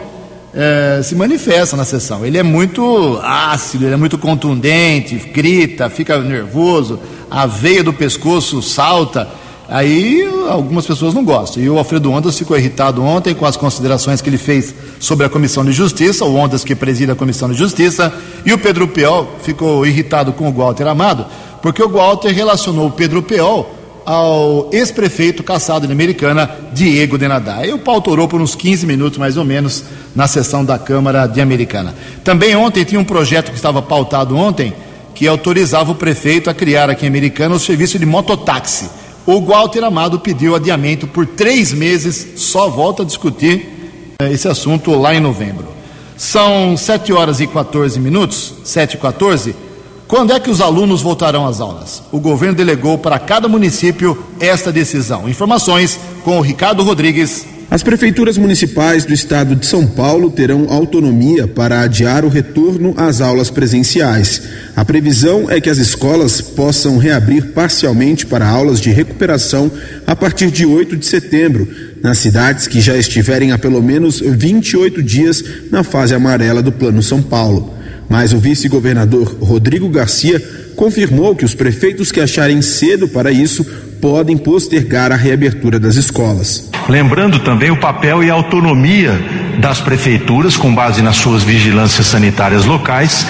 é, 0.54 1.02
se 1.04 1.16
manifesta 1.16 1.76
na 1.76 1.86
sessão. 1.86 2.26
Ele 2.26 2.38
é 2.38 2.44
muito 2.44 3.20
ácido, 3.24 3.86
ele 3.86 3.94
é 3.94 3.98
muito 3.98 4.18
contundente, 4.18 5.16
grita, 5.16 5.90
fica 5.90 6.20
nervoso, 6.20 7.00
a 7.30 7.46
veia 7.46 7.84
do 7.84 7.94
pescoço 7.94 8.62
salta. 8.62 9.28
Aí 9.70 10.24
algumas 10.50 10.86
pessoas 10.86 11.14
não 11.14 11.26
gostam. 11.26 11.62
E 11.62 11.70
o 11.70 11.78
Alfredo 11.78 12.12
Ondas 12.12 12.38
ficou 12.38 12.58
irritado 12.58 13.04
ontem 13.04 13.36
com 13.36 13.46
as 13.46 13.58
considerações 13.58 14.22
que 14.22 14.30
ele 14.30 14.38
fez 14.38 14.74
sobre 15.00 15.26
a 15.26 15.30
Comissão 15.30 15.66
de 15.66 15.74
Justiça, 15.74 16.24
o 16.24 16.36
Ondas 16.36 16.64
que 16.64 16.74
preside 16.74 17.12
a 17.12 17.16
Comissão 17.16 17.50
de 17.50 17.58
Justiça, 17.58 18.14
e 18.46 18.54
o 18.54 18.58
Pedro 18.58 18.88
Peol 18.88 19.30
ficou 19.44 19.86
irritado 19.86 20.32
com 20.32 20.50
o 20.50 20.54
Walter 20.54 20.88
Amado, 20.88 21.26
porque 21.62 21.84
o 21.84 21.90
Walter 21.90 22.34
relacionou 22.34 22.88
o 22.88 22.92
Pedro 22.92 23.22
Peol 23.22 23.77
ao 24.08 24.70
ex-prefeito 24.72 25.44
caçado 25.44 25.86
de 25.86 25.92
Americana, 25.92 26.50
Diego 26.72 27.18
Denadá. 27.18 27.66
E 27.68 27.74
o 27.74 27.78
pau 27.78 28.00
torou 28.00 28.26
por 28.26 28.40
uns 28.40 28.56
15 28.56 28.88
minutos, 28.88 29.20
mais 29.20 29.36
ou 29.36 29.44
menos, 29.44 29.84
na 30.16 30.30
sessão 30.30 30.64
da 30.64 30.80
Câmara 30.80 31.28
de 31.28 31.42
Americana. 31.42 31.94
Também 32.24 32.56
ontem 32.56 32.86
tinha 32.86 33.02
um 33.02 33.04
projeto 33.04 33.52
que 33.52 33.58
estava 33.58 33.82
pautado 33.82 34.38
ontem, 34.38 34.74
que 35.14 35.28
autorizava 35.28 35.92
o 35.92 35.96
prefeito 35.96 36.50
a 36.50 36.54
criar 36.54 36.90
aqui 36.90 37.04
em 37.04 37.10
Americana 37.10 37.56
o 37.56 37.60
serviço 37.60 38.00
de 38.00 38.06
mototáxi. 38.06 38.90
O 39.26 39.42
Walter 39.42 39.84
Amado 39.84 40.22
pediu 40.22 40.56
adiamento 40.56 41.06
por 41.06 41.26
três 41.26 41.74
meses, 41.74 42.26
só 42.38 42.70
volta 42.70 43.04
a 43.04 43.06
discutir 43.06 44.16
eh, 44.22 44.32
esse 44.32 44.48
assunto 44.48 44.92
lá 44.92 45.14
em 45.14 45.20
novembro. 45.20 45.68
São 46.16 46.78
7 46.78 47.12
horas 47.12 47.42
e 47.42 47.48
14 47.48 48.00
minutos, 48.00 48.54
7 48.64 48.94
e 48.94 48.98
14 49.00 49.67
quando 50.08 50.32
é 50.32 50.40
que 50.40 50.50
os 50.50 50.62
alunos 50.62 51.02
voltarão 51.02 51.46
às 51.46 51.60
aulas? 51.60 52.02
O 52.14 52.20
governo 52.20 52.56
delegou 52.56 52.98
para 52.98 53.20
cada 53.20 53.50
município 53.50 54.18
esta 54.40 54.72
decisão. 54.72 55.28
Informações 55.28 56.00
com 56.24 56.38
o 56.38 56.42
Ricardo 56.42 56.82
Rodrigues. 56.82 57.46
As 57.70 57.84
prefeituras 57.84 58.38
municipais 58.38 59.04
do 59.04 59.14
estado 59.14 59.54
de 59.54 59.66
São 59.66 59.86
Paulo 59.86 60.32
terão 60.32 60.68
autonomia 60.70 61.46
para 61.46 61.82
adiar 61.82 62.24
o 62.24 62.30
retorno 62.30 62.94
às 62.96 63.20
aulas 63.20 63.50
presenciais. 63.50 64.42
A 64.74 64.86
previsão 64.86 65.52
é 65.52 65.60
que 65.60 65.70
as 65.70 65.78
escolas 65.78 66.40
possam 66.40 66.98
reabrir 66.98 67.52
parcialmente 67.52 68.26
para 68.26 68.48
aulas 68.48 68.80
de 68.80 68.90
recuperação 68.90 69.70
a 70.06 70.16
partir 70.16 70.50
de 70.50 70.66
8 70.66 70.96
de 70.96 71.06
setembro, 71.06 71.68
nas 72.02 72.20
cidades 72.20 72.66
que 72.66 72.80
já 72.80 72.96
estiverem 72.96 73.52
há 73.52 73.58
pelo 73.58 73.84
menos 73.84 74.22
28 74.22 75.04
dias 75.04 75.44
na 75.70 75.84
fase 75.84 76.16
amarela 76.16 76.62
do 76.62 76.72
Plano 76.72 77.04
São 77.04 77.22
Paulo. 77.22 77.77
Mas 78.10 78.34
o 78.34 78.40
vice-governador 78.40 79.36
Rodrigo 79.42 79.90
Garcia 79.90 80.42
confirmou 80.76 81.36
que 81.36 81.44
os 81.44 81.56
prefeitos 81.56 82.12
que 82.12 82.20
acharem 82.20 82.62
cedo 82.62 83.08
para 83.08 83.32
isso 83.32 83.66
podem 84.00 84.38
postergar 84.38 85.12
a 85.12 85.16
reabertura 85.16 85.80
das 85.80 85.96
escolas. 85.96 86.70
Lembrando 86.88 87.40
também 87.40 87.72
o 87.72 87.80
papel 87.80 88.24
e 88.24 88.30
a 88.30 88.34
autonomia 88.34 89.20
das 89.60 89.82
prefeituras, 89.82 90.56
com 90.56 90.74
base 90.74 91.02
nas 91.02 91.18
suas 91.18 91.44
vigilâncias 91.44 92.08
sanitárias 92.08 92.64
locais, 92.66 93.26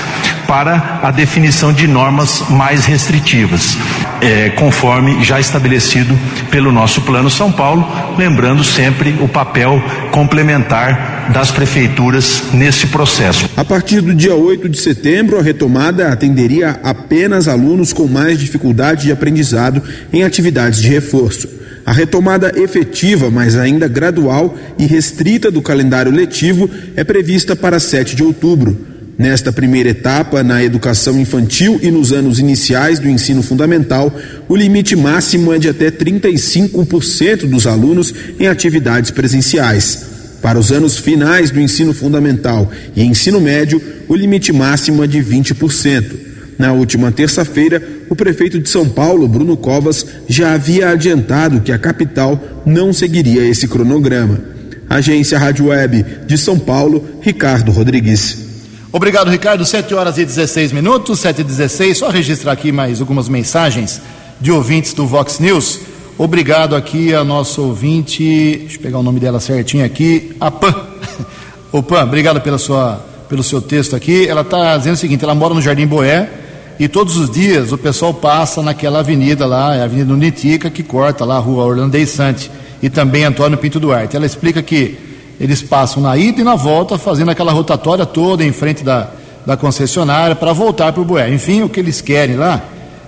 para 0.48 1.02
a 1.04 1.12
definição 1.12 1.74
de 1.74 1.88
normas 1.88 2.44
mais 2.50 2.86
restritivas, 2.86 3.78
é, 4.22 4.50
conforme 4.52 5.24
já 5.24 5.40
estabelecido 5.40 6.18
pelo 6.50 6.72
nosso 6.72 7.02
Plano 7.02 7.30
São 7.30 7.52
Paulo, 7.52 7.86
lembrando 8.18 8.64
sempre 8.64 9.16
o 9.22 9.28
papel 9.28 9.82
complementar 10.12 11.30
das 11.32 11.52
prefeituras 11.52 12.44
nesse 12.54 12.88
processo. 12.88 13.50
A 13.58 13.66
partir 13.66 14.02
do 14.02 14.16
dia 14.16 14.34
8 14.34 14.70
de 14.70 14.80
setembro, 14.80 15.38
a 15.38 15.42
retomada 15.42 16.08
atenderia 16.08 16.80
apenas 16.84 17.48
alunos 17.48 17.92
com 17.92 18.08
mais 18.08 18.40
dificuldade 18.40 19.04
de 19.04 19.12
aprendizado 19.12 19.84
em 20.12 20.24
atividades 20.24 20.82
de 20.82 20.88
reforço. 20.88 21.58
A 21.86 21.94
retomada 21.94 22.52
efetiva, 22.60 23.30
mas 23.32 23.58
ainda 23.58 23.88
gradual 23.88 24.58
e 24.78 24.86
restrita 24.86 25.50
do 25.50 25.62
calendário 25.62 26.12
letivo 26.12 26.70
é 26.98 27.04
prevista 27.04 27.56
para 27.56 27.80
7 27.80 28.14
de 28.14 28.24
outubro. 28.24 28.97
Nesta 29.18 29.52
primeira 29.52 29.90
etapa, 29.90 30.44
na 30.44 30.64
educação 30.64 31.20
infantil 31.20 31.80
e 31.82 31.90
nos 31.90 32.14
anos 32.14 32.38
iniciais 32.38 33.00
do 33.00 33.10
ensino 33.10 33.42
fundamental, 33.42 34.16
o 34.48 34.56
limite 34.56 34.96
máximo 34.96 35.52
é 35.52 35.58
de 35.58 35.68
até 35.68 35.90
35% 35.90 37.48
dos 37.48 37.66
alunos 37.66 38.14
em 38.40 38.48
atividades 38.48 39.10
presenciais. 39.10 40.06
Para 40.40 40.60
os 40.60 40.72
anos 40.72 40.98
finais 40.98 41.50
do 41.50 41.60
ensino 41.60 41.96
fundamental 41.96 42.72
e 42.96 43.04
ensino 43.04 43.42
médio, 43.42 43.82
o 44.08 44.16
limite 44.16 44.54
máximo 44.54 45.04
é 45.04 45.08
de 45.08 45.18
20%. 45.18 46.28
Na 46.60 46.72
última 46.74 47.12
terça-feira, 47.12 47.82
o 48.10 48.16
prefeito 48.16 48.60
de 48.60 48.70
São 48.70 48.88
Paulo, 48.88 49.28
Bruno 49.28 49.58
Covas, 49.58 50.06
já 50.28 50.54
havia 50.54 50.90
adiantado 50.90 51.62
que 51.62 51.72
a 51.72 51.80
capital 51.80 52.62
não 52.64 52.94
seguiria 52.94 53.44
esse 53.48 53.68
cronograma. 53.68 54.40
Agência 54.88 55.40
Rádio 55.40 55.66
Web 55.66 56.06
de 56.28 56.38
São 56.38 56.60
Paulo, 56.60 57.04
Ricardo 57.22 57.72
Rodrigues. 57.72 58.47
Obrigado, 58.98 59.30
Ricardo. 59.30 59.64
7 59.64 59.94
horas 59.94 60.18
e 60.18 60.26
16 60.26 60.72
minutos, 60.72 61.20
7 61.20 61.42
e 61.42 61.44
16. 61.44 62.00
Só 62.00 62.10
registrar 62.10 62.54
aqui 62.54 62.72
mais 62.72 63.00
algumas 63.00 63.30
mensagens 63.30 64.02
de 64.42 64.52
ouvintes 64.52 64.92
do 64.92 65.06
Vox 65.06 65.38
News. 65.38 65.82
Obrigado 66.18 66.76
aqui 66.76 67.14
a 67.14 67.24
nosso 67.24 67.62
ouvinte, 67.62 68.24
deixa 68.58 68.78
eu 68.78 68.82
pegar 68.82 68.98
o 68.98 69.04
nome 69.04 69.20
dela 69.20 69.40
certinho 69.40 69.86
aqui, 69.86 70.36
a 70.40 70.50
Pan. 70.50 70.74
Ô 71.72 71.84
Pan, 71.84 72.06
obrigado 72.06 72.42
pela 72.42 72.58
sua 72.58 73.00
pelo 73.30 73.44
seu 73.44 73.62
texto 73.62 73.96
aqui. 73.96 74.28
Ela 74.28 74.42
está 74.42 74.76
dizendo 74.76 74.96
o 74.96 74.98
seguinte: 74.98 75.24
ela 75.24 75.36
mora 75.36 75.54
no 75.54 75.62
Jardim 75.62 75.86
Boé 75.86 76.28
e 76.80 76.88
todos 76.88 77.18
os 77.18 77.30
dias 77.30 77.72
o 77.72 77.78
pessoal 77.78 78.16
passa 78.16 78.64
naquela 78.64 79.02
avenida 79.02 79.46
lá, 79.46 79.76
é 79.76 79.82
a 79.82 79.84
Avenida 79.84 80.12
Unitica, 80.12 80.72
que 80.72 80.82
corta 80.82 81.24
lá 81.24 81.36
a 81.36 81.40
rua 81.40 81.66
Orlando 81.66 82.04
Sante 82.08 82.50
e 82.82 82.90
também 82.90 83.26
Antônio 83.26 83.60
Pinto 83.60 83.80
Duarte. 83.80 84.16
Ela 84.16 84.26
explica 84.26 84.64
que 84.64 85.07
eles 85.40 85.62
passam 85.62 86.02
na 86.02 86.18
ida 86.18 86.42
e 86.42 86.44
na 86.44 86.56
volta, 86.56 86.98
fazendo 86.98 87.32
aquela 87.32 87.52
rotatória 87.52 88.06
toda 88.06 88.44
em 88.44 88.52
frente 88.52 88.84
da, 88.84 89.10
da 89.46 89.56
concessionária 89.56 90.36
para 90.36 90.52
voltar 90.54 90.92
para 90.92 91.02
o 91.02 91.06
Boé. 91.06 91.30
Enfim, 91.34 91.62
o 91.62 91.70
que 91.70 91.80
eles 91.80 92.02
querem 92.02 92.36
lá 92.36 92.62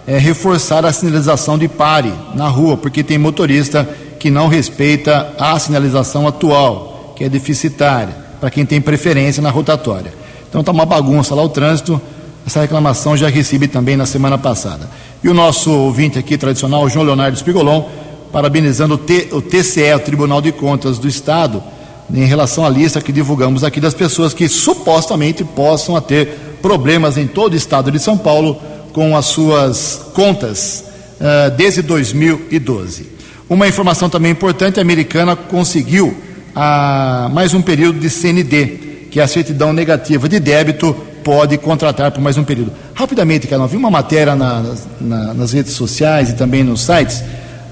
é 0.05 0.17
reforçar 0.17 0.85
a 0.85 0.93
sinalização 0.93 1.57
de 1.57 1.67
pare 1.67 2.13
na 2.35 2.47
rua, 2.47 2.77
porque 2.77 3.03
tem 3.03 3.17
motorista 3.17 3.87
que 4.19 4.29
não 4.29 4.47
respeita 4.47 5.33
a 5.39 5.57
sinalização 5.57 6.27
atual, 6.27 7.13
que 7.15 7.23
é 7.23 7.29
deficitária, 7.29 8.15
para 8.39 8.49
quem 8.49 8.65
tem 8.65 8.81
preferência 8.81 9.41
na 9.41 9.49
rotatória. 9.49 10.13
Então 10.47 10.61
está 10.61 10.71
uma 10.71 10.85
bagunça 10.85 11.35
lá 11.35 11.43
o 11.43 11.49
trânsito. 11.49 12.01
Essa 12.45 12.61
reclamação 12.61 13.15
já 13.15 13.29
recebi 13.29 13.67
também 13.67 13.95
na 13.95 14.05
semana 14.05 14.37
passada. 14.37 14.89
E 15.23 15.29
o 15.29 15.33
nosso 15.33 15.71
ouvinte 15.71 16.17
aqui 16.17 16.37
tradicional, 16.37 16.89
João 16.89 17.05
Leonardo 17.05 17.37
Spigolon, 17.37 17.83
parabenizando 18.31 18.95
o, 18.95 18.97
T, 18.97 19.29
o 19.31 19.41
TCE, 19.41 19.93
o 19.93 19.99
Tribunal 19.99 20.41
de 20.41 20.51
Contas 20.51 20.97
do 20.97 21.07
Estado, 21.07 21.61
em 22.13 22.25
relação 22.25 22.65
à 22.65 22.69
lista 22.69 23.01
que 23.01 23.11
divulgamos 23.11 23.63
aqui 23.63 23.79
das 23.79 23.93
pessoas 23.93 24.33
que 24.33 24.47
supostamente 24.47 25.43
possam 25.43 25.99
ter 26.01 26.57
problemas 26.61 27.17
em 27.17 27.27
todo 27.27 27.53
o 27.53 27.55
estado 27.55 27.91
de 27.91 27.99
São 27.99 28.17
Paulo 28.17 28.59
com 28.93 29.15
as 29.15 29.25
suas 29.25 30.01
contas 30.13 30.85
uh, 31.19 31.51
desde 31.55 31.81
2012. 31.81 33.07
Uma 33.49 33.67
informação 33.67 34.09
também 34.09 34.31
importante: 34.31 34.79
a 34.79 34.81
americana 34.81 35.35
conseguiu 35.35 36.07
uh, 36.07 37.29
mais 37.29 37.53
um 37.53 37.61
período 37.61 37.99
de 37.99 38.09
CND, 38.09 39.07
que 39.11 39.19
é 39.19 39.23
a 39.23 39.27
certidão 39.27 39.73
negativa 39.73 40.27
de 40.27 40.39
débito 40.39 40.95
pode 41.23 41.57
contratar 41.57 42.11
por 42.11 42.21
mais 42.21 42.37
um 42.37 42.43
período. 42.43 42.71
Rapidamente, 42.93 43.45
cara, 43.45 43.67
vi 43.67 43.77
uma 43.77 43.91
matéria 43.91 44.35
na, 44.35 44.63
na, 44.99 45.33
nas 45.33 45.51
redes 45.51 45.73
sociais 45.73 46.29
e 46.29 46.33
também 46.33 46.63
nos 46.63 46.81
sites. 46.81 47.21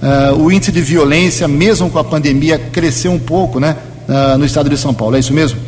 Uh, 0.01 0.43
o 0.43 0.51
índice 0.51 0.71
de 0.71 0.81
violência, 0.81 1.47
mesmo 1.47 1.89
com 1.89 1.97
a 1.97 2.03
pandemia, 2.03 2.59
cresceu 2.59 3.11
um 3.11 3.17
pouco, 3.17 3.59
né? 3.59 3.75
Uh, 4.07 4.37
no 4.37 4.45
estado 4.45 4.69
de 4.69 4.77
São 4.77 4.93
Paulo, 4.93 5.15
é 5.15 5.19
isso 5.19 5.33
mesmo? 5.33 5.59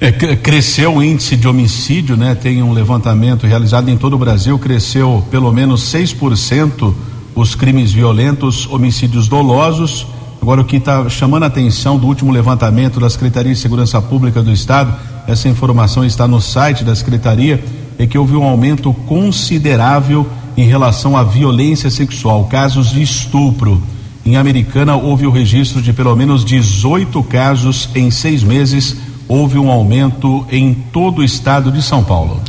É, 0.00 0.10
cresceu 0.12 0.96
o 0.96 1.02
índice 1.02 1.36
de 1.36 1.46
homicídio, 1.46 2.16
né? 2.16 2.34
Tem 2.34 2.62
um 2.62 2.72
levantamento 2.72 3.46
realizado 3.46 3.88
em 3.88 3.96
todo 3.96 4.14
o 4.14 4.18
Brasil, 4.18 4.58
cresceu 4.58 5.24
pelo 5.30 5.52
menos 5.52 5.82
6% 5.92 6.92
os 7.34 7.54
crimes 7.54 7.92
violentos, 7.92 8.68
homicídios 8.70 9.28
dolosos. 9.28 10.06
Agora, 10.42 10.60
o 10.60 10.64
que 10.64 10.76
está 10.76 11.08
chamando 11.08 11.44
a 11.44 11.46
atenção 11.46 11.96
do 11.96 12.06
último 12.06 12.30
levantamento 12.30 13.00
da 13.00 13.08
Secretaria 13.08 13.54
de 13.54 13.58
Segurança 13.58 14.00
Pública 14.02 14.42
do 14.42 14.52
Estado, 14.52 14.94
essa 15.26 15.48
informação 15.48 16.04
está 16.04 16.28
no 16.28 16.40
site 16.40 16.84
da 16.84 16.94
Secretaria, 16.94 17.64
é 17.98 18.06
que 18.06 18.18
houve 18.18 18.36
um 18.36 18.44
aumento 18.44 18.92
considerável 19.06 20.26
em 20.56 20.66
relação 20.66 21.16
à 21.16 21.22
violência 21.22 21.88
sexual, 21.90 22.44
casos 22.44 22.90
de 22.90 23.02
estupro. 23.02 23.80
Em 24.24 24.36
Americana, 24.36 24.96
houve 24.96 25.26
o 25.26 25.30
registro 25.30 25.82
de 25.82 25.92
pelo 25.92 26.14
menos 26.16 26.44
18 26.44 27.22
casos 27.24 27.88
em 27.94 28.10
seis 28.10 28.42
meses 28.42 28.96
houve 29.28 29.58
um 29.58 29.70
aumento 29.70 30.46
em 30.50 30.74
todo 30.74 31.20
o 31.20 31.24
estado 31.24 31.70
de 31.70 31.82
São 31.82 32.04
Paulo. 32.04 32.40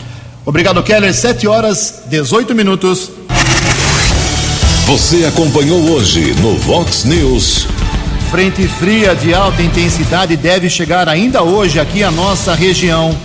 Obrigado, 0.45 0.81
Keller. 0.83 1.13
7 1.13 1.47
horas 1.47 2.03
18 2.07 2.53
minutos. 2.53 3.11
Você 4.85 5.25
acompanhou 5.25 5.81
hoje 5.91 6.33
no 6.35 6.55
Vox 6.57 7.05
News. 7.05 7.67
Frente 8.29 8.67
fria 8.67 9.15
de 9.15 9.33
alta 9.33 9.61
intensidade 9.61 10.35
deve 10.35 10.69
chegar 10.69 11.07
ainda 11.07 11.41
hoje 11.41 11.79
aqui 11.79 12.03
à 12.03 12.11
nossa 12.11 12.53
região. 12.53 13.15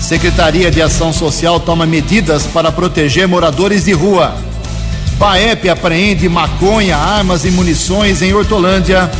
Secretaria 0.00 0.70
de 0.70 0.82
Ação 0.82 1.12
Social 1.12 1.60
toma 1.60 1.86
medidas 1.86 2.44
para 2.46 2.72
proteger 2.72 3.28
moradores 3.28 3.84
de 3.84 3.92
rua. 3.92 4.34
PAEP 5.18 5.70
apreende 5.70 6.28
maconha, 6.28 6.96
armas 6.96 7.44
e 7.46 7.50
munições 7.50 8.20
em 8.20 8.34
Hortolândia. 8.34 9.10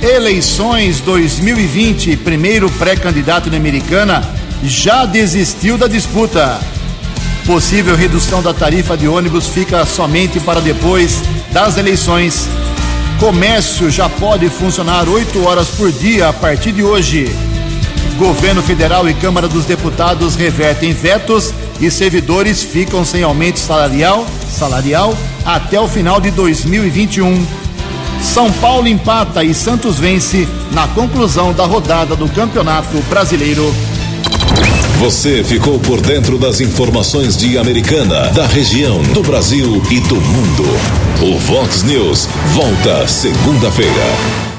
Eleições 0.00 1.00
2020, 1.00 2.16
primeiro 2.18 2.70
pré-candidato 2.70 3.50
na 3.50 3.56
Americana, 3.56 4.22
já 4.62 5.04
desistiu 5.04 5.76
da 5.76 5.88
disputa. 5.88 6.60
Possível 7.44 7.96
redução 7.96 8.42
da 8.42 8.54
tarifa 8.54 8.96
de 8.96 9.08
ônibus 9.08 9.48
fica 9.48 9.84
somente 9.84 10.38
para 10.38 10.60
depois 10.60 11.20
das 11.50 11.76
eleições. 11.76 12.48
Comércio 13.18 13.90
já 13.90 14.08
pode 14.08 14.48
funcionar 14.48 15.08
oito 15.08 15.44
horas 15.44 15.68
por 15.68 15.90
dia 15.90 16.28
a 16.28 16.32
partir 16.32 16.70
de 16.70 16.84
hoje. 16.84 17.28
Governo 18.18 18.62
Federal 18.62 19.08
e 19.08 19.14
Câmara 19.14 19.48
dos 19.48 19.64
Deputados 19.64 20.36
revertem 20.36 20.92
vetos 20.92 21.52
e 21.80 21.90
servidores 21.90 22.62
ficam 22.62 23.04
sem 23.04 23.22
aumento 23.22 23.58
salarial, 23.58 24.26
salarial 24.50 25.16
até 25.44 25.80
o 25.80 25.88
final 25.88 26.20
de 26.20 26.30
2021. 26.30 27.46
São 28.22 28.50
Paulo 28.52 28.88
empata 28.88 29.44
e 29.44 29.52
Santos 29.52 29.98
vence 29.98 30.48
na 30.72 30.88
conclusão 30.88 31.52
da 31.52 31.66
rodada 31.66 32.16
do 32.16 32.28
Campeonato 32.28 32.96
Brasileiro. 33.08 33.72
Você 34.98 35.44
ficou 35.44 35.78
por 35.78 36.00
dentro 36.00 36.38
das 36.38 36.60
informações 36.60 37.36
de 37.36 37.58
Americana, 37.58 38.28
da 38.28 38.46
região, 38.46 39.02
do 39.02 39.22
Brasil 39.22 39.82
e 39.90 40.00
do 40.00 40.16
mundo. 40.16 40.64
O 41.20 41.38
Vox 41.38 41.82
News 41.82 42.28
volta 42.54 43.06
segunda-feira. 43.06 44.53